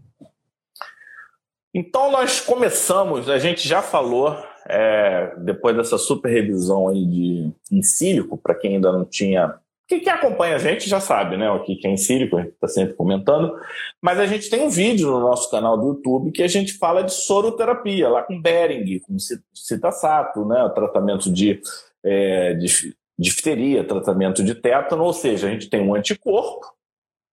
Então 1.75 2.11
nós 2.11 2.41
começamos, 2.41 3.29
a 3.29 3.39
gente 3.39 3.67
já 3.67 3.81
falou 3.81 4.37
é, 4.67 5.35
depois 5.39 5.77
dessa 5.77 5.99
super 5.99 6.31
revisão 6.31 6.89
aí 6.89 7.07
de 7.07 7.53
em 7.71 7.83
sílico, 7.83 8.37
para 8.37 8.55
quem 8.55 8.75
ainda 8.75 8.93
não 8.93 9.05
tinha. 9.05 9.55
Quem, 9.89 10.09
acompanha 10.09 10.55
a 10.55 10.59
gente 10.59 10.89
já 10.89 11.01
sabe, 11.01 11.37
né? 11.37 11.51
O 11.51 11.65
que 11.65 11.81
é 11.85 11.91
em 11.91 11.97
sílico, 11.97 12.37
a 12.37 12.43
gente 12.43 12.53
está 12.53 12.69
sempre 12.69 12.95
comentando. 12.95 13.53
Mas 14.01 14.21
a 14.21 14.27
gente 14.27 14.49
tem 14.49 14.63
um 14.63 14.71
vídeo 14.71 15.11
no 15.11 15.21
nosso 15.21 15.51
canal 15.51 15.77
do 15.77 15.89
YouTube 15.89 16.31
que 16.31 16.43
a 16.43 16.49
gente 16.49 16.75
fala 16.75 17.03
de 17.03 17.13
soroterapia, 17.13 18.09
lá 18.09 18.23
com 18.23 18.41
Bering, 18.41 19.01
com 19.01 19.17
citasato, 19.53 20.45
né? 20.45 20.71
Tratamento 20.75 21.33
de, 21.33 21.61
é, 22.05 22.55
de 22.55 22.95
difteria, 23.19 23.83
tratamento 23.83 24.45
de 24.45 24.55
tétano, 24.55 25.03
ou 25.05 25.13
seja, 25.13 25.49
a 25.49 25.51
gente 25.51 25.69
tem 25.69 25.81
um 25.81 25.95
anticorpo 25.95 26.67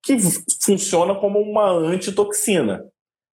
que 0.03 0.17
funciona 0.63 1.13
como 1.13 1.39
uma 1.39 1.69
antitoxina. 1.69 2.83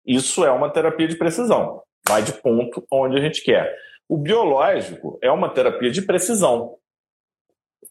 Isso 0.06 0.44
é 0.44 0.52
uma 0.52 0.70
terapia 0.70 1.08
de 1.08 1.16
precisão 1.16 1.84
vai 2.12 2.22
de 2.22 2.34
ponto 2.34 2.86
onde 2.92 3.18
a 3.18 3.22
gente 3.22 3.42
quer. 3.42 3.74
O 4.08 4.18
biológico 4.18 5.18
é 5.22 5.32
uma 5.32 5.48
terapia 5.48 5.90
de 5.90 6.02
precisão. 6.02 6.76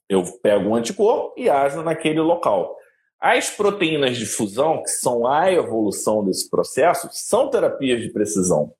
Eu 0.06 0.22
pego 0.42 0.68
um 0.68 0.74
anticorpo 0.74 1.32
e 1.40 1.48
ajo 1.48 1.82
naquele 1.82 2.20
local. 2.20 2.76
As 3.18 3.48
proteínas 3.48 4.18
de 4.18 4.26
fusão, 4.26 4.82
que 4.82 4.90
são 4.90 5.26
a 5.26 5.50
evolução 5.50 6.22
desse 6.22 6.50
processo, 6.50 7.08
são 7.12 7.48
terapias 7.48 8.02
de 8.02 8.10
precisão. 8.10 8.74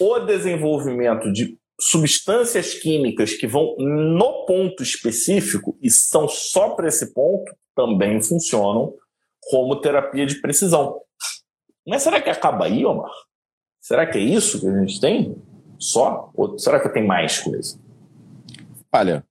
O 0.00 0.20
desenvolvimento 0.20 1.30
de 1.30 1.58
substâncias 1.78 2.72
químicas 2.72 3.34
que 3.34 3.46
vão 3.46 3.76
no 3.78 4.46
ponto 4.46 4.82
específico 4.82 5.76
e 5.82 5.90
são 5.90 6.26
só 6.26 6.70
para 6.70 6.88
esse 6.88 7.12
ponto 7.12 7.54
também 7.74 8.22
funcionam 8.22 8.94
como 9.50 9.80
terapia 9.82 10.24
de 10.24 10.40
precisão. 10.40 10.98
Mas 11.86 12.02
será 12.02 12.22
que 12.22 12.30
acaba 12.30 12.64
aí, 12.64 12.86
Omar? 12.86 13.12
Será 13.86 14.04
que 14.04 14.18
é 14.18 14.20
isso 14.20 14.58
que 14.58 14.66
a 14.66 14.80
gente 14.80 15.00
tem? 15.00 15.36
Só? 15.78 16.32
Ou 16.34 16.58
será 16.58 16.80
que 16.80 16.88
tem 16.88 17.06
mais 17.06 17.38
coisa? 17.38 17.78
Olha, 18.92 19.24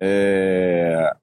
é... 0.00 1.14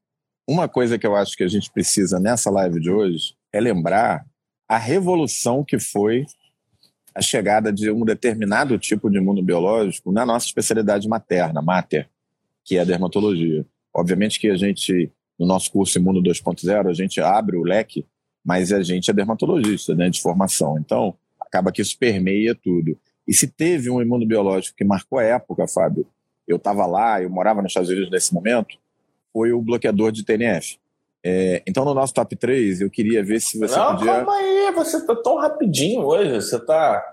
uma 0.47 0.69
coisa 0.69 0.99
que 0.99 1.07
eu 1.07 1.15
acho 1.15 1.35
que 1.35 1.43
a 1.43 1.47
gente 1.47 1.71
precisa 1.71 2.19
nessa 2.19 2.51
live 2.51 2.79
de 2.79 2.91
hoje 2.91 3.33
é 3.51 3.59
lembrar 3.59 4.23
a 4.69 4.77
revolução 4.77 5.63
que 5.63 5.79
foi 5.79 6.27
a 7.15 7.23
chegada 7.23 7.73
de 7.73 7.89
um 7.89 8.05
determinado 8.05 8.77
tipo 8.77 9.09
de 9.09 9.17
imunobiológico 9.17 10.11
na 10.11 10.23
nossa 10.23 10.45
especialidade 10.45 11.07
materna, 11.07 11.63
mater, 11.63 12.07
que 12.63 12.77
é 12.77 12.81
a 12.81 12.85
dermatologia. 12.85 13.65
Obviamente 13.91 14.39
que 14.39 14.51
a 14.51 14.55
gente, 14.55 15.11
no 15.39 15.47
nosso 15.47 15.71
curso 15.71 15.97
Imuno 15.97 16.21
2.0, 16.21 16.87
a 16.87 16.93
gente 16.93 17.19
abre 17.19 17.57
o 17.57 17.63
leque, 17.63 18.05
mas 18.45 18.71
a 18.71 18.83
gente 18.83 19.09
é 19.09 19.13
dermatologista, 19.13 19.95
né, 19.95 20.07
de 20.07 20.21
formação. 20.21 20.77
Então, 20.77 21.17
acaba 21.45 21.71
que 21.71 21.81
isso 21.81 21.97
permeia 21.97 22.55
tudo. 22.55 22.97
E 23.27 23.33
se 23.33 23.47
teve 23.47 23.89
um 23.89 24.01
imunobiológico 24.01 24.77
que 24.77 24.83
marcou 24.83 25.19
a 25.19 25.23
época, 25.23 25.67
Fábio, 25.67 26.07
eu 26.47 26.57
estava 26.57 26.85
lá, 26.85 27.21
eu 27.21 27.29
morava 27.29 27.61
nos 27.61 27.71
Estados 27.71 27.89
Unidos 27.89 28.11
nesse 28.11 28.33
momento, 28.33 28.77
foi 29.33 29.51
o 29.51 29.61
bloqueador 29.61 30.11
de 30.11 30.23
TNF. 30.23 30.77
É, 31.23 31.63
então, 31.65 31.83
no 31.83 31.93
nosso 31.95 32.13
top 32.13 32.35
3, 32.35 32.81
eu 32.81 32.89
queria 32.89 33.23
ver 33.23 33.41
se 33.41 33.57
você 33.57 33.75
Não, 33.75 33.95
podia. 33.95 34.13
calma 34.13 34.33
aí, 34.33 34.71
você 34.75 35.03
tá 35.05 35.15
tão 35.15 35.37
rapidinho 35.37 36.01
hoje, 36.01 36.35
você 36.35 36.63
tá. 36.63 37.03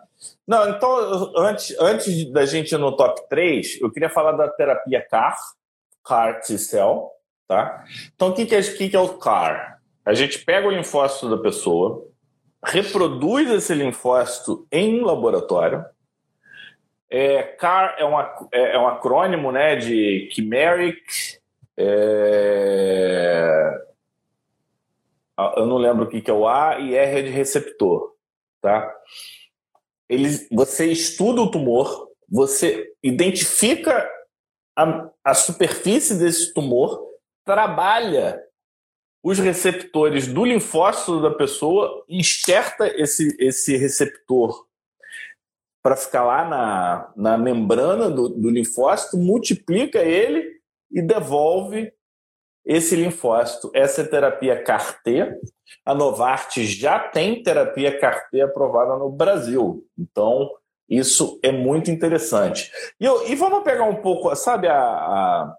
Não, 0.46 0.68
então, 0.68 1.32
antes, 1.36 1.74
antes 1.80 2.30
da 2.30 2.44
gente 2.44 2.72
ir 2.72 2.78
no 2.78 2.94
top 2.94 3.26
3, 3.30 3.80
eu 3.80 3.90
queria 3.90 4.10
falar 4.10 4.32
da 4.32 4.48
terapia 4.48 5.00
CAR, 5.08 5.34
CAR 6.04 6.42
T-cell, 6.42 7.10
tá? 7.48 7.84
Então, 8.14 8.28
o 8.28 8.34
que, 8.34 8.44
que, 8.44 8.54
é, 8.54 8.60
o 8.60 8.76
que, 8.76 8.90
que 8.90 8.96
é 8.96 9.00
o 9.00 9.16
CAR? 9.16 9.80
A 10.04 10.12
gente 10.12 10.44
pega 10.44 10.68
o 10.68 10.70
linfócito 10.70 11.30
da 11.30 11.38
pessoa, 11.38 12.06
reproduz 12.64 13.51
esse 13.51 13.75
linfócito 13.75 14.66
em 14.70 15.01
laboratório. 15.01 15.85
É, 17.11 17.42
CAR 17.42 17.96
é, 17.98 18.05
uma, 18.05 18.48
é, 18.53 18.75
é 18.75 18.79
um 18.79 18.87
acrônimo 18.87 19.53
né, 19.53 19.77
de 19.77 20.31
Chimeric. 20.33 21.03
É, 21.77 23.83
eu 25.57 25.66
não 25.66 25.77
lembro 25.77 26.05
o 26.05 26.09
que, 26.09 26.20
que 26.20 26.31
é 26.31 26.35
o 26.35 26.46
A, 26.46 26.79
e 26.79 26.94
R 26.94 27.18
é 27.18 27.22
de 27.22 27.31
receptor. 27.31 28.14
Tá? 28.61 28.94
Ele, 30.09 30.29
você 30.51 30.87
estuda 30.87 31.42
o 31.42 31.51
tumor, 31.51 32.09
você 32.29 32.92
identifica 33.03 34.09
a, 34.77 35.11
a 35.25 35.35
superfície 35.35 36.18
desse 36.18 36.55
tumor, 36.55 37.03
trabalha 37.44 38.40
os 39.22 39.38
receptores 39.38 40.26
do 40.26 40.44
linfócito 40.44 41.22
da 41.22 41.30
pessoa, 41.30 42.04
enxerta 42.08 42.88
esse, 43.00 43.37
esse 43.38 43.76
receptor 43.76 44.66
para 45.82 45.96
ficar 45.96 46.24
lá 46.24 46.48
na, 46.48 47.12
na 47.16 47.38
membrana 47.38 48.11
do, 48.11 48.28
do 48.28 48.50
linfócito, 48.50 49.16
multiplica 49.16 50.00
ele 50.00 50.61
e 50.90 51.02
devolve 51.02 51.92
esse 52.64 52.94
linfócito. 52.94 53.70
Essa 53.74 54.02
é 54.02 54.06
terapia 54.06 54.62
CAR-T. 54.62 55.40
A 55.85 55.94
Novartis 55.94 56.70
já 56.70 56.98
tem 56.98 57.42
terapia 57.42 57.98
CAR-T 57.98 58.40
aprovada 58.40 58.96
no 58.96 59.11
Brasil. 59.11 59.85
Então, 59.98 60.48
isso 60.88 61.40
é 61.42 61.50
muito 61.50 61.90
interessante. 61.90 62.70
E, 63.00 63.04
eu, 63.04 63.26
e 63.28 63.35
vamos 63.35 63.64
pegar 63.64 63.85
um 63.85 63.96
pouco, 63.96 64.35
sabe, 64.37 64.68
a, 64.68 64.78
a, 64.78 65.56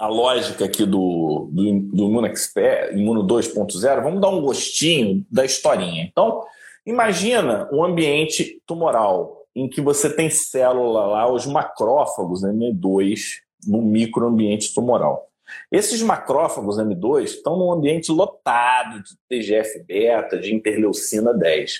a 0.00 0.06
lógica 0.06 0.64
aqui 0.64 0.86
do, 0.86 1.50
do, 1.52 1.78
do 1.78 2.04
Imuno 2.06 2.26
Expert, 2.26 2.96
Imuno 2.96 3.22
2.0? 3.22 4.02
Vamos 4.02 4.18
dar 4.18 4.30
um 4.30 4.40
gostinho 4.40 5.26
da 5.30 5.44
historinha. 5.44 6.04
Então, 6.04 6.42
imagina 6.86 7.68
um 7.70 7.84
ambiente 7.84 8.62
tumoral 8.66 9.44
em 9.54 9.68
que 9.68 9.82
você 9.82 10.08
tem 10.08 10.30
célula 10.30 11.04
lá, 11.04 11.30
os 11.30 11.44
macrófagos, 11.44 12.40
né, 12.40 12.50
M2, 12.50 13.40
no 13.66 13.82
microambiente 13.82 14.72
tumoral. 14.72 15.28
Esses 15.70 16.00
macrófagos 16.00 16.78
M2 16.78 17.24
estão 17.24 17.58
num 17.58 17.70
ambiente 17.70 18.10
lotado 18.10 19.02
de 19.02 19.10
TGF-beta, 19.28 20.38
de 20.38 20.54
interleucina 20.54 21.34
10. 21.34 21.72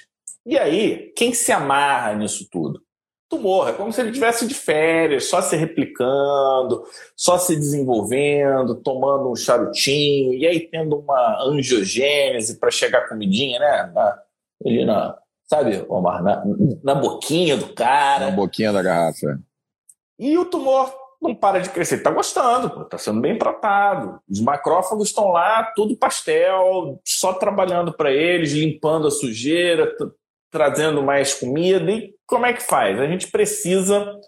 E 0.44 0.59
aí, 0.59 1.11
quem 1.16 1.33
se 1.33 1.52
amarra 1.52 2.14
nisso 2.14 2.46
tudo? 2.50 2.83
Tumor, 3.30 3.68
é 3.68 3.72
como 3.72 3.92
se 3.92 4.00
ele 4.00 4.10
tivesse 4.10 4.44
de 4.44 4.54
férias, 4.54 5.26
só 5.26 5.40
se 5.40 5.54
replicando, 5.54 6.82
só 7.14 7.38
se 7.38 7.54
desenvolvendo, 7.54 8.74
tomando 8.74 9.30
um 9.30 9.36
charutinho, 9.36 10.34
e 10.34 10.44
aí 10.44 10.68
tendo 10.68 10.98
uma 10.98 11.40
angiogênese 11.44 12.58
para 12.58 12.72
chegar 12.72 12.98
a 12.98 13.08
comidinha, 13.08 13.60
né? 13.60 13.92
Na, 13.94 14.18
ali 14.66 14.84
na, 14.84 15.16
sabe, 15.46 15.86
Omar, 15.88 16.24
na, 16.24 16.42
na 16.82 16.94
boquinha 16.96 17.56
do 17.56 17.72
cara. 17.72 18.26
Na 18.26 18.36
boquinha 18.36 18.72
da 18.72 18.82
garrafa. 18.82 19.38
E 20.18 20.36
o 20.36 20.44
tumor 20.44 20.92
não 21.22 21.32
para 21.32 21.60
de 21.60 21.70
crescer. 21.70 21.96
Está 21.96 22.10
gostando, 22.10 22.82
está 22.82 22.98
sendo 22.98 23.20
bem 23.20 23.38
tratado. 23.38 24.20
Os 24.28 24.40
macrófagos 24.40 25.08
estão 25.08 25.28
lá, 25.28 25.70
tudo 25.76 25.96
pastel, 25.96 27.00
só 27.04 27.32
trabalhando 27.34 27.92
para 27.92 28.10
eles, 28.10 28.52
limpando 28.52 29.06
a 29.06 29.10
sujeira, 29.10 29.94
trazendo 30.50 31.02
mais 31.02 31.34
comida. 31.34 31.90
E 31.90 32.14
como 32.26 32.46
é 32.46 32.52
que 32.52 32.62
faz? 32.62 32.98
A 32.98 33.06
gente 33.06 33.30
precisa 33.30 34.18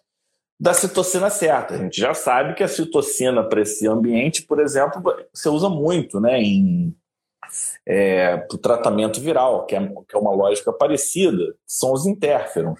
da 0.58 0.72
citocina 0.72 1.28
certa. 1.28 1.74
A 1.74 1.78
gente 1.78 2.00
já 2.00 2.14
sabe 2.14 2.54
que 2.54 2.62
a 2.62 2.68
citocina 2.68 3.42
para 3.42 3.62
esse 3.62 3.86
ambiente, 3.88 4.42
por 4.42 4.60
exemplo, 4.60 5.02
você 5.32 5.48
usa 5.48 5.68
muito 5.68 6.20
né, 6.20 6.40
em 6.40 6.94
é, 7.86 8.46
o 8.50 8.58
tratamento 8.58 9.20
viral, 9.20 9.66
que 9.66 9.74
é, 9.74 9.86
que 10.08 10.14
é 10.14 10.18
uma 10.18 10.34
lógica 10.34 10.72
parecida, 10.72 11.54
são 11.66 11.92
os 11.92 12.06
interferons. 12.06 12.78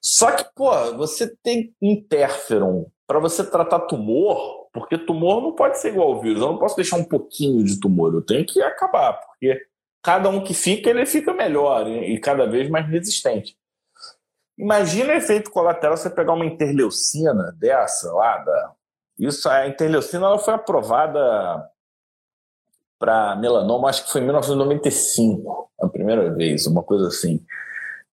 Só 0.00 0.32
que, 0.32 0.44
pô, 0.54 0.70
você 0.96 1.34
tem 1.42 1.74
interferon 1.80 2.86
para 3.06 3.18
você 3.18 3.44
tratar 3.44 3.80
tumor, 3.80 4.68
porque 4.72 4.96
tumor 4.96 5.42
não 5.42 5.52
pode 5.52 5.78
ser 5.78 5.88
igual 5.88 6.12
ao 6.12 6.20
vírus. 6.20 6.40
Eu 6.40 6.48
não 6.48 6.58
posso 6.58 6.76
deixar 6.76 6.96
um 6.96 7.04
pouquinho 7.04 7.64
de 7.64 7.78
tumor, 7.78 8.14
eu 8.14 8.22
tenho 8.22 8.46
que 8.46 8.62
acabar, 8.62 9.14
porque 9.14 9.60
cada 10.02 10.28
um 10.28 10.42
que 10.42 10.54
fica, 10.54 10.90
ele 10.90 11.06
fica 11.06 11.32
melhor 11.32 11.86
e 11.88 12.18
cada 12.18 12.46
vez 12.46 12.68
mais 12.68 12.88
resistente. 12.88 13.56
Imagina 14.58 15.12
o 15.12 15.16
efeito 15.16 15.50
colateral 15.50 15.96
você 15.96 16.10
pegar 16.10 16.34
uma 16.34 16.44
interleucina 16.44 17.54
dessa 17.58 18.12
lá, 18.12 18.38
da... 18.38 18.72
isso 19.18 19.48
a 19.48 19.66
interleucina 19.66 20.26
ela 20.26 20.38
foi 20.38 20.54
aprovada 20.54 21.66
para 22.98 23.34
melanoma, 23.36 23.88
acho 23.88 24.04
que 24.04 24.12
foi 24.12 24.20
em 24.20 24.24
1995, 24.24 25.70
a 25.80 25.88
primeira 25.88 26.34
vez, 26.34 26.66
uma 26.66 26.82
coisa 26.82 27.08
assim. 27.08 27.42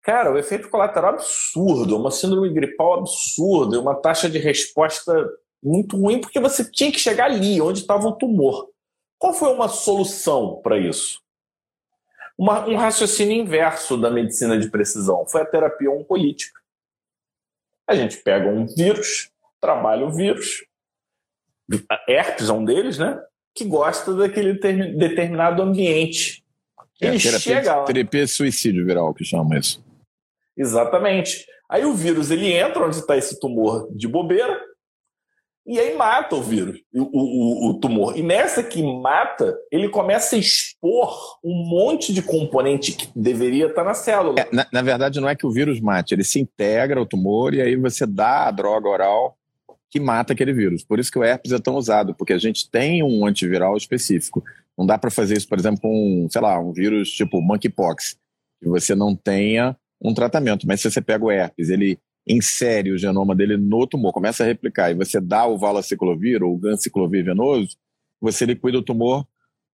Cara, 0.04 0.32
o 0.32 0.38
efeito 0.38 0.70
colateral 0.70 1.16
absurdo, 1.16 1.98
uma 1.98 2.12
síndrome 2.12 2.54
gripal 2.54 3.00
absurda, 3.00 3.80
uma 3.80 3.96
taxa 3.96 4.30
de 4.30 4.38
resposta 4.38 5.12
muito 5.64 6.00
ruim, 6.00 6.22
porque 6.22 6.40
você 6.40 6.64
tinha 6.70 6.92
que 6.92 7.00
chegar 7.00 7.26
ali, 7.26 7.60
onde 7.60 7.80
estava 7.80 8.08
o 8.08 8.16
tumor. 8.16 8.70
Qual 9.18 9.34
foi 9.34 9.52
uma 9.52 9.68
solução 9.68 10.62
para 10.62 10.78
isso? 10.78 11.25
Uma, 12.38 12.68
um 12.68 12.76
raciocínio 12.76 13.36
inverso 13.36 13.98
da 13.98 14.10
medicina 14.10 14.58
de 14.58 14.70
precisão 14.70 15.26
foi 15.26 15.42
a 15.42 15.46
terapia 15.46 15.90
oncolítica. 15.90 16.60
A 17.88 17.96
gente 17.96 18.18
pega 18.18 18.50
um 18.50 18.66
vírus, 18.66 19.30
trabalha 19.62 20.06
o 20.06 20.12
vírus, 20.12 20.66
herpes 22.08 22.50
é 22.50 22.54
um 22.54 22.66
deles, 22.66 22.98
né? 22.98 23.22
Que 23.54 23.64
gosta 23.64 24.14
daquele 24.14 24.54
determinado 24.54 25.62
ambiente. 25.62 26.44
Ele 27.00 27.18
é, 27.18 27.20
terapia, 27.20 27.40
chega 27.40 27.76
lá. 27.76 27.86
Terapia 27.86 28.28
suicídio 28.28 28.86
viral, 28.86 29.14
que 29.14 29.24
chama 29.24 29.58
isso. 29.58 29.84
Exatamente. 30.58 31.46
Aí 31.70 31.86
o 31.86 31.94
vírus 31.94 32.32
ele 32.32 32.52
entra 32.52 32.86
onde 32.86 32.98
está 32.98 33.18
esse 33.18 33.40
tumor 33.40 33.88
de 33.92 34.08
bobeira 34.08 34.62
e 35.66 35.80
aí 35.80 35.96
mata 35.96 36.36
o 36.36 36.44
vírus, 36.44 36.80
o, 36.94 37.02
o, 37.02 37.70
o, 37.70 37.80
tumor. 37.80 38.16
E 38.16 38.22
nessa 38.22 38.62
que 38.62 38.84
mata, 38.84 39.58
ele 39.72 39.90
começa 39.90 40.36
a 40.36 40.40
expor 40.40 41.40
um 41.44 41.68
monte 41.68 42.14
de 42.14 42.22
componente 42.22 42.92
que 42.92 43.08
deveria 43.16 43.66
estar 43.66 43.84
na 43.84 43.96
célula. 43.96 44.40
É, 44.40 44.48
na, 44.52 44.68
na, 44.72 44.82
verdade, 44.84 45.20
não 45.20 45.28
é 45.28 45.36
que 45.36 45.46
o 45.46 45.52
vírus 45.52 45.80
mate, 45.80 46.14
ele 46.14 46.24
se 46.24 46.40
integra 46.40 47.00
ao 47.00 47.06
tumor 47.06 47.56
e 47.56 47.62
aí 47.62 47.76
você 47.76 48.06
dá 48.06 48.48
a 48.48 48.52
droga 48.52 48.88
oral 48.88 49.38
que 49.90 50.00
mata 50.00 50.34
aquele 50.34 50.54
vírus. 50.54 50.84
Por 50.84 51.00
isso 51.00 51.12
que 51.12 51.18
o 51.18 51.24
herpes 51.24 51.52
é 51.52 51.58
tão 51.58 51.76
usado, 51.76 52.14
porque 52.14 52.34
a 52.34 52.38
gente 52.38 52.70
tem 52.70 53.02
um 53.02 53.26
antiviral 53.26 53.76
específico. 53.76 54.44
Não 54.78 54.86
dá 54.86 55.00
para 55.00 55.10
fazer 55.10 55.36
isso, 55.36 55.48
por 55.48 55.58
exemplo, 55.58 55.82
com, 55.82 56.28
sei 56.30 56.42
lá, 56.42 56.60
um 56.60 56.74
vírus 56.74 57.10
tipo 57.10 57.42
monkeypox, 57.42 58.18
que 58.62 58.70
você 58.70 58.94
não 58.94 59.16
tenha 59.16 59.76
um 60.00 60.14
tratamento. 60.14 60.68
Mas 60.68 60.82
se 60.82 60.92
você 60.92 61.02
pega 61.02 61.26
o 61.26 61.32
herpes, 61.32 61.70
ele 61.70 61.98
insere 62.28 62.92
o 62.92 62.98
genoma 62.98 63.36
dele 63.36 63.58
no 63.58 63.86
tumor, 63.86 64.12
começa 64.12 64.44
a 64.44 64.46
replicar, 64.46 64.92
e 64.92 64.96
você 64.96 65.20
dá 65.22 65.46
o 65.46 65.58
valaciclovir 65.58 66.44
ou 66.44 66.56
o 66.56 66.58
ganciclovir 66.58 67.24
venoso, 67.24 67.78
você 68.20 68.46
liquida 68.46 68.78
o 68.78 68.84
tumor 68.84 69.26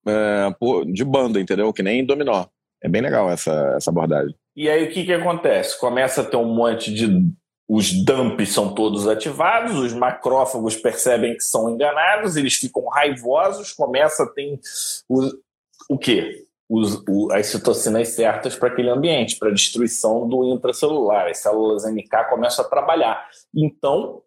é, 0.08 0.48
de 0.92 1.04
banda, 1.06 1.40
entendeu? 1.40 1.72
Que 1.72 1.84
nem 1.84 2.06
dominó. 2.06 2.46
É 2.84 2.90
bem 2.90 3.02
legal 3.02 3.30
essa, 3.30 3.76
essa 3.78 3.92
abordagem. 3.92 4.36
E 4.56 4.70
aí 4.70 4.86
o 4.86 4.92
que, 4.92 5.06
que 5.06 5.14
acontece? 5.14 5.80
Começa 5.80 6.22
a 6.22 6.26
ter 6.26 6.38
um 6.38 6.54
monte 6.54 6.94
de. 6.94 7.08
Os 7.70 7.92
dumps 8.04 8.50
são 8.50 8.76
todos 8.76 9.08
ativados, 9.08 9.78
os 9.78 9.94
macrófagos 9.94 10.76
percebem 10.76 11.36
que 11.36 11.44
são 11.44 11.70
enganados, 11.70 12.36
eles 12.36 12.56
ficam 12.56 12.86
raivosos, 12.90 13.72
começa 13.72 14.24
a 14.24 14.28
ter 14.28 14.60
o, 15.08 15.30
o 15.90 15.98
quê? 15.98 16.44
Os, 16.72 17.04
o, 17.06 17.30
as 17.34 17.48
citocinas 17.48 18.08
certas 18.08 18.56
para 18.56 18.70
aquele 18.70 18.90
ambiente, 18.90 19.38
para 19.38 19.52
destruição 19.52 20.26
do 20.26 20.46
intracelular. 20.54 21.28
As 21.28 21.40
células 21.40 21.84
NK 21.84 22.30
começam 22.30 22.64
a 22.64 22.68
trabalhar. 22.70 23.28
Então, 23.54 24.22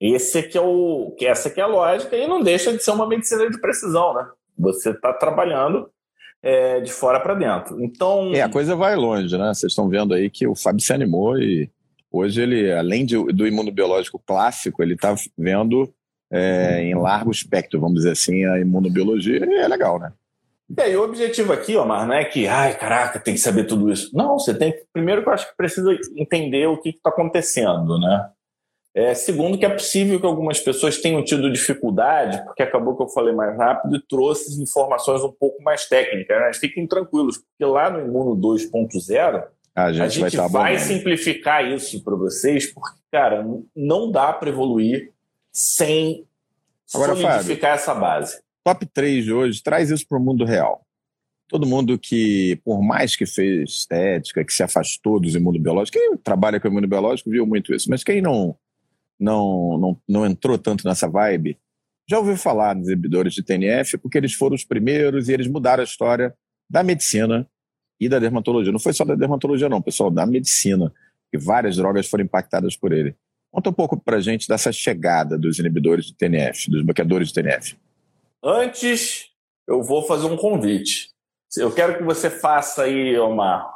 esse 0.00 0.38
é 0.38 0.56
é 0.56 0.60
o, 0.60 1.12
que 1.18 1.26
essa 1.26 1.50
que 1.50 1.60
é 1.60 1.64
a 1.64 1.66
lógica 1.66 2.16
e 2.16 2.28
não 2.28 2.42
deixa 2.42 2.72
de 2.72 2.80
ser 2.80 2.92
uma 2.92 3.08
medicina 3.08 3.50
de 3.50 3.60
precisão, 3.60 4.14
né? 4.14 4.28
Você 4.56 4.90
está 4.90 5.12
trabalhando 5.12 5.90
é, 6.40 6.80
de 6.80 6.92
fora 6.92 7.18
para 7.18 7.34
dentro. 7.34 7.82
Então, 7.82 8.32
é 8.32 8.42
a 8.42 8.48
coisa 8.48 8.76
vai 8.76 8.94
longe, 8.94 9.36
né? 9.36 9.52
Vocês 9.52 9.72
estão 9.72 9.88
vendo 9.88 10.14
aí 10.14 10.30
que 10.30 10.46
o 10.46 10.54
Fábio 10.54 10.84
se 10.84 10.92
animou 10.92 11.36
e 11.40 11.68
hoje 12.12 12.40
ele, 12.40 12.70
além 12.70 13.04
de, 13.04 13.16
do 13.32 13.48
imunobiológico 13.48 14.22
clássico, 14.24 14.80
ele 14.80 14.94
está 14.94 15.12
vendo 15.36 15.92
é, 16.30 16.84
em 16.84 16.94
largo 16.94 17.32
espectro, 17.32 17.80
vamos 17.80 17.96
dizer 17.96 18.12
assim, 18.12 18.44
a 18.44 18.60
imunobiologia, 18.60 19.44
e 19.44 19.54
é 19.56 19.66
legal, 19.66 19.98
né? 19.98 20.12
E 20.76 20.80
aí, 20.80 20.96
o 20.96 21.02
objetivo 21.02 21.52
aqui, 21.52 21.76
Omar, 21.76 22.06
não 22.06 22.14
é 22.14 22.24
que, 22.24 22.46
ai, 22.46 22.76
caraca, 22.76 23.18
tem 23.18 23.34
que 23.34 23.40
saber 23.40 23.64
tudo 23.64 23.90
isso. 23.90 24.10
Não, 24.16 24.38
você 24.38 24.56
tem 24.56 24.70
que. 24.70 24.84
Primeiro, 24.92 25.22
que 25.22 25.28
eu 25.28 25.32
acho 25.32 25.48
que 25.48 25.56
precisa 25.56 25.90
entender 26.16 26.66
o 26.68 26.78
que 26.78 26.90
está 26.90 27.10
acontecendo, 27.10 27.98
né? 27.98 28.30
É, 28.94 29.14
segundo, 29.14 29.56
que 29.56 29.64
é 29.64 29.68
possível 29.68 30.18
que 30.18 30.26
algumas 30.26 30.58
pessoas 30.58 30.98
tenham 30.98 31.24
tido 31.24 31.50
dificuldade, 31.50 32.42
porque 32.44 32.62
acabou 32.62 32.96
que 32.96 33.02
eu 33.02 33.08
falei 33.08 33.32
mais 33.32 33.56
rápido 33.56 33.96
e 33.96 34.02
trouxe 34.02 34.60
informações 34.60 35.22
um 35.22 35.30
pouco 35.30 35.62
mais 35.62 35.86
técnicas. 35.88 36.36
Né? 36.36 36.46
Mas 36.46 36.58
fiquem 36.58 36.86
tranquilos, 36.86 37.38
porque 37.38 37.64
lá 37.64 37.88
no 37.88 38.00
Imuno 38.00 38.36
2.0, 38.36 39.44
a 39.76 39.92
gente, 39.92 40.02
a 40.02 40.08
gente 40.08 40.36
vai, 40.36 40.48
vai 40.48 40.78
simplificar 40.78 41.64
isso 41.64 42.02
para 42.02 42.16
vocês, 42.16 42.72
porque, 42.72 42.98
cara, 43.12 43.46
não 43.76 44.10
dá 44.10 44.32
para 44.32 44.48
evoluir 44.48 45.12
sem 45.52 46.26
Agora, 46.92 47.14
solidificar 47.14 47.78
Fábio, 47.78 47.82
essa 47.82 47.94
base. 47.94 48.42
Top 48.70 48.86
3 48.86 49.24
de 49.24 49.32
hoje, 49.32 49.60
traz 49.60 49.90
isso 49.90 50.06
para 50.06 50.16
o 50.16 50.22
mundo 50.22 50.44
real. 50.44 50.86
Todo 51.48 51.66
mundo 51.66 51.98
que, 51.98 52.60
por 52.64 52.80
mais 52.80 53.16
que 53.16 53.26
fez 53.26 53.68
estética, 53.68 54.44
que 54.44 54.52
se 54.52 54.62
afastou 54.62 55.18
dos 55.18 55.34
imunobiológicos, 55.34 56.00
quem 56.00 56.16
trabalha 56.18 56.60
com 56.60 56.68
imunobiológico 56.68 57.30
viu 57.30 57.44
muito 57.44 57.74
isso, 57.74 57.90
mas 57.90 58.04
quem 58.04 58.22
não 58.22 58.56
não, 59.18 59.76
não, 59.76 60.00
não 60.08 60.24
entrou 60.24 60.56
tanto 60.56 60.86
nessa 60.86 61.08
vibe, 61.08 61.58
já 62.08 62.16
ouviu 62.16 62.36
falar 62.36 62.76
nos 62.76 62.86
inibidores 62.86 63.34
de 63.34 63.42
TNF 63.42 63.98
porque 63.98 64.16
eles 64.16 64.34
foram 64.34 64.54
os 64.54 64.64
primeiros 64.64 65.28
e 65.28 65.32
eles 65.32 65.48
mudaram 65.48 65.80
a 65.80 65.84
história 65.84 66.32
da 66.70 66.84
medicina 66.84 67.48
e 67.98 68.08
da 68.08 68.20
dermatologia. 68.20 68.70
Não 68.70 68.78
foi 68.78 68.92
só 68.92 69.04
da 69.04 69.16
dermatologia, 69.16 69.68
não, 69.68 69.82
pessoal, 69.82 70.12
da 70.12 70.24
medicina. 70.24 70.94
E 71.32 71.36
várias 71.36 71.74
drogas 71.74 72.08
foram 72.08 72.22
impactadas 72.22 72.76
por 72.76 72.92
ele. 72.92 73.16
Conta 73.50 73.68
um 73.68 73.72
pouco 73.72 74.00
pra 74.00 74.20
gente 74.20 74.46
dessa 74.46 74.70
chegada 74.70 75.36
dos 75.36 75.58
inibidores 75.58 76.06
de 76.06 76.14
TNF, 76.14 76.70
dos 76.70 76.84
bloqueadores 76.84 77.28
de 77.28 77.34
TNF. 77.34 77.76
Antes, 78.42 79.28
eu 79.68 79.82
vou 79.82 80.02
fazer 80.02 80.26
um 80.26 80.36
convite. 80.36 81.10
Eu 81.56 81.72
quero 81.72 81.98
que 81.98 82.04
você 82.04 82.30
faça 82.30 82.84
aí 82.84 83.18
uma, 83.18 83.70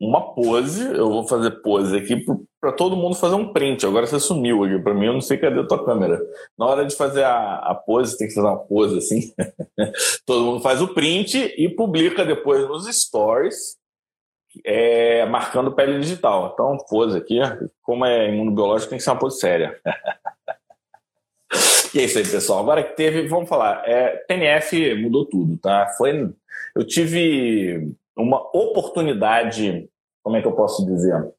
uma 0.00 0.34
pose. 0.34 0.84
Eu 0.94 1.08
vou 1.08 1.26
fazer 1.26 1.62
pose 1.62 1.96
aqui 1.96 2.24
para 2.60 2.72
todo 2.72 2.96
mundo 2.96 3.14
fazer 3.14 3.34
um 3.36 3.52
print. 3.52 3.86
Agora 3.86 4.06
você 4.06 4.20
sumiu 4.20 4.64
aqui 4.64 4.78
para 4.80 4.92
mim, 4.92 5.06
eu 5.06 5.12
não 5.14 5.20
sei 5.20 5.38
cadê 5.38 5.60
a 5.60 5.66
tua 5.66 5.84
câmera. 5.84 6.20
Na 6.58 6.66
hora 6.66 6.84
de 6.84 6.94
fazer 6.94 7.24
a, 7.24 7.56
a 7.56 7.74
pose, 7.74 8.18
tem 8.18 8.28
que 8.28 8.34
fazer 8.34 8.46
uma 8.46 8.58
pose 8.58 8.98
assim. 8.98 9.32
todo 10.26 10.44
mundo 10.44 10.62
faz 10.62 10.82
o 10.82 10.92
print 10.92 11.54
e 11.56 11.68
publica 11.68 12.24
depois 12.24 12.68
nos 12.68 12.86
stories, 12.86 13.76
é, 14.64 15.24
marcando 15.26 15.72
pele 15.72 15.98
digital. 16.00 16.50
Então, 16.52 16.76
pose 16.88 17.16
aqui, 17.16 17.38
como 17.82 18.04
é 18.04 18.28
imunobiológico, 18.28 18.90
tem 18.90 18.98
que 18.98 19.04
ser 19.04 19.10
uma 19.10 19.18
pose 19.18 19.40
séria. 19.40 19.80
e 21.94 22.00
é 22.00 22.04
isso 22.04 22.18
aí, 22.18 22.28
pessoal. 22.28 22.60
Agora 22.60 22.82
que 22.82 22.96
teve, 22.96 23.28
vamos 23.28 23.48
falar. 23.48 23.82
É, 23.86 24.24
mudou 24.94 25.24
tudo, 25.26 25.56
tá? 25.58 25.88
Foi, 25.96 26.32
eu 26.74 26.86
tive 26.86 27.94
uma 28.16 28.40
oportunidade, 28.56 29.88
como 30.22 30.36
é 30.36 30.42
que 30.42 30.48
eu 30.48 30.54
posso 30.54 30.84
dizer? 30.86 31.32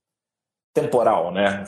Temporal, 0.74 1.32
né? 1.32 1.64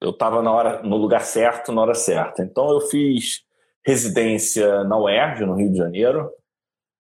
Eu 0.00 0.10
estava 0.10 0.42
na 0.42 0.52
hora, 0.52 0.82
no 0.82 0.96
lugar 0.96 1.22
certo, 1.22 1.72
na 1.72 1.82
hora 1.82 1.94
certa. 1.94 2.42
Então 2.42 2.70
eu 2.70 2.80
fiz 2.82 3.42
residência 3.84 4.84
na 4.84 4.98
UERJ, 4.98 5.46
no 5.46 5.54
Rio 5.54 5.70
de 5.70 5.78
Janeiro. 5.78 6.30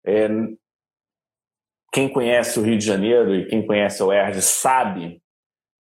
É, 0.06 0.28
quem 1.92 2.12
conhece 2.12 2.60
o 2.60 2.64
Rio 2.64 2.78
de 2.78 2.86
Janeiro 2.86 3.34
e 3.34 3.48
quem 3.48 3.66
conhece 3.66 4.02
a 4.02 4.06
UERJ 4.06 4.42
sabe 4.42 5.22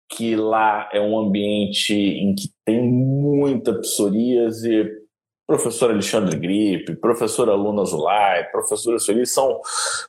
que 0.10 0.36
lá 0.36 0.90
é 0.94 1.00
um 1.00 1.18
ambiente 1.18 1.94
em 1.94 2.34
que 2.34 2.50
tem 2.64 2.82
muita 2.82 3.74
psoríase, 3.80 5.05
professor 5.48 5.92
Alexandre 5.92 6.38
Gripe, 6.38 6.96
professora 6.96 7.54
Luna 7.54 7.86
Zulay, 7.86 8.46
professora 8.46 9.00
Sueli, 9.00 9.26
são 9.26 9.62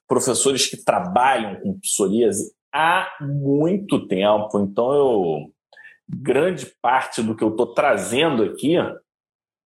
professores 0.09 0.67
que 0.67 0.83
trabalham 0.83 1.61
com 1.61 1.79
psoríase 1.79 2.53
há 2.73 3.09
muito 3.21 4.07
tempo. 4.07 4.59
Então, 4.61 4.93
eu 4.93 5.53
grande 6.09 6.67
parte 6.81 7.23
do 7.23 7.35
que 7.35 7.43
eu 7.43 7.49
estou 7.49 7.75
trazendo 7.75 8.45
aqui, 8.45 8.75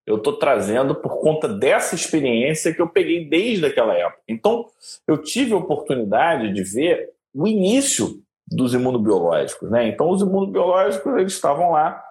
eu 0.07 0.17
estou 0.17 0.39
trazendo 0.39 0.95
por 0.95 1.21
conta 1.21 1.47
dessa 1.47 1.95
experiência 1.95 2.75
que 2.75 2.81
eu 2.81 2.89
peguei 2.89 3.29
desde 3.29 3.67
aquela 3.67 3.95
época. 3.95 4.23
Então, 4.27 4.67
eu 5.07 5.19
tive 5.19 5.53
a 5.53 5.59
oportunidade 5.59 6.53
de 6.53 6.63
ver 6.65 7.11
o 7.35 7.47
início 7.47 8.21
dos 8.47 8.75
imunobiológicos. 8.75 9.71
Né? 9.71 9.89
Então, 9.89 10.09
os 10.11 10.23
imunobiológicos 10.23 11.17
eles 11.17 11.33
estavam 11.33 11.73
lá 11.73 12.03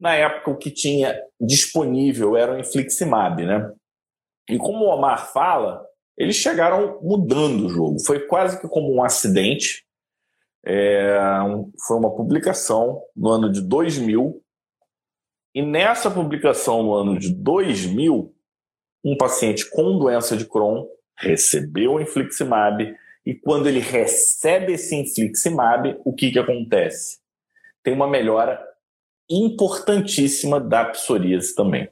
na 0.00 0.14
época, 0.14 0.50
o 0.50 0.56
que 0.56 0.70
tinha 0.70 1.20
disponível 1.40 2.36
era 2.36 2.54
o 2.54 2.58
infliximab, 2.58 3.44
né? 3.44 3.72
E 4.48 4.56
como 4.56 4.84
o 4.84 4.88
Omar 4.88 5.32
fala, 5.32 5.84
eles 6.16 6.36
chegaram 6.36 7.00
mudando 7.02 7.66
o 7.66 7.68
jogo. 7.68 8.00
Foi 8.04 8.20
quase 8.26 8.60
que 8.60 8.68
como 8.68 8.92
um 8.94 9.02
acidente. 9.02 9.84
É, 10.64 11.18
foi 11.86 11.96
uma 11.96 12.14
publicação 12.14 13.02
no 13.14 13.28
ano 13.28 13.50
de 13.50 13.60
2000. 13.60 14.42
E 15.54 15.62
nessa 15.62 16.10
publicação 16.10 16.82
no 16.82 16.94
ano 16.94 17.18
de 17.18 17.34
2000, 17.34 18.34
um 19.04 19.16
paciente 19.16 19.68
com 19.70 19.98
doença 19.98 20.36
de 20.36 20.46
Crohn 20.46 20.86
recebeu 21.16 21.94
o 21.94 22.00
infliximab. 22.00 22.94
E 23.26 23.34
quando 23.34 23.68
ele 23.68 23.80
recebe 23.80 24.72
esse 24.74 24.94
infliximab, 24.94 26.00
o 26.04 26.12
que, 26.14 26.30
que 26.30 26.38
acontece? 26.38 27.18
Tem 27.82 27.92
uma 27.92 28.08
melhora 28.08 28.67
importantíssima 29.30 30.60
da 30.60 30.84
psoríase 30.86 31.54
também. 31.54 31.88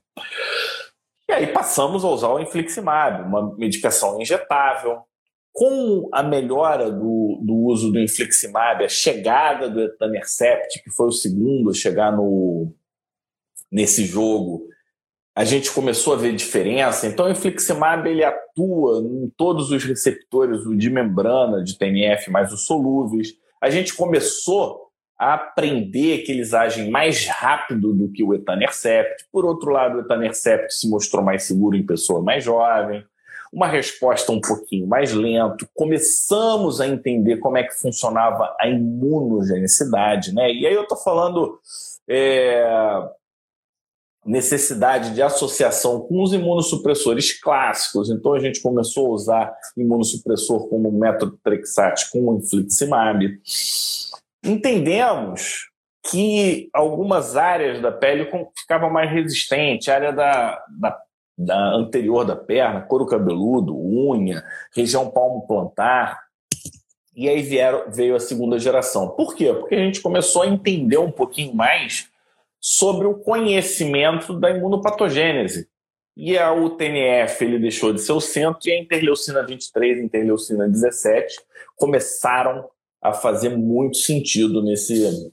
E 1.28 1.32
aí 1.32 1.46
passamos 1.48 2.04
a 2.04 2.08
usar 2.08 2.28
o 2.28 2.40
infliximab, 2.40 3.22
uma 3.22 3.54
medicação 3.56 4.20
injetável. 4.20 5.00
Com 5.52 6.08
a 6.12 6.22
melhora 6.22 6.90
do, 6.90 7.40
do 7.42 7.54
uso 7.64 7.90
do 7.90 7.98
infliximab, 7.98 8.84
a 8.84 8.88
chegada 8.88 9.70
do 9.70 9.80
etanercept, 9.80 10.82
que 10.82 10.90
foi 10.90 11.06
o 11.06 11.12
segundo 11.12 11.70
a 11.70 11.74
chegar 11.74 12.12
no, 12.12 12.74
nesse 13.72 14.04
jogo, 14.04 14.68
a 15.34 15.44
gente 15.44 15.70
começou 15.72 16.14
a 16.14 16.16
ver 16.16 16.34
diferença. 16.34 17.06
Então, 17.06 17.26
o 17.26 17.30
infliximab 17.30 18.08
ele 18.08 18.24
atua 18.24 19.00
em 19.00 19.30
todos 19.36 19.70
os 19.70 19.84
receptores 19.84 20.60
de 20.78 20.90
membrana 20.90 21.62
de 21.62 21.76
TNF, 21.76 22.30
mais 22.30 22.52
os 22.52 22.66
solúveis. 22.66 23.34
A 23.60 23.68
gente 23.68 23.94
começou 23.94 24.85
aprender 25.18 26.18
que 26.18 26.32
eles 26.32 26.52
agem 26.52 26.90
mais 26.90 27.26
rápido 27.26 27.92
do 27.92 28.08
que 28.10 28.22
o 28.22 28.34
etanercept. 28.34 29.26
Por 29.32 29.44
outro 29.44 29.70
lado, 29.70 29.96
o 29.96 30.00
etanercept 30.00 30.74
se 30.74 30.88
mostrou 30.88 31.22
mais 31.22 31.44
seguro 31.44 31.76
em 31.76 31.86
pessoa 31.86 32.22
mais 32.22 32.44
jovem, 32.44 33.04
uma 33.52 33.66
resposta 33.66 34.30
um 34.32 34.40
pouquinho 34.40 34.86
mais 34.86 35.12
lento. 35.12 35.66
Começamos 35.74 36.80
a 36.80 36.86
entender 36.86 37.38
como 37.38 37.56
é 37.56 37.62
que 37.62 37.74
funcionava 37.74 38.54
a 38.60 38.68
imunogenicidade, 38.68 40.34
né? 40.34 40.52
E 40.52 40.66
aí 40.66 40.74
eu 40.74 40.82
estou 40.82 40.98
falando 40.98 41.58
é, 42.08 43.08
necessidade 44.26 45.14
de 45.14 45.22
associação 45.22 46.00
com 46.00 46.22
os 46.22 46.34
imunossupressores 46.34 47.40
clássicos. 47.40 48.10
Então 48.10 48.34
a 48.34 48.40
gente 48.40 48.60
começou 48.60 49.06
a 49.06 49.10
usar 49.10 49.56
imunossupressor 49.76 50.68
como 50.68 50.92
metotrexate 50.92 52.10
com 52.10 52.36
infliximab 52.36 53.40
entendemos 54.46 55.68
que 56.10 56.68
algumas 56.72 57.36
áreas 57.36 57.80
da 57.80 57.90
pele 57.90 58.30
ficavam 58.56 58.90
mais 58.90 59.10
resistentes, 59.10 59.88
a 59.88 59.94
área 59.94 60.12
da, 60.12 60.62
da, 60.78 60.98
da 61.36 61.74
anterior 61.74 62.24
da 62.24 62.36
perna, 62.36 62.82
couro 62.82 63.06
cabeludo, 63.06 63.76
unha, 63.76 64.44
região 64.74 65.10
palmo 65.10 65.46
plantar. 65.46 66.20
E 67.14 67.28
aí 67.28 67.42
vieram, 67.42 67.90
veio 67.90 68.14
a 68.14 68.20
segunda 68.20 68.58
geração. 68.58 69.08
Por 69.08 69.34
quê? 69.34 69.52
Porque 69.52 69.74
a 69.74 69.78
gente 69.78 70.00
começou 70.00 70.42
a 70.42 70.46
entender 70.46 70.98
um 70.98 71.10
pouquinho 71.10 71.54
mais 71.54 72.08
sobre 72.60 73.06
o 73.06 73.14
conhecimento 73.14 74.38
da 74.38 74.50
imunopatogênese. 74.50 75.68
E 76.16 76.38
a 76.38 76.52
UTNF 76.52 77.44
ele 77.44 77.58
deixou 77.58 77.92
de 77.92 78.00
ser 78.00 78.12
o 78.12 78.20
centro 78.20 78.68
e 78.68 78.72
a 78.72 78.80
interleucina 78.80 79.44
23 79.44 79.98
e 79.98 80.02
interleucina 80.02 80.66
17 80.66 81.36
começaram 81.76 82.68
a 83.02 83.12
fazer 83.12 83.50
muito 83.56 83.98
sentido 83.98 84.62
nesse, 84.62 85.32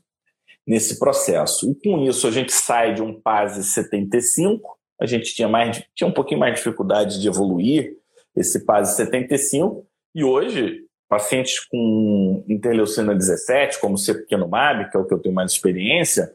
nesse 0.66 1.00
processo. 1.00 1.70
E 1.70 1.76
com 1.76 2.04
isso 2.04 2.28
a 2.28 2.32
gente 2.32 2.52
sai 2.52 2.94
de 2.94 3.02
um 3.02 3.20
PASE 3.20 3.64
75, 3.64 4.78
a 5.00 5.06
gente 5.06 5.34
tinha, 5.34 5.48
mais, 5.48 5.84
tinha 5.96 6.08
um 6.08 6.14
pouquinho 6.14 6.40
mais 6.40 6.54
de 6.54 6.60
dificuldade 6.60 7.20
de 7.20 7.28
evoluir 7.28 7.98
esse 8.36 8.66
PASE 8.66 8.96
75, 8.96 9.86
e 10.16 10.24
hoje 10.24 10.86
pacientes 11.10 11.60
com 11.60 12.44
interleucina 12.50 13.14
17, 13.14 13.80
como 13.80 13.96
o 13.96 14.48
MAB, 14.48 14.90
que 14.90 14.98
é 14.98 15.00
o 15.00 15.06
que 15.06 15.14
eu 15.14 15.20
tenho 15.20 15.36
mais 15.36 15.52
experiência, 15.52 16.34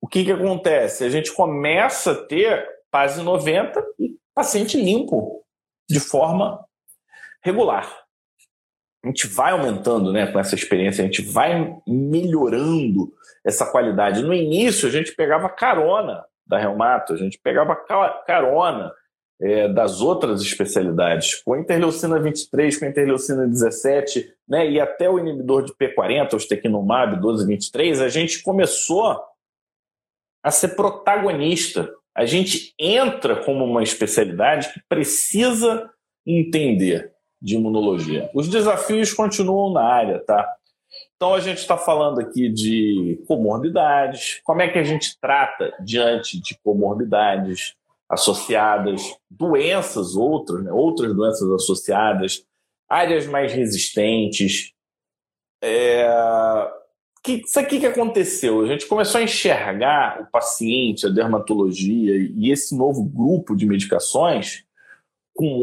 o 0.00 0.06
que, 0.06 0.24
que 0.24 0.32
acontece? 0.32 1.04
A 1.04 1.08
gente 1.08 1.32
começa 1.32 2.12
a 2.12 2.26
ter 2.26 2.64
PASE 2.90 3.22
90 3.22 3.82
e 3.98 4.16
paciente 4.34 4.76
limpo 4.76 5.44
de 5.88 5.98
forma 5.98 6.64
regular 7.42 8.01
a 9.04 9.08
gente 9.08 9.26
vai 9.26 9.52
aumentando 9.52 10.12
né, 10.12 10.30
com 10.30 10.38
essa 10.38 10.54
experiência, 10.54 11.02
a 11.02 11.06
gente 11.06 11.22
vai 11.22 11.76
melhorando 11.86 13.12
essa 13.44 13.66
qualidade. 13.66 14.22
No 14.22 14.32
início, 14.32 14.88
a 14.88 14.92
gente 14.92 15.12
pegava 15.14 15.48
carona 15.48 16.24
da 16.46 16.58
reumato, 16.58 17.12
a 17.12 17.16
gente 17.16 17.38
pegava 17.42 17.74
carona 17.74 18.92
é, 19.40 19.68
das 19.68 20.00
outras 20.00 20.40
especialidades, 20.40 21.42
com 21.42 21.54
a 21.54 21.58
interleucina 21.58 22.20
23, 22.20 22.78
com 22.78 22.84
a 22.84 22.88
interleucina 22.88 23.46
17, 23.46 24.32
né, 24.48 24.70
e 24.70 24.78
até 24.78 25.10
o 25.10 25.18
inibidor 25.18 25.64
de 25.64 25.72
P40, 25.74 26.34
o 26.34 26.40
Stequinumab 26.40 27.16
1223, 27.16 28.00
a 28.00 28.08
gente 28.08 28.40
começou 28.40 29.20
a 30.44 30.50
ser 30.50 30.76
protagonista. 30.76 31.92
A 32.14 32.24
gente 32.24 32.72
entra 32.78 33.42
como 33.44 33.64
uma 33.64 33.82
especialidade 33.82 34.72
que 34.72 34.80
precisa 34.88 35.90
entender 36.24 37.11
de 37.42 37.56
imunologia. 37.56 38.30
Os 38.32 38.48
desafios 38.48 39.12
continuam 39.12 39.72
na 39.72 39.82
área, 39.82 40.20
tá? 40.20 40.48
Então 41.16 41.34
a 41.34 41.40
gente 41.40 41.58
está 41.58 41.76
falando 41.76 42.20
aqui 42.20 42.48
de 42.48 43.20
comorbidades, 43.26 44.40
como 44.44 44.62
é 44.62 44.68
que 44.68 44.78
a 44.78 44.84
gente 44.84 45.18
trata 45.20 45.74
diante 45.80 46.40
de 46.40 46.56
comorbidades 46.62 47.74
associadas, 48.08 49.16
doenças 49.28 50.14
outras, 50.14 50.62
né? 50.62 50.70
outras 50.70 51.14
doenças 51.14 51.50
associadas, 51.50 52.44
áreas 52.88 53.26
mais 53.26 53.52
resistentes. 53.52 54.72
É... 55.62 56.06
Que, 57.24 57.42
isso 57.44 57.58
aqui 57.58 57.80
que 57.80 57.86
aconteceu? 57.86 58.60
A 58.60 58.66
gente 58.66 58.86
começou 58.86 59.20
a 59.20 59.24
enxergar 59.24 60.20
o 60.20 60.30
paciente, 60.30 61.06
a 61.06 61.10
dermatologia 61.10 62.16
e 62.16 62.50
esse 62.50 62.76
novo 62.76 63.02
grupo 63.04 63.56
de 63.56 63.64
medicações 63.64 64.64
com, 65.34 65.62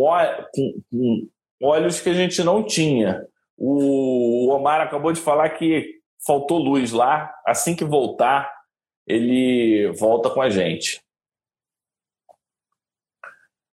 com, 0.53 0.81
com 0.89 1.27
olhos 1.61 1.99
que 1.99 2.09
a 2.09 2.13
gente 2.13 2.43
não 2.43 2.63
tinha. 2.63 3.25
O 3.57 4.49
Omar 4.53 4.81
acabou 4.81 5.11
de 5.11 5.19
falar 5.19 5.49
que 5.49 5.99
faltou 6.25 6.57
luz 6.57 6.91
lá. 6.91 7.33
Assim 7.45 7.75
que 7.75 7.83
voltar, 7.83 8.49
ele 9.05 9.91
volta 9.93 10.29
com 10.29 10.41
a 10.41 10.49
gente. 10.49 11.01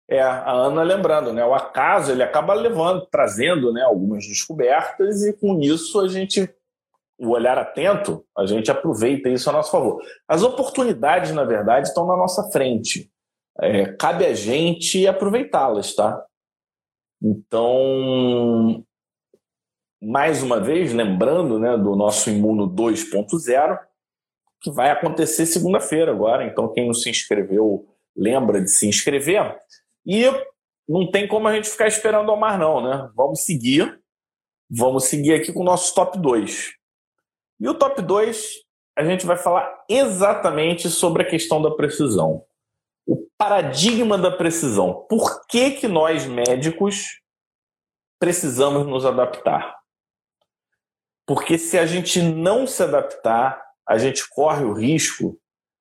É, 0.08 0.20
a 0.20 0.52
Ana 0.52 0.82
lembrando, 0.82 1.32
né? 1.32 1.44
O 1.44 1.54
acaso 1.54 2.12
ele 2.12 2.22
acaba 2.22 2.54
levando, 2.54 3.06
trazendo, 3.06 3.72
né, 3.72 3.82
algumas 3.82 4.24
descobertas 4.24 5.24
e 5.24 5.32
com 5.32 5.58
isso 5.60 5.98
a 6.00 6.06
gente, 6.06 6.48
o 7.18 7.30
olhar 7.30 7.58
atento, 7.58 8.24
a 8.38 8.46
gente 8.46 8.70
aproveita 8.70 9.28
isso 9.28 9.50
a 9.50 9.52
nosso 9.52 9.72
favor. 9.72 10.00
As 10.28 10.42
oportunidades, 10.42 11.32
na 11.32 11.42
verdade, 11.42 11.88
estão 11.88 12.06
na 12.06 12.16
nossa 12.16 12.48
frente. 12.52 13.10
É, 13.60 13.86
cabe 13.94 14.24
a 14.24 14.32
gente 14.32 15.06
aproveitá-las, 15.08 15.94
tá? 15.94 16.24
Então, 17.22 18.84
mais 20.02 20.42
uma 20.42 20.60
vez, 20.60 20.92
lembrando 20.92 21.58
né, 21.58 21.76
do 21.76 21.96
nosso 21.96 22.30
Imuno 22.30 22.68
2.0, 22.68 23.78
que 24.60 24.70
vai 24.70 24.90
acontecer 24.90 25.46
segunda-feira 25.46 26.10
agora. 26.12 26.44
Então, 26.44 26.72
quem 26.72 26.86
não 26.86 26.94
se 26.94 27.10
inscreveu, 27.10 27.86
lembra 28.16 28.60
de 28.60 28.70
se 28.70 28.86
inscrever. 28.86 29.56
E 30.04 30.24
não 30.88 31.10
tem 31.10 31.26
como 31.26 31.48
a 31.48 31.54
gente 31.54 31.68
ficar 31.68 31.88
esperando 31.88 32.32
o 32.32 32.36
mar, 32.36 32.58
não, 32.58 32.80
né? 32.82 33.10
Vamos 33.14 33.44
seguir. 33.44 34.00
Vamos 34.70 35.04
seguir 35.04 35.34
aqui 35.34 35.52
com 35.52 35.60
o 35.60 35.64
nosso 35.64 35.94
top 35.94 36.18
2. 36.18 36.72
E 37.60 37.68
o 37.68 37.74
top 37.74 38.02
2, 38.02 38.52
a 38.96 39.04
gente 39.04 39.26
vai 39.26 39.36
falar 39.36 39.84
exatamente 39.88 40.88
sobre 40.88 41.22
a 41.22 41.28
questão 41.28 41.60
da 41.60 41.70
precisão. 41.70 42.45
Paradigma 43.38 44.16
da 44.16 44.30
precisão. 44.30 45.06
Por 45.08 45.46
que, 45.46 45.72
que 45.72 45.88
nós, 45.88 46.26
médicos, 46.26 47.20
precisamos 48.18 48.86
nos 48.86 49.04
adaptar? 49.04 49.76
Porque 51.26 51.58
se 51.58 51.78
a 51.78 51.84
gente 51.84 52.22
não 52.22 52.66
se 52.66 52.82
adaptar, 52.82 53.62
a 53.86 53.98
gente 53.98 54.28
corre 54.30 54.64
o 54.64 54.72
risco 54.72 55.38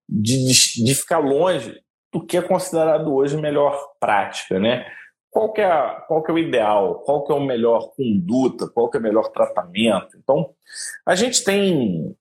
de, 0.08 0.52
de 0.84 0.96
ficar 0.96 1.20
longe 1.20 1.82
do 2.12 2.26
que 2.26 2.38
é 2.38 2.42
considerado 2.42 3.14
hoje 3.14 3.38
melhor 3.38 3.78
prática, 4.00 4.60
né? 4.60 4.86
Qual 5.30 5.52
que, 5.52 5.60
é, 5.60 6.00
qual 6.08 6.24
que 6.24 6.32
é 6.32 6.34
o 6.34 6.40
ideal? 6.40 7.02
Qual 7.02 7.26
que 7.26 7.32
é 7.34 7.36
o 7.36 7.46
melhor 7.46 7.92
conduta? 7.94 8.70
Qual 8.70 8.90
que 8.90 8.96
é 8.96 9.00
o 9.02 9.04
melhor 9.04 9.30
tratamento? 9.32 10.18
Então, 10.18 10.54
a 11.06 11.14
gente 11.14 11.44
tem 11.44 12.16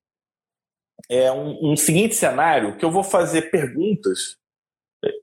é, 1.08 1.30
um, 1.30 1.72
um 1.72 1.76
seguinte 1.76 2.14
cenário 2.14 2.76
que 2.76 2.84
eu 2.84 2.90
vou 2.90 3.04
fazer 3.04 3.50
perguntas 3.50 4.36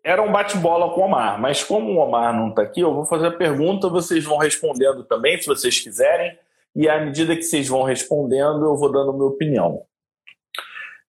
era 0.03 0.21
um 0.21 0.31
bate-bola 0.31 0.93
com 0.93 1.01
o 1.01 1.05
Omar, 1.05 1.39
mas 1.39 1.63
como 1.63 1.91
o 1.91 1.97
Omar 1.97 2.35
não 2.35 2.49
está 2.49 2.61
aqui, 2.61 2.81
eu 2.81 2.93
vou 2.93 3.05
fazer 3.05 3.27
a 3.27 3.31
pergunta, 3.31 3.89
vocês 3.89 4.23
vão 4.23 4.37
respondendo 4.37 5.03
também, 5.03 5.37
se 5.37 5.47
vocês 5.47 5.79
quiserem 5.79 6.37
e 6.75 6.87
à 6.87 7.03
medida 7.03 7.35
que 7.35 7.43
vocês 7.43 7.67
vão 7.67 7.83
respondendo, 7.83 8.65
eu 8.65 8.75
vou 8.75 8.91
dando 8.91 9.13
minha 9.13 9.25
opinião. 9.25 9.85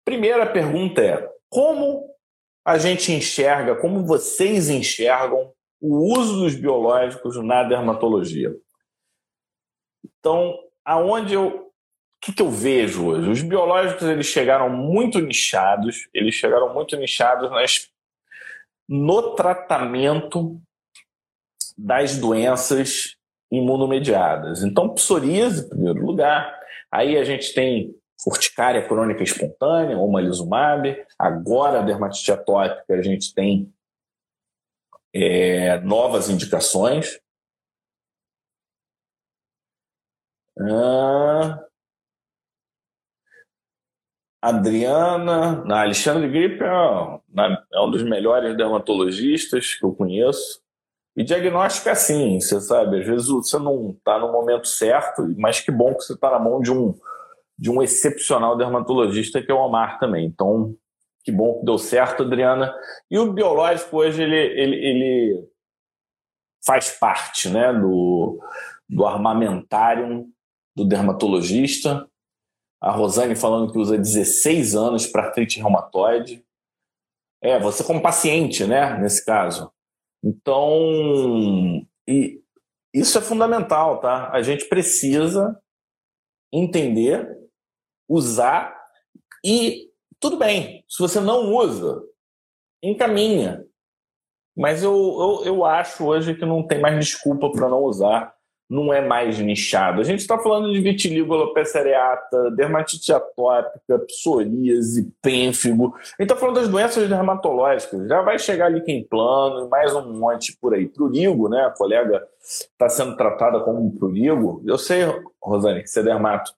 Primeira 0.06 0.46
pergunta 0.46 1.02
é: 1.02 1.30
como 1.50 2.10
a 2.66 2.78
gente 2.78 3.12
enxerga, 3.12 3.76
como 3.76 4.06
vocês 4.06 4.70
enxergam 4.70 5.52
o 5.82 6.14
uso 6.18 6.42
dos 6.42 6.56
biológicos 6.56 7.36
na 7.44 7.64
dermatologia? 7.64 8.56
Então, 10.20 10.58
aonde 10.86 11.34
eu 11.34 11.68
o 12.18 12.20
que, 12.20 12.34
que, 12.34 12.42
eu 12.42 12.50
vejo 12.50 13.10
hoje? 13.10 13.30
Os 13.30 13.42
biológicos 13.44 14.08
eles 14.08 14.26
chegaram 14.26 14.70
muito 14.70 15.20
nichados, 15.20 16.10
eles 16.12 16.34
chegaram 16.34 16.74
muito 16.74 16.98
nichados 16.98 17.50
nas, 17.52 17.90
no 18.88 19.36
tratamento 19.36 20.62
das 21.78 22.18
doenças 22.18 23.16
imunomediadas. 23.52 24.64
Então, 24.64 24.94
psoríase, 24.94 25.66
em 25.66 25.70
primeiro 25.70 26.06
lugar. 26.06 26.58
Aí 26.92 27.18
a 27.18 27.24
gente 27.24 27.54
tem 27.54 27.96
urticária 28.26 28.86
crônica 28.88 29.24
espontânea, 29.24 29.98
omalizumab. 29.98 31.06
Agora, 31.18 31.80
a 31.80 31.84
dermatite 31.84 32.32
atópica, 32.32 32.96
a 32.96 33.02
gente 33.02 33.34
tem 33.34 33.72
é, 35.14 35.80
novas 35.80 36.30
indicações. 36.30 37.20
Ah, 40.60 41.67
Adriana, 44.50 45.64
na 45.66 45.82
Alexandre 45.82 46.30
Gripe 46.30 46.64
é, 46.64 47.58
é 47.74 47.82
um 47.82 47.92
dos 47.92 48.04
melhores 48.04 48.56
dermatologistas 48.56 49.76
que 49.76 49.86
eu 49.86 49.94
conheço. 49.94 50.62
E 51.16 51.24
diagnóstico 51.24 51.90
é 51.90 51.94
assim, 51.94 52.40
você 52.40 52.62
sabe, 52.62 53.00
às 53.00 53.06
vezes 53.06 53.28
você 53.28 53.58
não 53.58 53.90
está 53.90 54.20
no 54.20 54.32
momento 54.32 54.68
certo, 54.68 55.28
mas 55.38 55.60
que 55.60 55.72
bom 55.72 55.96
que 55.96 56.04
você 56.04 56.14
está 56.14 56.30
na 56.30 56.40
mão 56.40 56.62
de 56.62 56.72
um, 56.72 56.94
de 57.58 57.72
um 57.72 57.82
excepcional 57.82 58.56
dermatologista 58.56 59.42
que 59.42 59.52
é 59.52 59.54
o 59.54 59.58
Omar 59.58 60.00
também. 60.00 60.26
Então, 60.26 60.76
que 61.24 61.32
bom 61.32 61.60
que 61.60 61.66
deu 61.66 61.78
certo, 61.78 62.24
Adriana. 62.24 62.74
E 63.10 63.18
o 63.18 63.34
biológico 63.34 63.98
hoje, 63.98 64.22
ele, 64.22 64.38
ele, 64.38 64.76
ele 64.76 65.50
faz 66.66 66.92
parte 66.92 67.50
né, 67.50 67.74
do, 67.74 68.40
do 68.88 69.06
armamentário 69.06 70.26
do 70.76 70.86
dermatologista. 70.86 72.08
A 72.82 72.92
Rosane 72.92 73.36
falando 73.36 73.72
que 73.72 73.80
usa 73.80 73.98
16 73.98 74.76
anos 74.76 75.08
para 75.08 75.26
artrite 75.26 75.60
reumatoide. 75.60 76.46
É, 77.42 77.60
você 77.60 77.84
como 77.84 78.02
paciente, 78.02 78.66
né, 78.66 78.98
nesse 79.00 79.26
caso. 79.26 79.72
Então, 80.24 81.86
e 82.08 82.42
isso 82.94 83.18
é 83.18 83.22
fundamental, 83.22 84.00
tá? 84.00 84.32
A 84.32 84.42
gente 84.42 84.66
precisa 84.66 85.60
entender, 86.52 87.28
usar 88.10 88.76
e 89.44 89.92
tudo 90.20 90.38
bem. 90.38 90.84
Se 90.88 91.00
você 91.00 91.20
não 91.20 91.54
usa, 91.54 92.02
encaminha. 92.82 93.66
Mas 94.56 94.82
eu, 94.82 94.94
eu, 94.94 95.46
eu 95.46 95.66
acho 95.66 96.06
hoje 96.06 96.34
que 96.36 96.46
não 96.46 96.66
tem 96.66 96.80
mais 96.80 96.98
desculpa 96.98 97.52
para 97.52 97.70
não 97.70 97.84
usar 97.84 98.37
não 98.70 98.94
é 98.94 99.00
mais 99.00 99.40
nichado. 99.40 100.02
A 100.02 100.04
gente 100.04 100.20
está 100.20 100.38
falando 100.38 100.72
de 100.72 100.82
vitiligo, 100.82 101.34
alopecia 101.34 101.84
dermatite 102.56 103.14
atópica, 103.14 104.00
psoríase, 104.00 105.10
pênfigo. 105.22 105.96
A 105.96 106.22
gente 106.22 106.32
está 106.32 106.36
falando 106.36 106.56
das 106.56 106.68
doenças 106.68 107.08
dermatológicas. 107.08 108.08
Já 108.08 108.22
vai 108.22 108.38
chegar 108.38 108.66
ali 108.66 108.82
quem 108.82 109.04
plano 109.04 109.70
mais 109.70 109.96
um 109.96 110.14
monte 110.14 110.58
por 110.60 110.74
aí. 110.74 110.88
Prurigo, 110.88 111.48
né? 111.48 111.66
A 111.66 111.70
colega 111.70 112.28
está 112.42 112.90
sendo 112.90 113.16
tratada 113.16 113.62
como 113.62 113.92
prurigo. 113.98 114.62
Eu 114.66 114.78
sei, 114.78 115.04
Rosane, 115.42 115.84
que 115.84 115.90
você 115.90 116.02
é 116.02 116.04
dermato, 116.04 116.52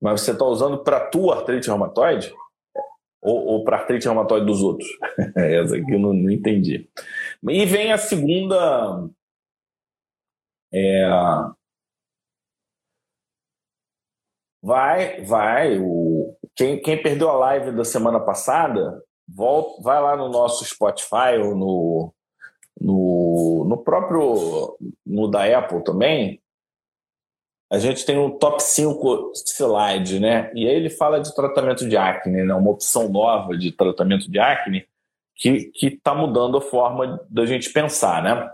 mas 0.00 0.20
você 0.20 0.32
está 0.32 0.44
usando 0.44 0.78
para 0.78 1.00
tua 1.00 1.36
artrite 1.36 1.68
reumatoide? 1.68 2.34
Ou, 3.22 3.46
ou 3.46 3.64
para 3.64 3.78
artrite 3.78 4.04
reumatoide 4.04 4.44
dos 4.44 4.62
outros? 4.62 4.88
Essa 5.34 5.76
aqui 5.76 5.92
eu 5.94 5.98
não, 5.98 6.12
não 6.12 6.30
entendi. 6.30 6.86
E 7.48 7.64
vem 7.64 7.90
a 7.90 7.96
segunda 7.96 9.08
é, 10.74 11.08
vai, 14.60 15.22
vai. 15.22 15.78
O, 15.78 16.36
quem, 16.56 16.80
quem 16.82 17.00
perdeu 17.00 17.30
a 17.30 17.36
live 17.36 17.70
da 17.70 17.84
semana 17.84 18.18
passada, 18.18 19.00
volta, 19.28 19.80
vai 19.82 20.02
lá 20.02 20.16
no 20.16 20.28
nosso 20.28 20.64
Spotify 20.64 21.38
ou 21.40 21.54
no, 21.54 22.14
no, 22.80 23.66
no 23.68 23.78
próprio 23.84 24.76
no 25.06 25.28
da 25.28 25.58
Apple 25.58 25.84
também. 25.84 26.40
A 27.70 27.78
gente 27.78 28.04
tem 28.04 28.18
um 28.18 28.36
top 28.36 28.62
5 28.62 29.32
slide, 29.46 30.20
né? 30.20 30.52
E 30.54 30.68
aí 30.68 30.74
ele 30.74 30.90
fala 30.90 31.20
de 31.20 31.34
tratamento 31.34 31.88
de 31.88 31.96
acne, 31.96 32.42
né? 32.42 32.54
Uma 32.54 32.70
opção 32.70 33.08
nova 33.08 33.56
de 33.56 33.72
tratamento 33.72 34.30
de 34.30 34.38
acne 34.38 34.86
que 35.36 35.70
está 35.82 36.14
mudando 36.14 36.58
a 36.58 36.60
forma 36.60 37.24
da 37.28 37.46
gente 37.46 37.72
pensar, 37.72 38.22
né? 38.22 38.50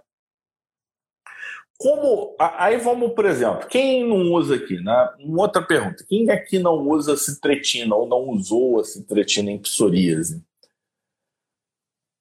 Como. 1.80 2.36
Aí 2.38 2.76
vamos, 2.76 3.14
por 3.14 3.24
exemplo, 3.24 3.66
quem 3.66 4.06
não 4.06 4.32
usa 4.32 4.56
aqui, 4.56 4.78
né? 4.82 5.14
Uma 5.18 5.44
outra 5.44 5.62
pergunta: 5.62 6.04
quem 6.06 6.30
aqui 6.30 6.58
não 6.58 6.74
usa 6.74 7.16
citretina 7.16 7.96
ou 7.96 8.06
não 8.06 8.28
usou 8.28 8.80
a 8.80 8.84
citretina 8.84 9.50
em 9.50 9.58
psoríase? 9.58 10.44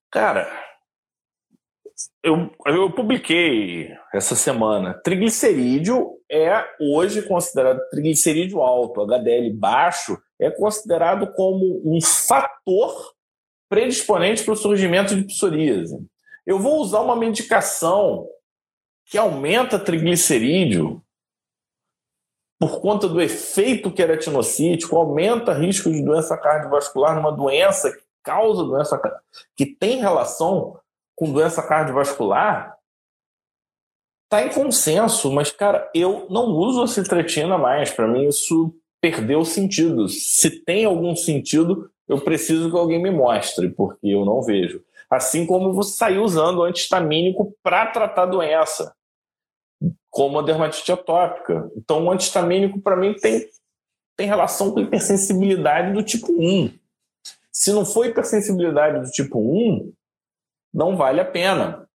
Cara, 0.09 0.49
eu, 2.23 2.49
eu 2.67 2.89
publiquei 2.89 3.91
essa 4.13 4.33
semana. 4.33 4.93
Triglicerídeo 4.93 6.17
é 6.31 6.63
hoje 6.79 7.21
considerado 7.21 7.81
triglicerídeo 7.91 8.61
alto, 8.61 9.01
HDL 9.01 9.53
baixo, 9.53 10.17
é 10.39 10.49
considerado 10.49 11.33
como 11.33 11.81
um 11.83 11.99
fator 12.01 13.13
predisponente 13.69 14.41
para 14.41 14.53
o 14.53 14.57
surgimento 14.57 15.13
de 15.17 15.25
psoríase. 15.25 15.99
Eu 16.47 16.59
vou 16.59 16.79
usar 16.79 17.01
uma 17.01 17.17
medicação 17.17 18.25
que 19.09 19.17
aumenta 19.17 19.79
triglicerídeo 19.79 21.03
por 22.59 22.79
conta 22.79 23.07
do 23.07 23.19
efeito 23.19 23.91
queratinocítico, 23.91 24.95
aumenta 24.95 25.53
risco 25.53 25.89
de 25.89 26.03
doença 26.03 26.37
cardiovascular 26.37 27.15
numa 27.15 27.31
doença 27.31 27.91
que 27.91 28.03
causa 28.21 28.63
doença 28.63 29.01
que 29.55 29.65
tem 29.65 29.99
relação 29.99 30.79
com 31.15 31.31
doença 31.31 31.63
cardiovascular, 31.63 32.77
tá 34.29 34.45
em 34.45 34.53
consenso, 34.53 35.31
mas 35.31 35.51
cara, 35.51 35.89
eu 35.95 36.27
não 36.29 36.45
uso 36.47 36.83
a 36.83 36.87
citretina 36.87 37.57
mais. 37.57 37.91
Para 37.91 38.07
mim 38.07 38.27
isso 38.27 38.75
perdeu 39.01 39.43
sentido. 39.43 40.07
Se 40.07 40.63
tem 40.63 40.85
algum 40.85 41.15
sentido, 41.15 41.89
eu 42.07 42.21
preciso 42.21 42.69
que 42.69 42.77
alguém 42.77 43.01
me 43.01 43.09
mostre, 43.09 43.69
porque 43.69 44.07
eu 44.07 44.23
não 44.23 44.43
vejo. 44.43 44.83
Assim 45.09 45.47
como 45.47 45.73
você 45.73 45.97
saiu 45.97 46.23
usando 46.23 46.61
antihistamínico 46.61 47.55
para 47.63 47.87
tratar 47.87 48.27
doença, 48.27 48.93
como 50.09 50.39
a 50.39 50.43
dermatite 50.43 50.91
atópica. 50.91 51.69
Então, 51.75 52.05
o 52.05 52.11
antihistamínico, 52.11 52.81
para 52.81 52.95
mim, 52.95 53.13
tem, 53.13 53.47
tem 54.17 54.27
relação 54.27 54.71
com 54.71 54.79
hipersensibilidade 54.79 55.93
do 55.93 56.03
tipo 56.03 56.31
1. 56.31 56.77
Se 57.51 57.71
não 57.71 57.85
for 57.85 58.05
hipersensibilidade 58.05 59.05
do 59.05 59.11
tipo 59.11 59.39
1, 59.39 59.93
não 60.73 60.95
vale 60.95 61.19
a 61.19 61.25
pena. 61.25 61.87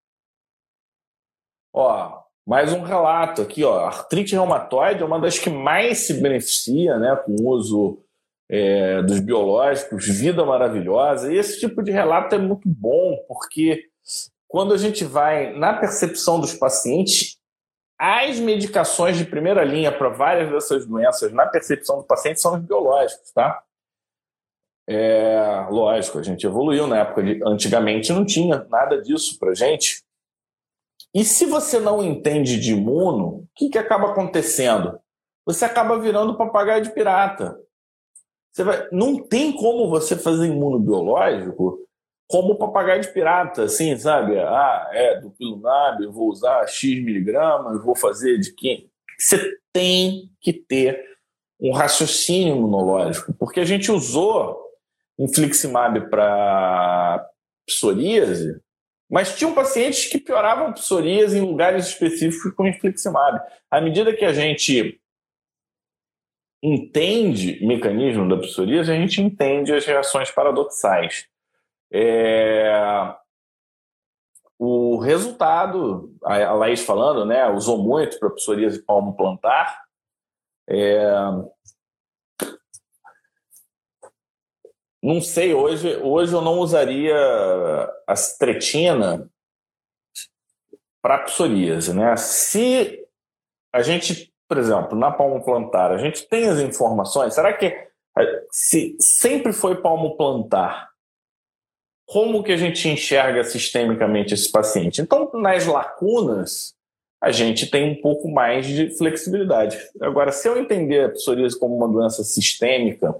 Ó, 1.74 2.24
mais 2.46 2.74
um 2.74 2.82
relato 2.82 3.42
aqui, 3.42 3.64
ó. 3.64 3.86
Artrite 3.86 4.34
reumatoide 4.34 5.02
é 5.02 5.06
uma 5.06 5.20
das 5.20 5.40
que 5.40 5.50
mais 5.50 6.00
se 6.00 6.16
beneficia, 6.16 6.98
né, 7.00 7.16
com 7.16 7.32
o 7.32 7.50
uso 7.50 8.04
é, 8.50 9.02
dos 9.02 9.20
biológicos, 9.20 10.08
vida 10.08 10.46
maravilhosa. 10.46 11.34
Esse 11.34 11.60
tipo 11.60 11.82
de 11.82 11.92
relato 11.92 12.36
é 12.36 12.38
muito 12.38 12.68
bom, 12.68 13.18
porque 13.28 13.86
quando 14.48 14.74
a 14.74 14.78
gente 14.78 15.04
vai 15.04 15.54
na 15.54 15.74
percepção 15.74 16.40
dos 16.40 16.54
pacientes, 16.54 17.38
as 17.98 18.40
medicações 18.40 19.18
de 19.18 19.26
primeira 19.26 19.64
linha 19.64 19.92
para 19.92 20.10
várias 20.10 20.52
dessas 20.52 20.86
doenças, 20.86 21.32
na 21.32 21.46
percepção 21.46 21.98
do 21.98 22.04
paciente, 22.04 22.42
são 22.42 22.56
os 22.56 22.62
biológicos, 22.62 23.32
tá? 23.32 23.64
É, 24.88 25.66
lógico, 25.70 26.20
a 26.20 26.24
gente 26.24 26.46
evoluiu 26.46 26.88
na 26.88 27.00
época 27.00 27.24
de. 27.24 27.42
Antigamente 27.46 28.12
não 28.12 28.26
tinha 28.26 28.66
nada 28.66 29.02
disso 29.02 29.40
para 29.40 29.54
gente. 29.54 30.04
E 31.14 31.24
se 31.24 31.46
você 31.46 31.80
não 31.80 32.04
entende 32.04 32.60
de 32.60 32.74
imuno, 32.74 33.28
o 33.28 33.48
que, 33.56 33.70
que 33.70 33.78
acaba 33.78 34.12
acontecendo? 34.12 35.00
Você 35.46 35.64
acaba 35.64 36.00
virando 36.00 36.38
papagaio 36.38 36.84
de 36.84 36.92
pirata. 36.92 37.58
Você 38.52 38.64
vai, 38.64 38.88
não 38.92 39.22
tem 39.22 39.56
como 39.56 39.90
você 39.90 40.18
fazer 40.18 40.48
imunobiológico 40.48 41.83
como 42.28 42.58
papagaio 42.58 43.02
de 43.02 43.14
pirata, 43.14 43.64
assim, 43.64 43.98
sabe? 43.98 44.40
Ah, 44.40 44.90
é 44.92 45.20
do 45.20 45.32
pilunab, 45.32 46.04
eu 46.04 46.12
vou 46.12 46.30
usar 46.30 46.68
X 46.68 47.04
miligramas, 47.04 47.84
vou 47.84 47.96
fazer 47.96 48.38
de 48.40 48.54
quem. 48.54 48.90
Você 49.20 49.58
tem 49.72 50.32
que 50.42 50.54
ter 50.54 51.04
um 51.60 51.72
raciocínio 51.72 52.56
imunológico, 52.56 53.34
porque 53.34 53.60
a 53.60 53.66
gente 53.66 53.92
usou 53.92 54.60
infliximab 55.18 56.10
para 56.10 57.26
psoríase, 57.68 58.60
mas 59.10 59.38
tinham 59.38 59.54
pacientes 59.54 60.08
que 60.08 60.18
pioravam 60.18 60.74
psoríase 60.74 61.38
em 61.38 61.42
lugares 61.42 61.88
específicos 61.88 62.54
com 62.54 62.68
infliximab. 62.68 63.40
À 63.70 63.80
medida 63.80 64.16
que 64.16 64.26
a 64.26 64.34
gente 64.34 65.00
entende 66.64 67.60
o 67.62 67.68
mecanismo 67.68 68.28
da 68.28 68.38
psoríase, 68.38 68.92
a 68.92 68.96
gente 68.96 69.22
entende 69.22 69.74
as 69.74 69.86
reações 69.86 70.32
paradoxais. 70.32 71.28
É... 71.94 73.16
O 74.58 74.98
resultado, 74.98 76.16
a 76.24 76.54
Laís 76.54 76.82
falando, 76.82 77.26
né, 77.26 77.50
usou 77.50 77.78
muito 77.78 78.18
para 78.18 78.30
psoríase 78.30 78.82
palmo 78.82 79.16
plantar. 79.16 79.84
É... 80.70 81.04
Não 85.02 85.20
sei, 85.20 85.54
hoje, 85.54 85.98
hoje 85.98 86.34
eu 86.34 86.42
não 86.42 86.60
usaria 86.60 87.14
a 88.08 88.16
citretina 88.16 89.30
para 91.02 91.24
psoríase, 91.26 91.94
né? 91.94 92.16
Se 92.16 93.06
a 93.74 93.82
gente 93.82 94.34
por 94.54 94.60
exemplo, 94.60 94.96
na 94.96 95.12
palmo 95.12 95.44
plantar, 95.44 95.92
a 95.92 95.98
gente 95.98 96.28
tem 96.28 96.48
as 96.48 96.60
informações. 96.60 97.34
Será 97.34 97.52
que 97.54 97.76
se 98.52 98.96
sempre 99.00 99.52
foi 99.52 99.82
palmo 99.82 100.16
plantar, 100.16 100.92
como 102.06 102.44
que 102.44 102.52
a 102.52 102.58
gente 102.58 102.88
enxerga 102.88 103.44
sistemicamente 103.44 104.34
esse 104.34 104.52
paciente? 104.52 105.02
Então, 105.02 105.30
nas 105.34 105.66
lacunas, 105.66 106.74
a 107.22 107.32
gente 107.32 107.68
tem 107.70 107.90
um 107.90 108.02
pouco 108.02 108.30
mais 108.30 108.68
de 108.68 108.98
flexibilidade. 108.98 109.78
Agora, 110.02 110.32
se 110.32 110.48
eu 110.48 110.58
entender 110.58 111.06
a 111.06 111.10
psoríase 111.10 111.58
como 111.58 111.76
uma 111.76 111.88
doença 111.88 112.24
sistêmica, 112.24 113.16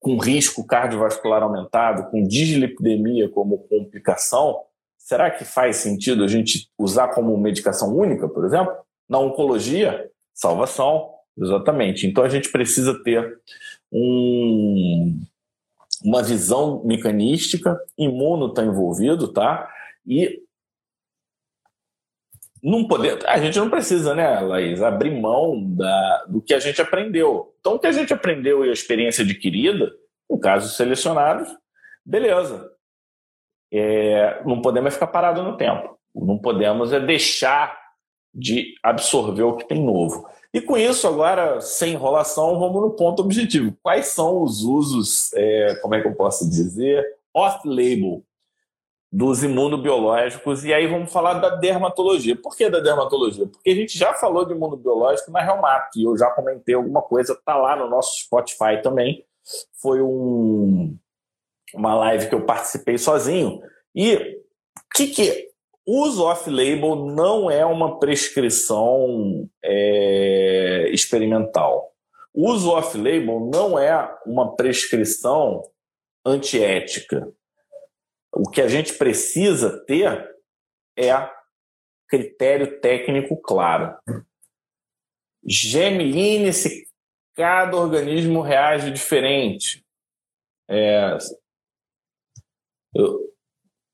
com 0.00 0.18
risco 0.18 0.66
cardiovascular 0.66 1.42
aumentado, 1.42 2.10
com 2.10 2.26
dislipidemia 2.26 3.28
como 3.28 3.58
complicação, 3.68 4.60
será 4.98 5.30
que 5.30 5.44
faz 5.44 5.76
sentido 5.76 6.24
a 6.24 6.28
gente 6.28 6.68
usar 6.78 7.08
como 7.08 7.36
medicação 7.36 7.94
única, 7.94 8.28
por 8.28 8.44
exemplo? 8.44 8.74
Na 9.08 9.18
oncologia, 9.18 10.10
salvação, 10.32 11.10
exatamente. 11.38 12.06
Então 12.06 12.24
a 12.24 12.28
gente 12.28 12.50
precisa 12.50 13.02
ter 13.02 13.38
um, 13.92 15.20
uma 16.04 16.22
visão 16.22 16.84
mecanística, 16.84 17.80
imuno 17.96 18.48
está 18.48 18.62
envolvido, 18.62 19.32
tá? 19.32 19.68
E 20.06 20.42
não 22.62 22.86
poder, 22.86 23.18
a 23.26 23.38
gente 23.38 23.58
não 23.58 23.70
precisa, 23.70 24.14
né, 24.14 24.40
Laís, 24.40 24.82
abrir 24.82 25.18
mão 25.18 25.62
da, 25.74 26.24
do 26.28 26.42
que 26.42 26.52
a 26.54 26.58
gente 26.58 26.80
aprendeu. 26.80 27.54
Então, 27.58 27.74
o 27.74 27.78
que 27.78 27.86
a 27.86 27.92
gente 27.92 28.12
aprendeu 28.12 28.64
e 28.64 28.70
a 28.70 28.72
experiência 28.72 29.24
adquirida, 29.24 29.90
em 30.30 30.38
casos 30.38 30.76
selecionados, 30.76 31.48
beleza. 32.04 32.70
É, 33.72 34.42
não 34.44 34.62
podemos 34.62 34.94
ficar 34.94 35.08
parado 35.08 35.42
no 35.42 35.56
tempo. 35.56 35.98
Não 36.14 36.38
podemos 36.38 36.92
é 36.92 37.00
deixar 37.00 37.76
de 38.32 38.74
absorver 38.82 39.42
o 39.42 39.56
que 39.56 39.66
tem 39.66 39.82
novo. 39.84 40.28
E 40.54 40.60
com 40.60 40.76
isso, 40.76 41.08
agora, 41.08 41.60
sem 41.60 41.94
enrolação, 41.94 42.60
vamos 42.60 42.80
no 42.80 42.90
ponto 42.92 43.20
objetivo. 43.20 43.76
Quais 43.82 44.06
são 44.06 44.40
os 44.40 44.62
usos, 44.62 45.32
é, 45.34 45.74
como 45.82 45.96
é 45.96 46.00
que 46.00 46.06
eu 46.06 46.14
posso 46.14 46.48
dizer, 46.48 47.04
off-label 47.34 48.22
dos 49.10 49.42
imunobiológicos? 49.42 50.64
E 50.64 50.72
aí 50.72 50.86
vamos 50.86 51.12
falar 51.12 51.34
da 51.34 51.56
dermatologia. 51.56 52.36
Por 52.36 52.56
que 52.56 52.70
da 52.70 52.78
dermatologia? 52.78 53.48
Porque 53.48 53.68
a 53.68 53.74
gente 53.74 53.98
já 53.98 54.14
falou 54.14 54.44
de 54.44 54.52
imunobiológico 54.52 55.32
na 55.32 55.42
Reumato, 55.42 55.98
e 55.98 56.04
eu 56.04 56.16
já 56.16 56.30
comentei 56.30 56.76
alguma 56.76 57.02
coisa, 57.02 57.36
tá 57.44 57.56
lá 57.56 57.74
no 57.74 57.90
nosso 57.90 58.20
Spotify 58.20 58.80
também. 58.80 59.26
Foi 59.82 60.00
um, 60.00 60.96
uma 61.74 61.96
live 61.96 62.28
que 62.28 62.34
eu 62.36 62.46
participei 62.46 62.96
sozinho. 62.96 63.60
E 63.92 64.14
o 64.14 64.94
que, 64.94 65.08
que 65.08 65.53
uso 65.86 66.24
off-label 66.24 66.96
não 67.06 67.50
é 67.50 67.64
uma 67.64 67.98
prescrição 67.98 69.48
é, 69.62 70.88
experimental. 70.90 71.92
Uso 72.32 72.70
off-label 72.70 73.40
não 73.52 73.78
é 73.78 74.18
uma 74.26 74.56
prescrição 74.56 75.62
antiética. 76.24 77.30
O 78.32 78.48
que 78.50 78.60
a 78.60 78.68
gente 78.68 78.94
precisa 78.94 79.84
ter 79.84 80.34
é 80.98 81.12
critério 82.08 82.80
técnico 82.80 83.36
claro. 83.36 83.96
Gemeline, 85.46 86.52
se 86.52 86.88
cada 87.34 87.76
organismo 87.76 88.40
reage 88.40 88.90
diferente. 88.90 89.84
É, 90.68 91.16
eu, 92.94 93.34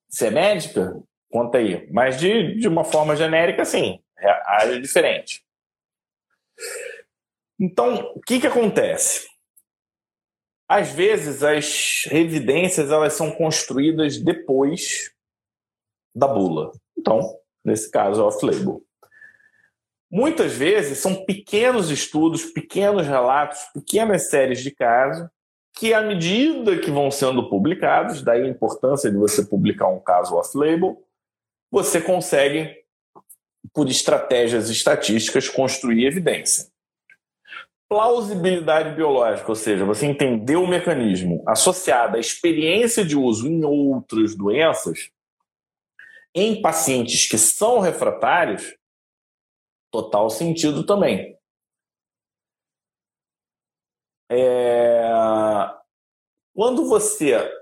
você 0.08 0.26
é 0.26 0.30
médica? 0.30 1.02
Conta 1.30 1.58
aí. 1.58 1.88
Mas 1.92 2.18
de, 2.18 2.56
de 2.56 2.68
uma 2.68 2.84
forma 2.84 3.14
genérica, 3.14 3.64
sim, 3.64 4.00
age 4.46 4.80
diferente. 4.80 5.44
Então, 7.58 8.12
o 8.14 8.20
que, 8.20 8.40
que 8.40 8.46
acontece? 8.46 9.28
Às 10.68 10.92
vezes, 10.92 11.42
as 11.42 12.06
evidências 12.10 12.90
elas 12.90 13.12
são 13.12 13.30
construídas 13.32 14.18
depois 14.18 15.12
da 16.14 16.26
bula. 16.26 16.72
Então, 16.96 17.20
nesse 17.64 17.90
caso, 17.90 18.20
é 18.20 18.24
off-label. 18.24 18.82
Muitas 20.10 20.52
vezes 20.52 20.98
são 20.98 21.24
pequenos 21.24 21.90
estudos, 21.90 22.44
pequenos 22.46 23.06
relatos, 23.06 23.60
pequenas 23.72 24.28
séries 24.28 24.60
de 24.60 24.72
casos 24.72 25.28
que, 25.76 25.94
à 25.94 26.02
medida 26.02 26.78
que 26.78 26.90
vão 26.90 27.10
sendo 27.10 27.48
publicados, 27.48 28.22
daí 28.22 28.42
a 28.42 28.48
importância 28.48 29.10
de 29.10 29.16
você 29.16 29.44
publicar 29.44 29.86
um 29.88 30.00
caso 30.00 30.34
off-label, 30.34 31.00
você 31.70 32.00
consegue, 32.00 32.76
por 33.72 33.88
estratégias 33.88 34.68
estatísticas, 34.68 35.48
construir 35.48 36.06
evidência. 36.06 36.70
Plausibilidade 37.88 38.94
biológica, 38.94 39.48
ou 39.48 39.56
seja, 39.56 39.84
você 39.84 40.06
entender 40.06 40.56
o 40.56 40.66
mecanismo 40.66 41.42
associado 41.46 42.16
à 42.16 42.20
experiência 42.20 43.04
de 43.04 43.16
uso 43.16 43.48
em 43.48 43.64
outras 43.64 44.36
doenças, 44.36 45.10
em 46.34 46.60
pacientes 46.62 47.28
que 47.28 47.38
são 47.38 47.80
refratários, 47.80 48.76
total 49.90 50.30
sentido 50.30 50.86
também. 50.86 51.36
É... 54.30 55.10
Quando 56.54 56.88
você 56.88 57.59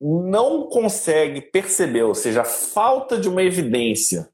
não 0.00 0.68
consegue 0.68 1.40
perceber, 1.40 2.02
ou 2.02 2.14
seja, 2.14 2.42
a 2.42 2.44
falta 2.44 3.18
de 3.18 3.28
uma 3.28 3.42
evidência 3.42 4.28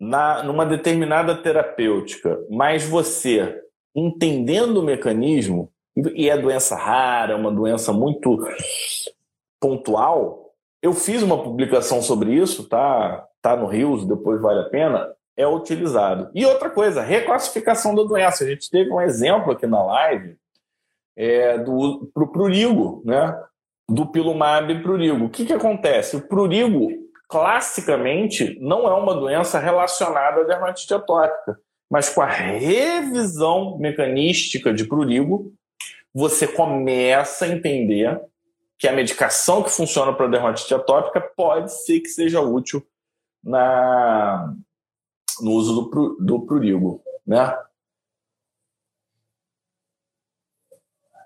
na, 0.00 0.42
numa 0.42 0.64
determinada 0.66 1.34
terapêutica, 1.36 2.38
mas 2.50 2.84
você 2.84 3.60
entendendo 3.94 4.78
o 4.78 4.84
mecanismo, 4.84 5.70
e 6.14 6.30
é 6.30 6.38
doença 6.38 6.74
rara, 6.74 7.36
uma 7.36 7.52
doença 7.52 7.92
muito 7.92 8.38
pontual, 9.60 10.54
eu 10.80 10.92
fiz 10.92 11.22
uma 11.22 11.40
publicação 11.42 12.02
sobre 12.02 12.34
isso, 12.34 12.68
tá, 12.68 13.28
tá 13.40 13.56
no 13.56 13.66
Rios, 13.66 14.04
depois 14.04 14.40
vale 14.40 14.60
a 14.60 14.68
pena, 14.68 15.14
é 15.36 15.46
utilizado. 15.46 16.30
E 16.34 16.44
outra 16.44 16.68
coisa, 16.70 17.02
reclassificação 17.02 17.94
da 17.94 18.02
doença. 18.02 18.44
A 18.44 18.48
gente 18.48 18.68
teve 18.68 18.90
um 18.90 19.00
exemplo 19.00 19.52
aqui 19.52 19.66
na 19.66 19.82
live 19.82 20.36
é, 21.16 21.58
do 21.58 22.10
pro 22.12 22.32
prurigo, 22.32 23.02
né? 23.04 23.40
Do 23.88 24.06
pilumab 24.06 24.82
prurigo. 24.82 25.26
O 25.26 25.30
que, 25.30 25.44
que 25.44 25.52
acontece? 25.52 26.16
O 26.16 26.28
prurigo, 26.28 26.88
classicamente, 27.28 28.58
não 28.60 28.86
é 28.86 28.94
uma 28.94 29.14
doença 29.14 29.58
relacionada 29.58 30.40
à 30.40 30.44
dermatite 30.44 30.94
atópica. 30.94 31.58
Mas 31.90 32.08
com 32.08 32.22
a 32.22 32.26
revisão 32.26 33.76
mecanística 33.78 34.72
de 34.72 34.84
prurigo, 34.86 35.52
você 36.14 36.46
começa 36.46 37.44
a 37.44 37.48
entender 37.48 38.20
que 38.78 38.88
a 38.88 38.92
medicação 38.92 39.62
que 39.62 39.70
funciona 39.70 40.12
para 40.12 40.26
dermatite 40.26 40.74
atópica 40.74 41.20
pode 41.20 41.72
ser 41.84 42.00
que 42.00 42.08
seja 42.08 42.40
útil 42.40 42.84
na, 43.44 44.54
no 45.40 45.52
uso 45.52 45.82
do, 45.82 46.16
do 46.20 46.46
prurigo, 46.46 47.02
né? 47.26 47.56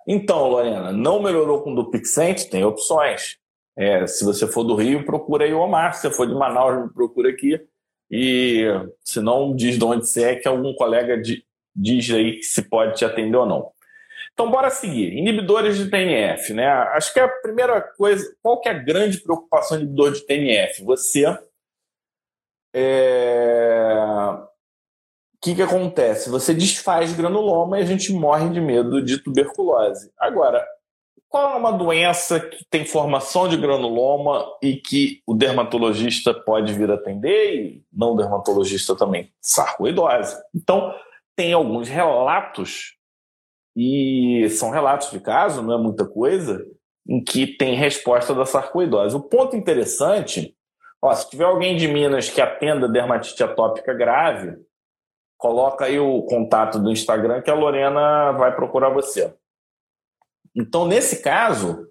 Então, 0.06 0.48
Lorena, 0.48 0.92
não 0.92 1.22
melhorou 1.22 1.62
com 1.62 1.72
o 1.72 1.74
Dupixent? 1.74 2.48
Tem 2.48 2.64
opções. 2.64 3.38
É, 3.76 4.06
se 4.06 4.24
você 4.24 4.46
for 4.46 4.62
do 4.62 4.74
Rio, 4.74 5.04
procura 5.04 5.44
aí 5.44 5.52
o 5.52 5.60
Omar. 5.60 5.94
Se 5.94 6.02
você 6.02 6.10
for 6.10 6.26
de 6.26 6.34
Manaus, 6.34 6.92
procura 6.92 7.30
aqui. 7.30 7.60
E 8.10 8.66
se 9.02 9.20
não, 9.20 9.54
diz 9.54 9.78
de 9.78 9.84
onde 9.84 10.06
você 10.06 10.22
é, 10.22 10.36
que 10.36 10.46
algum 10.46 10.72
colega 10.74 11.20
de, 11.20 11.44
diz 11.74 12.08
aí 12.10 12.42
se 12.42 12.62
pode 12.62 12.96
te 12.96 13.04
atender 13.04 13.36
ou 13.36 13.46
não. 13.46 13.72
Então, 14.32 14.50
bora 14.50 14.70
seguir. 14.70 15.12
Inibidores 15.14 15.76
de 15.76 15.90
TNF, 15.90 16.52
né? 16.52 16.66
Acho 16.68 17.12
que 17.12 17.18
a 17.18 17.26
primeira 17.26 17.80
coisa, 17.80 18.24
qual 18.42 18.60
que 18.60 18.68
é 18.68 18.72
a 18.72 18.78
grande 18.78 19.20
preocupação 19.20 19.78
do 19.78 19.82
inibidor 19.82 20.12
de 20.12 20.26
TNF? 20.26 20.84
Você 20.84 21.24
é... 22.74 23.96
O 25.36 25.38
que, 25.40 25.54
que 25.54 25.62
acontece? 25.62 26.30
Você 26.30 26.54
desfaz 26.54 27.12
granuloma 27.12 27.78
e 27.78 27.82
a 27.82 27.84
gente 27.84 28.12
morre 28.12 28.48
de 28.48 28.60
medo 28.60 29.02
de 29.02 29.22
tuberculose. 29.22 30.10
Agora, 30.18 30.66
qual 31.28 31.52
é 31.52 31.56
uma 31.56 31.72
doença 31.72 32.40
que 32.40 32.64
tem 32.70 32.86
formação 32.86 33.46
de 33.46 33.58
granuloma 33.58 34.46
e 34.62 34.76
que 34.76 35.20
o 35.26 35.34
dermatologista 35.34 36.32
pode 36.32 36.72
vir 36.72 36.90
atender 36.90 37.54
e 37.54 37.84
não 37.92 38.16
dermatologista 38.16 38.96
também? 38.96 39.30
Sarcoidose. 39.40 40.36
Então, 40.54 40.92
tem 41.36 41.52
alguns 41.52 41.88
relatos, 41.88 42.96
e 43.76 44.48
são 44.50 44.70
relatos 44.70 45.10
de 45.10 45.20
caso, 45.20 45.62
não 45.62 45.74
é 45.74 45.78
muita 45.78 46.06
coisa, 46.06 46.64
em 47.06 47.22
que 47.22 47.46
tem 47.46 47.74
resposta 47.74 48.34
da 48.34 48.46
sarcoidose. 48.46 49.14
O 49.14 49.20
ponto 49.20 49.54
interessante 49.54 50.56
Ó, 51.06 51.14
se 51.14 51.28
tiver 51.30 51.44
alguém 51.44 51.76
de 51.76 51.86
Minas 51.86 52.28
que 52.28 52.40
atenda 52.40 52.88
dermatite 52.88 53.42
atópica 53.42 53.94
grave, 53.94 54.56
coloca 55.46 55.84
aí 55.84 55.96
o 55.96 56.22
contato 56.22 56.76
do 56.76 56.90
Instagram 56.90 57.40
que 57.40 57.50
a 57.50 57.54
Lorena 57.54 58.32
vai 58.32 58.52
procurar 58.52 58.88
você. 58.88 59.32
Então, 60.52 60.88
nesse 60.88 61.22
caso, 61.22 61.86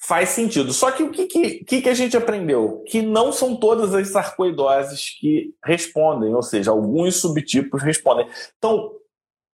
faz 0.00 0.30
sentido. 0.30 0.72
Só 0.72 0.90
que 0.90 1.02
o 1.02 1.10
que, 1.10 1.26
que, 1.26 1.82
que 1.82 1.88
a 1.90 1.92
gente 1.92 2.16
aprendeu? 2.16 2.82
Que 2.86 3.02
não 3.02 3.32
são 3.32 3.54
todas 3.54 3.94
as 3.94 4.08
sarcoidoses 4.08 5.10
que 5.20 5.54
respondem, 5.62 6.34
ou 6.34 6.42
seja, 6.42 6.70
alguns 6.70 7.16
subtipos 7.16 7.82
respondem. 7.82 8.26
Então, 8.56 8.90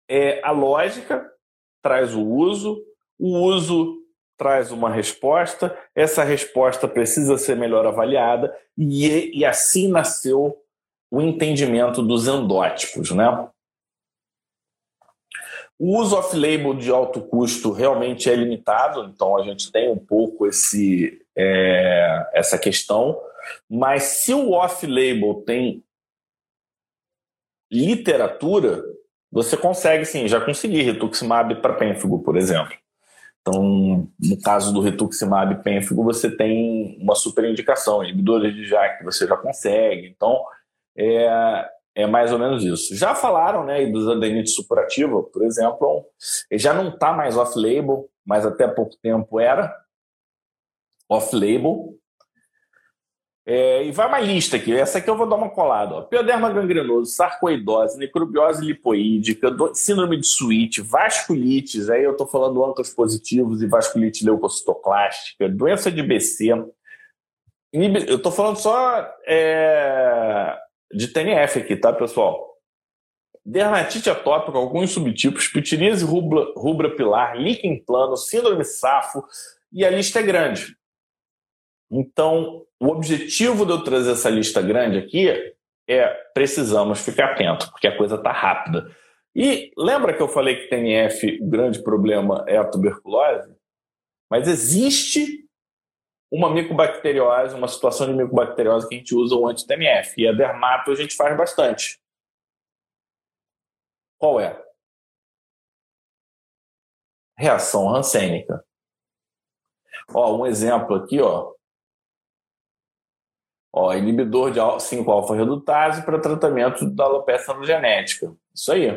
é, 0.08 0.40
a 0.44 0.52
lógica 0.52 1.28
traz 1.82 2.14
o 2.14 2.24
uso, 2.24 2.80
o 3.18 3.40
uso 3.40 3.96
traz 4.36 4.70
uma 4.70 4.88
resposta, 4.88 5.76
essa 5.96 6.22
resposta 6.22 6.86
precisa 6.86 7.36
ser 7.38 7.56
melhor 7.56 7.84
avaliada, 7.84 8.56
e, 8.76 9.36
e 9.36 9.44
assim 9.44 9.88
nasceu 9.88 10.56
o 11.10 11.20
entendimento 11.20 12.02
dos 12.02 12.26
endótipos. 12.28 13.10
Né? 13.10 13.26
O 15.78 15.98
uso 15.98 16.16
off-label 16.16 16.74
de 16.74 16.90
alto 16.90 17.20
custo 17.20 17.70
realmente 17.70 18.28
é 18.28 18.34
limitado, 18.34 19.04
então 19.04 19.36
a 19.36 19.44
gente 19.44 19.70
tem 19.70 19.90
um 19.90 19.98
pouco 19.98 20.46
esse, 20.46 21.24
é, 21.36 22.30
essa 22.34 22.58
questão, 22.58 23.18
mas 23.68 24.02
se 24.02 24.34
o 24.34 24.50
off-label 24.50 25.42
tem 25.46 25.84
literatura, 27.70 28.82
você 29.30 29.56
consegue 29.56 30.04
sim, 30.04 30.26
já 30.26 30.40
consegui 30.40 30.82
rituximab 30.82 31.54
para 31.60 31.74
pênfigo, 31.74 32.22
por 32.22 32.36
exemplo. 32.36 32.74
Então, 33.40 34.08
no 34.20 34.40
caso 34.42 34.72
do 34.72 34.80
rituximab 34.80 35.62
pênfigo, 35.62 36.02
você 36.02 36.30
tem 36.30 36.98
uma 37.00 37.14
super 37.14 37.44
indicação, 37.44 38.02
inibidores 38.02 38.54
de 38.54 38.66
JAK 38.66 39.04
você 39.04 39.26
já 39.26 39.36
consegue. 39.36 40.08
Então, 40.08 40.44
é, 40.98 41.68
é 41.94 42.06
mais 42.06 42.32
ou 42.32 42.38
menos 42.38 42.64
isso. 42.64 42.94
Já 42.96 43.14
falaram 43.14 43.64
né, 43.64 43.86
dos 43.86 44.08
adenite 44.08 44.50
supurativa, 44.50 45.22
por 45.22 45.44
exemplo, 45.44 46.04
já 46.52 46.74
não 46.74 46.88
está 46.88 47.12
mais 47.12 47.36
off-label, 47.36 48.08
mas 48.26 48.44
até 48.44 48.66
pouco 48.66 48.96
tempo 49.00 49.38
era 49.38 49.74
off-label. 51.08 51.94
É, 53.46 53.82
e 53.84 53.92
vai 53.92 54.06
uma 54.06 54.20
lista 54.20 54.56
aqui. 54.56 54.76
Essa 54.76 54.98
aqui 54.98 55.08
eu 55.08 55.16
vou 55.16 55.26
dar 55.26 55.36
uma 55.36 55.48
colada. 55.48 55.94
Ó. 55.94 56.02
Pioderma 56.02 56.50
gangrenoso, 56.50 57.10
sarcoidose, 57.10 57.96
necrobiose 57.96 58.62
lipoídica, 58.62 59.48
síndrome 59.72 60.18
de 60.18 60.26
Sweet, 60.26 60.82
vasculites, 60.82 61.88
aí 61.88 62.04
eu 62.04 62.12
estou 62.12 62.26
falando 62.26 62.62
ancas 62.62 62.90
positivos 62.90 63.62
e 63.62 63.66
vasculite 63.66 64.22
leucocitoclástica, 64.22 65.48
doença 65.48 65.90
de 65.90 66.02
BC. 66.02 66.48
Eu 67.72 68.16
estou 68.16 68.30
falando 68.30 68.56
só 68.56 69.08
é, 69.26 70.58
de 70.92 71.08
TNF 71.08 71.60
aqui, 71.60 71.76
tá, 71.76 71.92
pessoal? 71.92 72.56
Dermatite 73.44 74.10
atópica, 74.10 74.58
alguns 74.58 74.90
subtipos, 74.90 75.48
pitiríase 75.48 76.04
rubra, 76.04 76.52
rubra 76.56 76.94
pilar, 76.94 77.36
líquen 77.36 77.82
plano, 77.84 78.16
síndrome 78.16 78.64
safo, 78.64 79.24
e 79.72 79.84
a 79.84 79.90
lista 79.90 80.20
é 80.20 80.22
grande. 80.22 80.76
Então, 81.90 82.66
o 82.80 82.88
objetivo 82.88 83.64
de 83.64 83.72
eu 83.72 83.82
trazer 83.82 84.12
essa 84.12 84.28
lista 84.28 84.60
grande 84.60 84.98
aqui 84.98 85.54
é 85.88 86.08
precisamos 86.34 87.00
ficar 87.00 87.32
atento, 87.32 87.70
porque 87.70 87.86
a 87.86 87.96
coisa 87.96 88.16
está 88.16 88.30
rápida. 88.30 88.94
E 89.34 89.72
lembra 89.76 90.12
que 90.12 90.20
eu 90.20 90.28
falei 90.28 90.56
que 90.56 90.68
TNF, 90.68 91.38
o 91.40 91.48
grande 91.48 91.82
problema 91.82 92.44
é 92.46 92.58
a 92.58 92.64
tuberculose? 92.64 93.54
Mas 94.30 94.46
existe 94.46 95.47
uma 96.30 96.50
micobacteriose, 96.50 97.54
uma 97.54 97.68
situação 97.68 98.06
de 98.06 98.12
micobacteriose 98.12 98.88
que 98.88 98.94
a 98.94 98.98
gente 98.98 99.14
usa 99.14 99.34
o 99.34 99.46
anti-TNF. 99.46 100.20
E 100.20 100.28
a 100.28 100.32
dermato 100.32 100.90
a 100.90 100.94
gente 100.94 101.16
faz 101.16 101.36
bastante. 101.36 102.00
Qual 104.18 104.40
é? 104.40 104.62
Reação 107.36 107.88
rancênica. 107.88 108.64
Ó, 110.12 110.36
um 110.36 110.46
exemplo 110.46 110.96
aqui, 110.96 111.20
ó. 111.20 111.54
Ó, 113.72 113.94
inibidor 113.94 114.50
de 114.50 114.58
5-alfa-redutase 114.58 116.04
para 116.04 116.20
tratamento 116.20 116.88
da 116.90 117.04
alopecia 117.04 117.54
genética. 117.64 118.34
Isso 118.52 118.72
aí. 118.72 118.88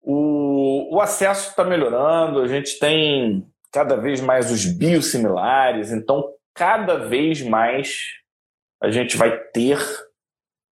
O, 0.00 0.96
o 0.96 1.00
acesso 1.00 1.50
está 1.50 1.64
melhorando, 1.64 2.40
a 2.40 2.46
gente 2.46 2.78
tem 2.78 3.50
cada 3.76 3.94
vez 3.94 4.22
mais 4.22 4.50
os 4.50 4.64
biosimilares, 4.64 5.92
então 5.92 6.32
cada 6.54 6.96
vez 6.96 7.42
mais 7.42 8.06
a 8.82 8.90
gente 8.90 9.18
vai 9.18 9.38
ter 9.38 9.78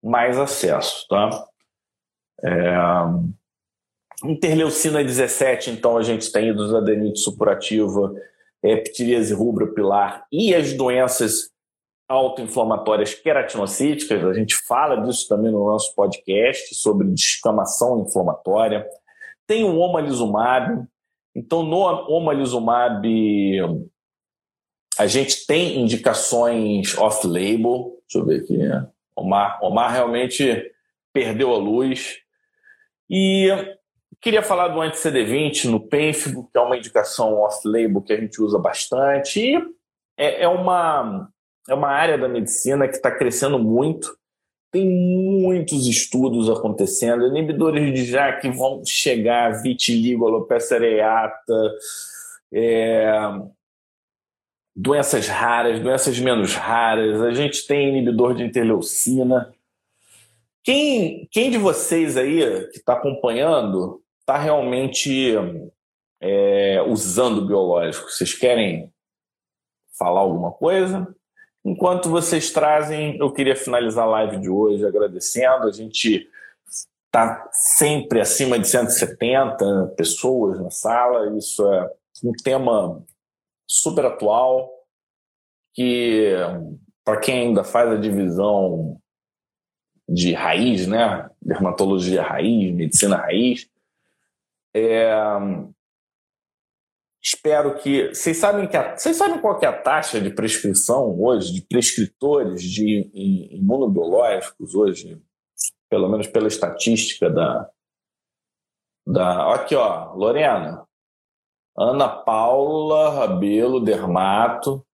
mais 0.02 0.40
acesso, 0.40 1.06
tá? 1.10 1.46
É... 2.42 2.74
Interleucina 4.24 5.04
17, 5.04 5.72
então 5.72 5.98
a 5.98 6.02
gente 6.02 6.32
tem 6.32 6.54
adenite 6.74 7.20
supurativa, 7.20 8.14
é, 8.64 8.78
rubra 9.34 9.68
pilar 9.74 10.26
e 10.32 10.56
as 10.56 10.72
doenças 10.72 11.52
autoinflamatórias 12.08 13.14
queratinocíticas, 13.14 14.24
a 14.24 14.32
gente 14.32 14.56
fala 14.56 15.02
disso 15.02 15.28
também 15.28 15.52
no 15.52 15.66
nosso 15.66 15.94
podcast 15.94 16.74
sobre 16.76 17.06
descamação 17.10 18.06
inflamatória. 18.08 18.88
Tem 19.46 19.66
o 19.66 19.78
omalizumab, 19.78 20.88
então 21.36 21.64
no 21.64 21.80
omalizumab 22.10 23.08
a 24.98 25.08
gente 25.08 25.46
tem 25.48 25.80
indicações 25.80 26.96
off-label, 26.98 27.98
deixa 28.08 28.20
eu 28.20 28.26
ver 28.26 28.42
aqui, 28.42 28.58
né? 28.58 28.88
Omar, 29.16 29.60
Omar 29.64 29.92
realmente 29.92 30.72
perdeu 31.12 31.54
a 31.54 31.58
luz. 31.58 32.20
E 33.10 33.50
queria 34.22 34.42
falar 34.42 34.70
do 34.70 34.82
anti-CD20 34.82 35.66
no 35.66 35.80
pênfigo, 35.80 36.50
que 36.52 36.58
é 36.58 36.62
uma 36.62 36.78
indicação 36.78 37.34
off-label 37.36 38.02
que 38.02 38.14
a 38.14 38.20
gente 38.20 38.42
usa 38.42 38.60
bastante. 38.60 39.40
E 39.40 39.56
é, 40.18 40.44
é, 40.44 40.48
uma, 40.48 41.30
é 41.68 41.74
uma 41.74 41.90
área 41.90 42.18
da 42.18 42.28
medicina 42.28 42.88
que 42.88 42.96
está 42.96 43.12
crescendo 43.12 43.58
muito. 43.58 44.16
Tem 44.74 44.90
muitos 44.90 45.86
estudos 45.86 46.50
acontecendo, 46.50 47.28
inibidores 47.28 47.94
de 47.94 48.06
JAK 48.06 48.42
que 48.42 48.50
vão 48.50 48.84
chegar, 48.84 49.62
vitiligo, 49.62 50.28
alopecia 50.28 50.78
areata, 50.78 51.76
é, 52.52 53.14
doenças 54.76 55.28
raras, 55.28 55.80
doenças 55.80 56.20
menos 56.20 56.56
raras, 56.56 57.22
a 57.22 57.32
gente 57.32 57.68
tem 57.68 57.90
inibidor 57.90 58.34
de 58.34 58.46
interleucina. 58.46 59.54
Quem, 60.64 61.28
quem 61.32 61.52
de 61.52 61.60
vocês 61.60 62.18
aí 62.18 62.40
que 62.72 62.80
está 62.80 62.94
acompanhando 62.94 64.02
está 64.22 64.40
realmente 64.40 65.36
é, 66.20 66.82
usando 66.88 67.46
biológico? 67.46 68.10
Vocês 68.10 68.34
querem 68.34 68.92
falar 70.00 70.22
alguma 70.22 70.52
coisa? 70.52 71.16
Enquanto 71.66 72.10
vocês 72.10 72.52
trazem, 72.52 73.18
eu 73.18 73.32
queria 73.32 73.56
finalizar 73.56 74.06
a 74.06 74.10
live 74.10 74.38
de 74.38 74.50
hoje 74.50 74.86
agradecendo. 74.86 75.68
A 75.68 75.72
gente 75.72 76.30
está 77.06 77.50
sempre 77.52 78.20
acima 78.20 78.60
de 78.60 78.68
170 78.68 79.94
pessoas 79.96 80.60
na 80.60 80.70
sala. 80.70 81.38
Isso 81.38 81.66
é 81.72 81.90
um 82.24 82.34
tema 82.34 83.02
super 83.66 84.06
atual, 84.06 84.70
que 85.74 86.34
para 87.04 87.20
quem 87.20 87.48
ainda 87.48 87.64
faz 87.64 87.90
a 87.92 87.98
divisão 87.98 89.00
de 90.08 90.34
raiz, 90.34 90.86
né, 90.86 91.30
dermatologia 91.42 92.22
raiz, 92.22 92.74
medicina 92.74 93.16
raiz, 93.16 93.70
é, 94.74 95.14
espero 97.24 97.78
que 97.78 98.10
vocês 98.10 98.38
sabem 98.38 98.68
que 98.68 98.76
a, 98.76 98.98
vocês 98.98 99.16
sabem 99.16 99.40
qual 99.40 99.58
é 99.62 99.66
a 99.66 99.82
taxa 99.82 100.20
de 100.20 100.30
prescrição 100.30 101.18
hoje 101.22 101.54
de 101.54 101.62
prescritores 101.62 102.62
de 102.62 103.10
imunobiológicos 103.52 104.76
hoje, 104.76 105.22
pelo 105.90 106.10
menos 106.10 106.28
pela 106.28 106.48
estatística 106.48 107.30
da 107.30 107.70
da 109.06 109.54
aqui 109.54 109.76
ó, 109.76 110.14
Lorena, 110.14 110.88
Ana 111.78 112.08
Paula 112.08 113.10
Rabelo 113.10 113.84
Dermato. 113.84 114.86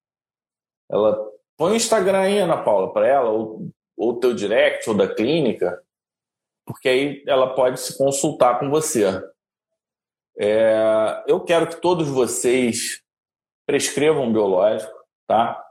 Ela 0.89 1.15
põe 1.57 1.73
o 1.73 1.75
Instagram 1.75 2.19
aí, 2.21 2.39
Ana 2.39 2.63
Paula, 2.63 2.91
para 2.91 3.07
ela, 3.07 3.29
ou 3.29 3.69
o 3.95 4.13
teu 4.15 4.33
direct, 4.33 4.89
ou 4.89 4.97
da 4.97 5.13
clínica, 5.13 5.79
porque 6.65 6.89
aí 6.89 7.23
ela 7.27 7.53
pode 7.53 7.79
se 7.79 7.95
consultar 7.97 8.59
com 8.59 8.69
você. 8.69 9.05
É, 10.37 11.23
eu 11.27 11.39
quero 11.41 11.67
que 11.67 11.81
todos 11.81 12.07
vocês 12.07 13.01
prescrevam 13.65 14.31
biológico, 14.31 14.93
tá? 15.27 15.63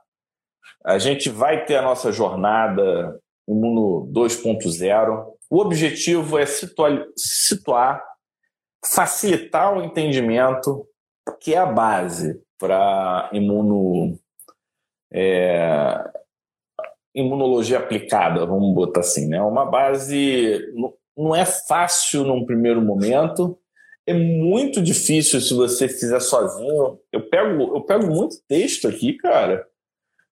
A 0.84 0.98
gente 0.98 1.28
vai 1.28 1.64
ter 1.64 1.76
a 1.76 1.82
nossa 1.82 2.12
jornada 2.12 3.18
Imuno 3.48 4.06
2.0. 4.12 5.26
O 5.50 5.60
objetivo 5.60 6.38
é 6.38 6.44
situar, 6.44 7.06
situar, 7.16 8.04
facilitar 8.84 9.76
o 9.76 9.82
entendimento 9.82 10.86
que 11.40 11.54
é 11.54 11.58
a 11.58 11.66
base 11.66 12.40
para 12.58 13.30
imuno, 13.32 14.18
é, 15.12 16.04
imunologia 17.14 17.78
aplicada, 17.78 18.44
vamos 18.44 18.74
botar 18.74 19.00
assim, 19.00 19.28
né? 19.28 19.40
Uma 19.42 19.64
base 19.64 20.60
não 21.16 21.34
é 21.34 21.44
fácil 21.44 22.24
num 22.24 22.44
primeiro 22.44 22.80
momento, 22.80 23.58
é 24.08 24.14
muito 24.14 24.80
difícil 24.80 25.38
se 25.38 25.52
você 25.52 25.86
fizer 25.86 26.18
sozinho. 26.20 26.98
Eu 27.12 27.28
pego, 27.28 27.76
eu 27.76 27.82
pego 27.82 28.06
muito 28.06 28.36
texto 28.48 28.88
aqui, 28.88 29.12
cara. 29.18 29.66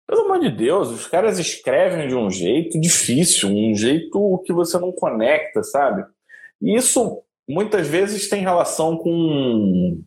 Pelo 0.07 0.23
amor 0.23 0.39
de 0.39 0.51
Deus, 0.51 0.91
os 0.91 1.09
caras 1.09 1.41
escrevem 1.41 2.07
de 2.07 2.15
um 2.15 2.31
jeito 2.31 2.81
difícil, 2.81 3.49
um 3.49 3.75
jeito 3.75 4.43
que 4.47 4.53
você 4.53 4.79
não 4.79 4.93
conecta, 4.93 5.65
sabe? 5.65 6.05
E 6.63 6.77
isso 6.77 7.21
muitas 7.49 7.89
vezes 7.89 8.29
tem 8.29 8.43
relação 8.43 8.97
com 8.97 10.01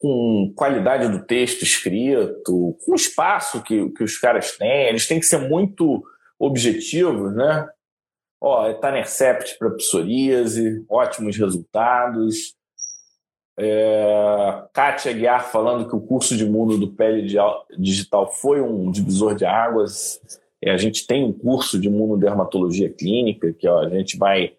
com 0.00 0.50
qualidade 0.56 1.08
do 1.08 1.26
texto 1.26 1.62
escrito, 1.62 2.74
com 2.82 2.92
o 2.92 2.94
espaço 2.94 3.62
que, 3.62 3.90
que 3.90 4.02
os 4.02 4.18
caras 4.18 4.56
têm, 4.56 4.88
eles 4.88 5.06
têm 5.06 5.20
que 5.20 5.26
ser 5.26 5.46
muito 5.46 6.02
objetivos, 6.38 7.36
né? 7.36 7.68
Ó, 8.40 8.68
Etanercept 8.68 9.58
para 9.58 9.70
psoríase, 9.70 10.84
ótimos 10.88 11.36
resultados. 11.36 12.54
É, 13.58 14.62
Kátia 14.72 15.12
Guiar 15.12 15.50
falando 15.50 15.86
que 15.86 15.94
o 15.94 16.00
curso 16.00 16.34
de 16.34 16.46
mundo 16.46 16.78
do 16.78 16.88
Pele 16.88 17.28
Digital 17.78 18.32
foi 18.32 18.62
um 18.62 18.90
divisor 18.90 19.34
de 19.34 19.44
águas. 19.44 20.20
É, 20.62 20.70
a 20.70 20.78
gente 20.78 21.06
tem 21.06 21.24
um 21.24 21.32
curso 21.32 21.78
de 21.78 21.88
imunodermatologia 21.88 22.88
clínica, 22.88 23.52
que 23.52 23.68
ó, 23.68 23.80
a 23.80 23.88
gente 23.90 24.16
vai 24.16 24.52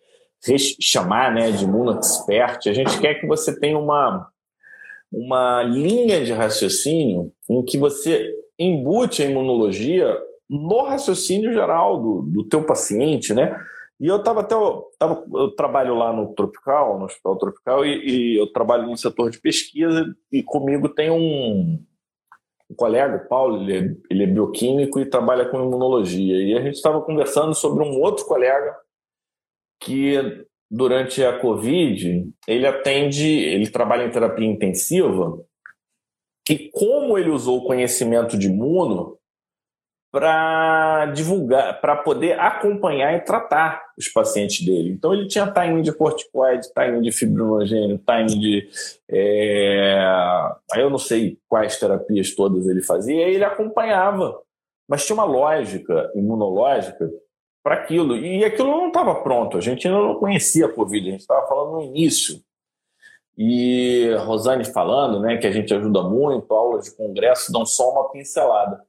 chamar 0.79 1.33
né, 1.33 1.51
de 1.51 1.63
imuno 1.63 1.97
expert. 1.97 2.67
A 2.67 2.73
gente 2.73 2.99
quer 2.99 3.15
que 3.15 3.25
você 3.25 3.59
tenha 3.59 3.77
uma 3.77 4.29
uma 5.11 5.61
linha 5.63 6.23
de 6.23 6.31
raciocínio 6.31 7.33
em 7.49 7.61
que 7.65 7.77
você 7.77 8.33
embute 8.57 9.21
a 9.21 9.25
imunologia 9.25 10.17
no 10.51 10.83
raciocínio 10.83 11.53
geral 11.53 12.01
do, 12.01 12.21
do 12.23 12.43
teu 12.43 12.65
paciente, 12.65 13.33
né? 13.33 13.57
E 13.97 14.07
eu 14.07 14.17
estava 14.17 14.41
até 14.41 14.55
tava, 14.99 15.23
eu 15.33 15.51
trabalho 15.55 15.95
lá 15.95 16.11
no 16.11 16.33
Tropical, 16.33 16.99
no 16.99 17.05
Hospital 17.05 17.37
Tropical, 17.37 17.85
e, 17.85 18.33
e, 18.33 18.37
eu 18.37 18.51
trabalho 18.51 18.87
no 18.87 18.97
setor 18.97 19.29
de 19.29 19.39
pesquisa 19.39 20.13
e 20.29 20.43
comigo 20.43 20.89
tem 20.89 21.09
um, 21.09 21.81
um 22.69 22.75
colega, 22.75 23.23
o 23.23 23.27
Paulo, 23.29 23.61
ele 23.61 23.77
é, 23.77 23.95
ele 24.09 24.23
é 24.23 24.27
bioquímico 24.27 24.99
e 24.99 25.05
trabalha 25.05 25.45
com 25.45 25.61
imunologia. 25.61 26.35
E 26.35 26.57
a 26.57 26.61
gente 26.61 26.75
estava 26.75 26.99
conversando 27.01 27.53
sobre 27.53 27.83
um 27.83 28.01
outro 28.01 28.25
colega 28.25 28.75
que 29.79 30.45
durante 30.69 31.23
a 31.23 31.39
Covid, 31.39 32.29
ele 32.47 32.67
atende, 32.67 33.27
ele 33.27 33.69
trabalha 33.69 34.05
em 34.05 34.11
terapia 34.11 34.47
intensiva, 34.47 35.39
e 36.49 36.69
como 36.71 37.17
ele 37.17 37.29
usou 37.29 37.59
o 37.59 37.65
conhecimento 37.65 38.37
de 38.37 38.47
imuno 38.47 39.20
para 40.11 41.05
divulgar, 41.07 41.79
para 41.79 41.95
poder 41.95 42.37
acompanhar 42.37 43.15
e 43.15 43.21
tratar 43.21 43.81
os 43.97 44.09
pacientes 44.09 44.65
dele. 44.65 44.91
Então 44.91 45.13
ele 45.13 45.27
tinha 45.27 45.49
timing 45.49 45.81
de 45.81 45.93
corticoide, 45.93 46.71
timing 46.73 47.01
de 47.01 47.11
fibrinogênio, 47.13 47.97
timing 47.99 48.39
de. 48.39 48.67
É... 49.09 50.03
Eu 50.75 50.89
não 50.89 50.97
sei 50.97 51.37
quais 51.47 51.79
terapias 51.79 52.35
todas 52.35 52.67
ele 52.67 52.81
fazia, 52.81 53.29
e 53.29 53.35
ele 53.35 53.45
acompanhava. 53.45 54.37
Mas 54.87 55.05
tinha 55.05 55.13
uma 55.13 55.23
lógica 55.23 56.11
imunológica 56.13 57.09
para 57.63 57.75
aquilo. 57.75 58.17
E 58.17 58.43
aquilo 58.43 58.69
não 58.69 58.87
estava 58.87 59.15
pronto, 59.23 59.57
a 59.57 59.61
gente 59.61 59.87
ainda 59.87 60.01
não 60.01 60.15
conhecia 60.15 60.65
a 60.65 60.73
Covid, 60.73 61.07
a 61.07 61.11
gente 61.11 61.21
estava 61.21 61.47
falando 61.47 61.71
no 61.71 61.83
início. 61.83 62.41
E 63.37 64.13
Rosane 64.25 64.65
falando 64.65 65.21
né, 65.21 65.37
que 65.37 65.47
a 65.47 65.51
gente 65.51 65.73
ajuda 65.73 66.03
muito, 66.03 66.53
aulas 66.53 66.85
de 66.85 66.95
congresso 66.97 67.51
dão 67.51 67.65
só 67.65 67.89
uma 67.91 68.11
pincelada. 68.11 68.83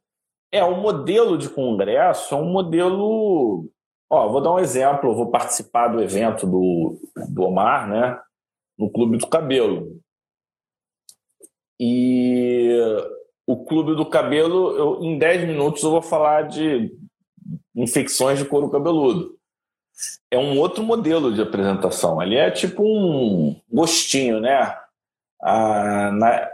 É, 0.52 0.62
o 0.62 0.76
modelo 0.76 1.38
de 1.38 1.48
congresso 1.48 2.34
é 2.34 2.36
um 2.36 2.44
modelo. 2.44 3.66
Ó, 4.10 4.28
vou 4.28 4.42
dar 4.42 4.52
um 4.52 4.58
exemplo, 4.58 5.14
vou 5.14 5.30
participar 5.30 5.88
do 5.88 6.02
evento 6.02 6.46
do, 6.46 7.00
do 7.30 7.44
Omar, 7.44 7.88
né, 7.88 8.20
no 8.78 8.90
Clube 8.90 9.16
do 9.16 9.26
Cabelo. 9.26 9.98
E 11.80 12.76
o 13.46 13.64
Clube 13.64 13.96
do 13.96 14.04
Cabelo, 14.04 14.76
eu, 14.76 15.02
em 15.02 15.18
10 15.18 15.46
minutos 15.48 15.82
eu 15.82 15.90
vou 15.90 16.02
falar 16.02 16.42
de 16.42 16.94
infecções 17.74 18.38
de 18.38 18.44
couro 18.44 18.70
cabeludo. 18.70 19.36
é 20.30 20.38
um 20.38 20.58
outro 20.58 20.84
modelo 20.84 21.32
de 21.32 21.40
apresentação. 21.40 22.20
Ali 22.20 22.36
é 22.36 22.50
tipo 22.50 22.82
um 22.84 23.58
gostinho, 23.70 24.40
né? 24.40 24.76
A 25.40 26.12
na, 26.12 26.51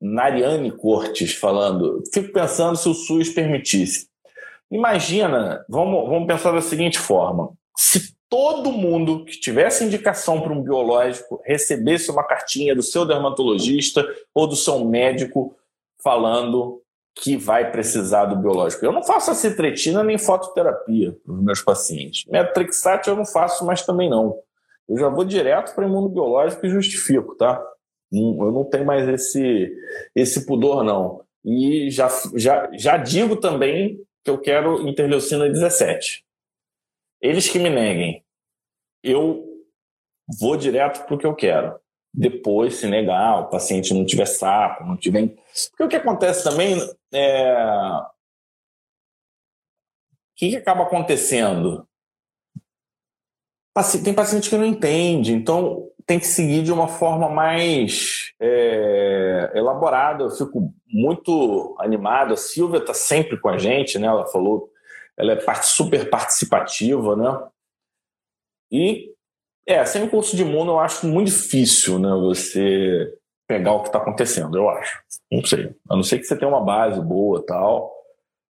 Nariane 0.00 0.70
Cortes 0.70 1.34
falando. 1.34 2.02
Fico 2.12 2.32
pensando 2.32 2.76
se 2.76 2.88
o 2.88 2.94
SUS 2.94 3.28
permitisse. 3.28 4.08
Imagina, 4.70 5.64
vamos, 5.68 6.08
vamos 6.08 6.26
pensar 6.26 6.52
da 6.52 6.62
seguinte 6.62 6.98
forma: 6.98 7.52
se 7.76 8.14
todo 8.28 8.70
mundo 8.70 9.24
que 9.24 9.38
tivesse 9.38 9.84
indicação 9.84 10.40
para 10.40 10.52
um 10.52 10.62
biológico 10.62 11.42
recebesse 11.44 12.10
uma 12.10 12.22
cartinha 12.22 12.74
do 12.74 12.82
seu 12.82 13.04
dermatologista 13.04 14.06
ou 14.32 14.46
do 14.46 14.54
seu 14.54 14.84
médico 14.84 15.56
falando 16.02 16.80
que 17.14 17.36
vai 17.36 17.70
precisar 17.70 18.26
do 18.26 18.36
biológico. 18.36 18.84
Eu 18.84 18.92
não 18.92 19.02
faço 19.02 19.32
a 19.32 19.34
citretina 19.34 20.02
nem 20.04 20.16
fototerapia 20.16 21.16
para 21.24 21.34
os 21.34 21.42
meus 21.42 21.60
pacientes. 21.60 22.24
Metrixate 22.30 23.08
eu 23.10 23.16
não 23.16 23.26
faço 23.26 23.66
mais 23.66 23.82
também 23.82 24.08
não. 24.08 24.38
Eu 24.88 24.96
já 24.96 25.08
vou 25.08 25.24
direto 25.24 25.74
para 25.74 25.86
imunobiológico 25.86 26.64
e 26.64 26.70
justifico, 26.70 27.34
tá? 27.34 27.62
Eu 28.12 28.50
não 28.52 28.64
tenho 28.64 28.84
mais 28.84 29.08
esse, 29.08 29.72
esse 30.14 30.44
pudor, 30.44 30.82
não. 30.82 31.24
E 31.44 31.90
já, 31.90 32.08
já, 32.34 32.70
já 32.72 32.96
digo 32.96 33.36
também 33.36 34.04
que 34.24 34.30
eu 34.30 34.38
quero 34.38 34.86
interleucina 34.88 35.48
17. 35.48 36.24
Eles 37.20 37.48
que 37.48 37.58
me 37.58 37.70
neguem. 37.70 38.24
Eu 39.02 39.46
vou 40.38 40.56
direto 40.56 41.04
para 41.06 41.14
o 41.14 41.18
que 41.18 41.26
eu 41.26 41.34
quero. 41.34 41.78
Depois, 42.12 42.74
se 42.74 42.88
negar, 42.88 43.40
o 43.40 43.48
paciente 43.48 43.94
não 43.94 44.04
tiver 44.04 44.26
saco, 44.26 44.84
não 44.84 44.96
tiver. 44.96 45.28
Porque 45.70 45.84
o 45.84 45.88
que 45.88 45.96
acontece 45.96 46.42
também 46.42 46.76
é. 47.12 47.54
O 47.56 48.10
que, 50.36 50.50
que 50.50 50.56
acaba 50.56 50.82
acontecendo? 50.82 51.86
Tem 54.04 54.12
paciente 54.12 54.50
que 54.50 54.56
não 54.56 54.64
entende, 54.64 55.32
então 55.32 55.89
tem 56.06 56.18
que 56.18 56.26
seguir 56.26 56.62
de 56.62 56.72
uma 56.72 56.88
forma 56.88 57.28
mais 57.28 58.32
é, 58.40 59.52
elaborada. 59.54 60.24
Eu 60.24 60.30
fico 60.30 60.72
muito 60.86 61.76
animado. 61.78 62.34
A 62.34 62.36
Silvia 62.36 62.78
está 62.78 62.94
sempre 62.94 63.38
com 63.38 63.48
a 63.48 63.58
gente, 63.58 63.98
né? 63.98 64.06
Ela 64.06 64.26
falou, 64.26 64.70
ela 65.16 65.32
é 65.32 65.54
super 65.62 66.08
participativa, 66.08 67.16
né? 67.16 67.48
E 68.72 69.12
é, 69.66 69.84
sem 69.84 70.02
o 70.04 70.10
curso 70.10 70.36
de 70.36 70.42
imuno 70.42 70.72
eu 70.72 70.80
acho 70.80 71.06
muito 71.06 71.28
difícil, 71.28 71.98
né? 71.98 72.10
Você 72.10 73.16
pegar 73.46 73.72
o 73.72 73.82
que 73.82 73.88
está 73.88 73.98
acontecendo, 73.98 74.56
eu 74.56 74.68
acho. 74.68 75.02
Não 75.30 75.44
sei. 75.44 75.74
A 75.88 75.96
não 75.96 76.02
ser 76.02 76.18
que 76.18 76.24
você 76.24 76.36
tenha 76.36 76.48
uma 76.48 76.64
base 76.64 77.00
boa 77.00 77.44
tal. 77.44 77.92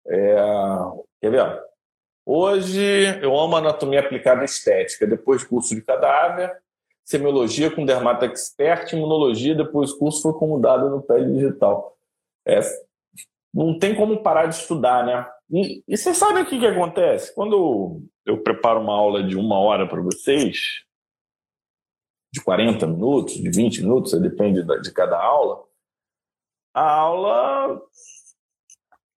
É, 0.06 0.36
quer 1.20 1.30
ver? 1.30 1.62
Hoje 2.26 2.82
eu 3.22 3.38
amo 3.38 3.56
anatomia 3.56 4.00
aplicada 4.00 4.44
estética. 4.44 5.06
Depois 5.06 5.44
curso 5.44 5.74
de 5.74 5.82
cadáver, 5.82 6.52
semiologia 7.08 7.74
com 7.74 7.86
dermato 7.86 8.26
expert, 8.26 8.92
imunologia, 8.92 9.54
depois 9.54 9.92
o 9.92 9.98
curso 9.98 10.20
foi 10.20 10.34
como 10.34 10.60
dado 10.60 10.90
no 10.90 11.02
pele 11.02 11.32
digital. 11.32 11.96
É, 12.46 12.60
não 13.52 13.78
tem 13.78 13.96
como 13.96 14.22
parar 14.22 14.44
de 14.44 14.56
estudar, 14.56 15.06
né? 15.06 15.26
E, 15.50 15.82
e 15.88 15.96
vocês 15.96 16.18
sabem 16.18 16.42
o 16.42 16.46
que, 16.46 16.58
que 16.58 16.66
acontece? 16.66 17.34
Quando 17.34 18.02
eu 18.26 18.42
preparo 18.42 18.80
uma 18.80 18.92
aula 18.92 19.22
de 19.22 19.36
uma 19.38 19.58
hora 19.58 19.88
para 19.88 20.02
vocês, 20.02 20.84
de 22.30 22.42
40 22.42 22.86
minutos, 22.86 23.34
de 23.36 23.50
20 23.50 23.80
minutos, 23.84 24.20
depende 24.20 24.62
de 24.62 24.92
cada 24.92 25.18
aula, 25.18 25.64
a 26.74 26.90
aula 26.90 27.80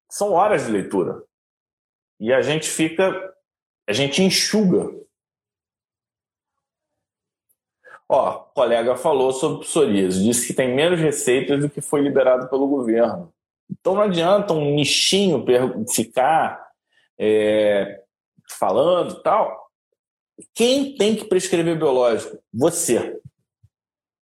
são 0.10 0.32
horas 0.32 0.66
de 0.66 0.72
leitura. 0.72 1.22
E 2.22 2.32
a 2.32 2.42
gente 2.42 2.70
fica, 2.70 3.36
a 3.86 3.92
gente 3.92 4.24
enxuga 4.24 4.90
Ó, 8.14 8.30
o 8.30 8.54
colega 8.54 8.98
falou 8.98 9.32
sobre 9.32 9.62
psoríase, 9.62 10.22
disse 10.22 10.46
que 10.46 10.54
tem 10.54 10.76
menos 10.76 11.00
receitas 11.00 11.62
do 11.62 11.70
que 11.70 11.80
foi 11.80 12.02
liberado 12.02 12.50
pelo 12.50 12.68
governo. 12.68 13.34
Então 13.70 13.96
não 13.96 14.02
adianta 14.02 14.52
um 14.52 14.76
nichinho 14.76 15.46
ficar 15.90 16.62
é, 17.18 18.04
falando 18.60 19.24
tal. 19.24 19.72
Quem 20.54 20.94
tem 20.96 21.16
que 21.16 21.24
prescrever 21.24 21.78
biológico? 21.78 22.38
Você. 22.54 23.18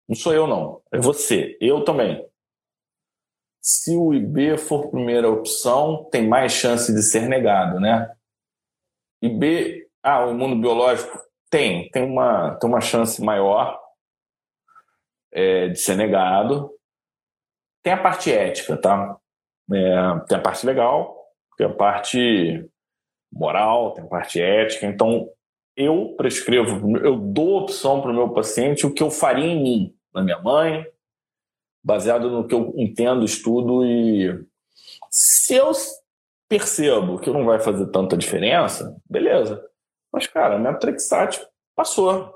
Não 0.07 0.15
sou 0.15 0.35
eu, 0.35 0.45
não. 0.45 0.83
É 0.91 0.99
você. 0.99 1.57
Eu 1.59 1.83
também. 1.83 2.23
Se 3.59 3.97
o 3.97 4.13
IB 4.13 4.59
for 4.59 4.91
primeira 4.91 5.27
opção, 5.27 6.07
tem 6.11 6.27
mais 6.27 6.51
chance 6.51 6.93
de 6.93 7.01
ser 7.01 7.27
negado, 7.27 7.79
né? 7.79 8.13
IB, 9.19 9.87
ah, 10.03 10.27
o 10.27 10.29
imunobiológico 10.29 11.19
tem, 11.49 11.89
tem 11.89 12.03
uma, 12.03 12.55
tem 12.55 12.69
uma 12.69 12.81
chance 12.81 13.19
maior 13.19 13.78
é, 15.31 15.69
de 15.69 15.79
ser 15.79 15.95
negado. 15.95 16.71
Tem 17.83 17.93
a 17.93 18.01
parte 18.01 18.31
ética, 18.31 18.77
tá? 18.77 19.17
É, 19.71 20.19
tem 20.27 20.37
a 20.37 20.41
parte 20.41 20.65
legal, 20.65 21.17
tem 21.57 21.67
a 21.67 21.73
parte 21.73 22.69
moral, 23.31 23.93
tem 23.93 24.03
a 24.03 24.07
parte 24.07 24.41
ética. 24.41 24.85
Então, 24.85 25.29
eu 25.75 26.13
prescrevo, 26.17 26.97
eu 26.97 27.15
dou 27.15 27.59
opção 27.59 28.01
para 28.01 28.11
o 28.11 28.13
meu 28.13 28.29
paciente 28.29 28.85
o 28.85 28.93
que 28.93 29.03
eu 29.03 29.09
faria 29.09 29.45
em 29.45 29.63
mim, 29.63 29.95
na 30.13 30.21
minha 30.21 30.39
mãe, 30.39 30.85
baseado 31.83 32.29
no 32.29 32.47
que 32.47 32.53
eu 32.53 32.73
entendo, 32.75 33.23
estudo 33.23 33.85
e 33.85 34.45
se 35.09 35.55
eu 35.55 35.71
percebo 36.47 37.19
que 37.19 37.29
não 37.29 37.45
vai 37.45 37.59
fazer 37.59 37.85
tanta 37.87 38.17
diferença, 38.17 38.99
beleza. 39.09 39.63
Mas, 40.11 40.27
cara, 40.27 40.57
minha 40.57 40.73
Trexat 40.73 41.39
passou. 41.75 42.33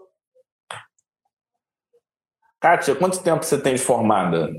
Kátia, 2.64 2.96
quanto 2.96 3.22
tempo 3.22 3.44
você 3.44 3.62
tem 3.62 3.76
de 3.76 3.82
formada? 3.82 4.50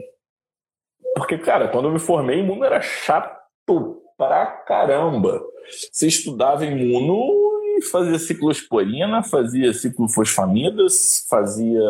Porque, 1.17 1.39
cara, 1.39 1.69
quando 1.69 1.89
eu 1.89 1.93
me 1.93 1.99
formei, 1.99 2.41
imuno 2.41 2.63
era 2.63 2.79
chato 2.83 4.03
pra 4.19 4.45
caramba. 4.45 5.43
Você 5.91 6.09
estudava 6.09 6.67
imuno 6.67 7.33
e 7.79 7.81
fazia 7.81 8.19
ciclosporina, 8.19 9.23
fazia 9.23 9.73
ciclofosfamidas, 9.73 11.27
fazia 11.31 11.81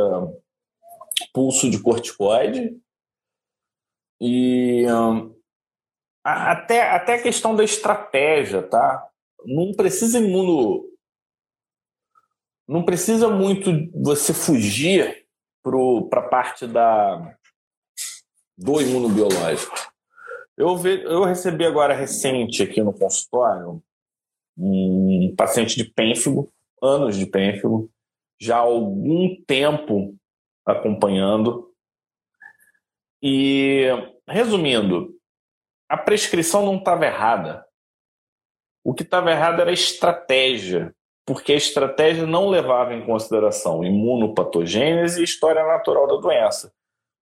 pulso 1.32 1.68
de 1.68 1.82
corticoide. 1.82 2.80
E 4.20 4.86
hum, 4.86 5.34
até, 6.22 6.92
até 6.92 7.14
a 7.14 7.22
questão 7.24 7.56
da 7.56 7.64
estratégia, 7.64 8.62
tá? 8.62 9.04
Não 9.44 9.72
precisa 9.72 10.20
imuno 10.20 10.84
não 12.68 12.84
precisa 12.84 13.28
muito 13.28 13.70
você 14.00 14.32
fugir 14.32 15.23
para 16.08 16.20
a 16.20 16.28
parte 16.28 16.66
da, 16.66 17.36
do 18.56 18.80
imunobiológico. 18.80 19.74
Eu, 20.56 20.76
ve, 20.76 21.02
eu 21.02 21.24
recebi 21.24 21.64
agora 21.64 21.94
recente 21.94 22.62
aqui 22.62 22.82
no 22.82 22.92
consultório 22.92 23.82
um 24.56 25.34
paciente 25.36 25.74
de 25.76 25.84
pênfigo, 25.84 26.52
anos 26.80 27.16
de 27.16 27.26
pênfigo, 27.26 27.90
já 28.40 28.56
há 28.56 28.60
algum 28.60 29.34
tempo 29.46 30.16
acompanhando. 30.64 31.72
E, 33.20 33.86
resumindo, 34.28 35.18
a 35.88 35.96
prescrição 35.96 36.64
não 36.64 36.76
estava 36.76 37.06
errada. 37.06 37.66
O 38.84 38.94
que 38.94 39.02
estava 39.02 39.30
errado 39.30 39.60
era 39.60 39.70
a 39.70 39.74
estratégia 39.74 40.94
porque 41.26 41.52
a 41.52 41.56
estratégia 41.56 42.26
não 42.26 42.48
levava 42.48 42.94
em 42.94 43.04
consideração 43.04 43.84
imunopatogênese 43.84 45.20
e 45.20 45.24
história 45.24 45.64
natural 45.64 46.06
da 46.06 46.16
doença. 46.16 46.72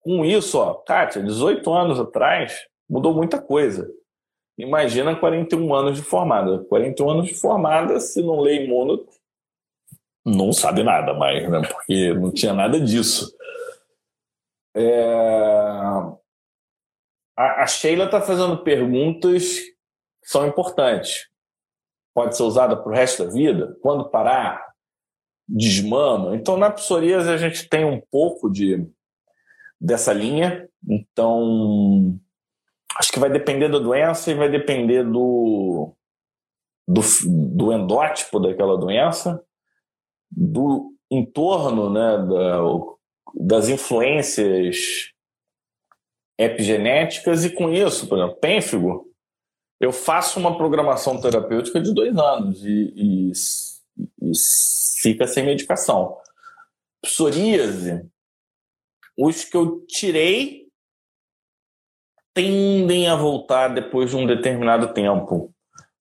Com 0.02 0.24
isso, 0.24 0.58
ó, 0.58 0.74
Kátia, 0.76 1.22
18 1.22 1.72
anos 1.74 2.00
atrás, 2.00 2.58
mudou 2.89 3.14
muita 3.14 3.41
coisa. 3.41 3.91
Imagina 4.58 5.16
41 5.16 5.74
anos 5.74 5.97
de 5.97 6.04
formada. 6.04 6.64
41 6.66 7.10
anos 7.10 7.28
de 7.28 7.34
formada, 7.36 8.00
se 8.00 8.22
não 8.22 8.39
lê 8.39 8.66
imuno, 8.66 9.06
não 10.26 10.54
sabe 10.54 10.84
nada 10.84 11.14
mais, 11.14 11.50
né? 11.50 11.62
Porque 11.62 12.14
não 12.14 12.32
tinha 12.32 12.54
nada 12.54 12.80
disso. 12.80 13.36
É... 14.76 15.04
A, 17.38 17.64
a 17.64 17.68
Sheila 17.68 18.06
está 18.06 18.22
fazendo 18.22 18.64
perguntas 18.64 19.60
que 19.60 20.30
são 20.30 20.47
importantes 20.47 21.28
pode 22.14 22.36
ser 22.36 22.43
usada 22.43 22.76
para 22.76 22.91
o 22.91 22.95
resto 22.95 23.26
da 23.26 23.32
vida, 23.32 23.78
quando 23.82 24.10
parar, 24.10 24.70
desmama. 25.47 26.36
Então, 26.36 26.57
na 26.57 26.70
psoríase, 26.70 27.30
a 27.30 27.38
gente 27.38 27.68
tem 27.68 27.86
um 27.86 28.01
pouco 28.12 28.49
de 28.49 28.88
dessa 29.80 30.14
linha. 30.14 30.68
Então, 30.88 32.20
acho 32.97 33.12
que 33.12 33.20
vai 33.20 33.30
depender 33.30 33.70
da 33.70 33.80
doença 33.80 34.30
e 34.30 34.36
vai 34.36 34.49
depender 34.49 35.03
do, 35.03 35.95
do, 36.88 37.01
do 37.55 37.74
endótipo 37.74 38.39
daquela 38.39 38.78
doença, 38.78 39.41
do 40.30 40.93
entorno, 41.10 41.89
né, 41.89 42.18
da, 42.28 42.60
das 43.36 43.70
influências 43.70 45.12
epigenéticas, 46.38 47.43
e 47.43 47.49
com 47.49 47.70
isso, 47.70 48.07
por 48.07 48.18
exemplo, 48.18 48.38
pênfigo 48.38 49.09
eu 49.80 49.91
faço 49.93 50.39
uma 50.39 50.57
programação 50.57 51.19
terapêutica 51.21 51.80
de 51.80 51.93
dois 51.93 52.15
anos 52.17 52.65
e, 52.65 52.93
e, 52.95 53.32
e 54.21 54.32
fica 55.01 55.25
sem 55.25 55.45
medicação. 55.45 56.17
Psoríase, 57.01 58.05
os 59.17 59.45
que 59.45 59.55
eu 59.55 59.86
tirei 59.88 60.67
tendem 62.34 63.07
a 63.07 63.15
voltar 63.15 63.69
depois 63.69 64.09
de 64.09 64.17
um 64.17 64.25
determinado 64.25 64.93
tempo, 64.93 65.53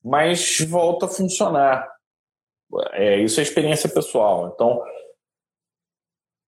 mas 0.04 0.58
volta 0.68 1.06
a 1.06 1.08
funcionar. 1.08 1.88
É, 2.92 3.18
isso 3.20 3.40
é 3.40 3.42
experiência 3.42 3.88
pessoal. 3.88 4.52
Então, 4.54 4.82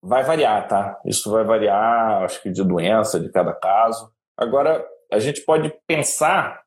vai 0.01 0.23
variar, 0.23 0.67
tá? 0.67 1.01
Isso 1.05 1.31
vai 1.31 1.43
variar, 1.43 2.23
acho 2.23 2.41
que 2.41 2.51
de 2.51 2.63
doença, 2.63 3.19
de 3.19 3.31
cada 3.31 3.53
caso. 3.53 4.11
Agora, 4.37 4.85
a 5.11 5.19
gente 5.19 5.41
pode 5.41 5.73
pensar 5.87 6.62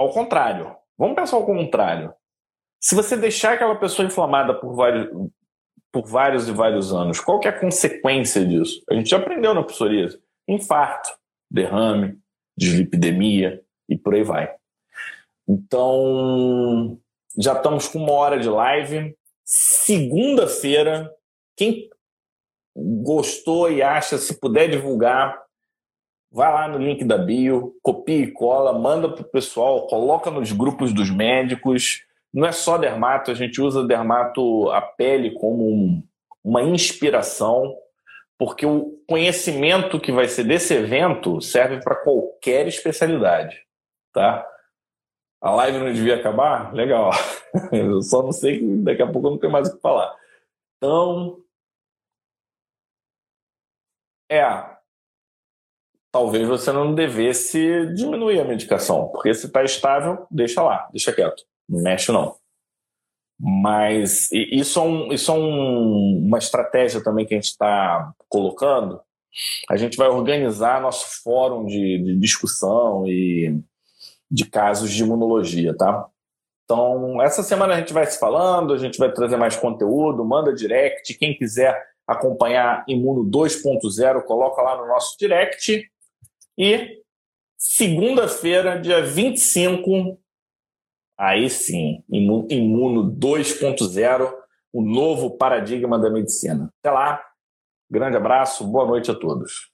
ao 0.00 0.10
contrário. 0.10 0.74
Vamos 0.98 1.14
pensar 1.14 1.36
ao 1.36 1.44
contrário. 1.46 2.12
Se 2.80 2.94
você 2.94 3.16
deixar 3.16 3.54
aquela 3.54 3.76
pessoa 3.76 4.06
inflamada 4.06 4.54
por 4.54 4.74
vários, 4.74 5.08
por 5.92 6.06
vários 6.06 6.48
e 6.48 6.52
vários 6.52 6.92
anos, 6.92 7.20
qual 7.20 7.38
que 7.38 7.46
é 7.46 7.50
a 7.50 7.58
consequência 7.58 8.44
disso? 8.44 8.82
A 8.90 8.94
gente 8.94 9.10
já 9.10 9.18
aprendeu 9.18 9.52
na 9.52 9.62
psoríase. 9.62 10.18
Infarto, 10.48 11.10
derrame, 11.50 12.18
dislipidemia 12.56 13.62
e 13.88 13.96
por 13.96 14.14
aí 14.14 14.22
vai. 14.22 14.54
Então, 15.46 16.98
já 17.38 17.52
estamos 17.52 17.86
com 17.86 17.98
uma 17.98 18.12
hora 18.12 18.38
de 18.38 18.48
live. 18.48 19.14
Segunda-feira, 19.44 21.12
quem 21.56 21.90
gostou 22.74 23.70
e 23.70 23.82
acha, 23.82 24.16
se 24.16 24.40
puder 24.40 24.70
divulgar, 24.70 25.38
vai 26.30 26.52
lá 26.52 26.68
no 26.68 26.78
link 26.78 27.04
da 27.04 27.18
bio, 27.18 27.74
copia 27.82 28.24
e 28.24 28.30
cola, 28.30 28.78
manda 28.78 29.08
para 29.08 29.22
o 29.22 29.30
pessoal, 29.30 29.86
coloca 29.86 30.30
nos 30.30 30.52
grupos 30.52 30.92
dos 30.92 31.10
médicos. 31.10 32.04
Não 32.32 32.46
é 32.46 32.52
só 32.52 32.78
dermato, 32.78 33.30
a 33.30 33.34
gente 33.34 33.60
usa 33.60 33.86
dermato 33.86 34.70
a 34.70 34.80
pele 34.80 35.32
como 35.32 35.68
um, 35.68 36.02
uma 36.44 36.62
inspiração, 36.62 37.74
porque 38.38 38.64
o 38.64 39.02
conhecimento 39.08 39.98
que 39.98 40.12
vai 40.12 40.28
ser 40.28 40.44
desse 40.44 40.74
evento 40.74 41.40
serve 41.40 41.82
para 41.82 41.96
qualquer 41.96 42.68
especialidade, 42.68 43.60
tá? 44.12 44.46
A 45.40 45.50
live 45.52 45.78
não 45.78 45.92
devia 45.92 46.16
acabar? 46.16 46.72
Legal. 46.72 47.10
Eu 47.72 48.00
só 48.02 48.22
não 48.22 48.30
sei 48.30 48.60
daqui 48.82 49.02
a 49.02 49.10
pouco 49.10 49.26
eu 49.26 49.30
não 49.32 49.38
tenho 49.38 49.52
mais 49.52 49.68
o 49.68 49.74
que 49.74 49.80
falar. 49.80 50.14
Então, 50.76 51.38
é, 54.30 54.44
talvez 56.12 56.46
você 56.46 56.72
não 56.72 56.94
devesse 56.94 57.86
diminuir 57.94 58.40
a 58.40 58.44
medicação, 58.44 59.08
porque 59.08 59.32
se 59.34 59.46
está 59.46 59.62
estável, 59.62 60.26
deixa 60.30 60.62
lá, 60.62 60.88
deixa 60.92 61.12
quieto, 61.12 61.44
não 61.68 61.82
mexe 61.82 62.10
não. 62.12 62.36
Mas 63.38 64.28
isso 64.32 64.78
é, 64.78 64.82
um, 64.82 65.12
isso 65.12 65.30
é 65.30 65.34
um, 65.34 66.26
uma 66.26 66.38
estratégia 66.38 67.02
também 67.02 67.24
que 67.24 67.32
a 67.32 67.38
gente 67.38 67.46
está 67.46 68.12
colocando. 68.28 69.00
A 69.70 69.76
gente 69.76 69.96
vai 69.96 70.08
organizar 70.08 70.82
nosso 70.82 71.22
fórum 71.22 71.64
de, 71.64 72.02
de 72.04 72.18
discussão 72.18 73.06
e 73.06 73.58
de 74.30 74.44
casos 74.44 74.90
de 74.90 75.02
imunologia, 75.02 75.74
tá? 75.74 76.06
Então, 76.64 77.20
essa 77.22 77.42
semana 77.42 77.74
a 77.74 77.78
gente 77.78 77.92
vai 77.92 78.06
se 78.06 78.18
falando, 78.18 78.74
a 78.74 78.78
gente 78.78 78.98
vai 78.98 79.10
trazer 79.10 79.36
mais 79.36 79.56
conteúdo, 79.56 80.24
manda 80.24 80.54
direct. 80.54 81.14
Quem 81.14 81.36
quiser 81.36 81.82
acompanhar 82.06 82.84
Imuno 82.86 83.24
2.0, 83.24 84.22
coloca 84.22 84.60
lá 84.60 84.76
no 84.76 84.86
nosso 84.86 85.16
direct. 85.18 85.90
E 86.58 87.02
segunda-feira, 87.56 88.80
dia 88.80 89.02
25, 89.02 90.18
aí 91.18 91.48
sim, 91.50 92.02
Imuno 92.10 93.10
2.0, 93.14 94.32
o 94.72 94.82
novo 94.82 95.36
paradigma 95.36 95.98
da 95.98 96.10
medicina. 96.10 96.72
Até 96.78 96.90
lá, 96.90 97.22
grande 97.90 98.16
abraço, 98.16 98.66
boa 98.66 98.86
noite 98.86 99.10
a 99.10 99.14
todos. 99.14 99.70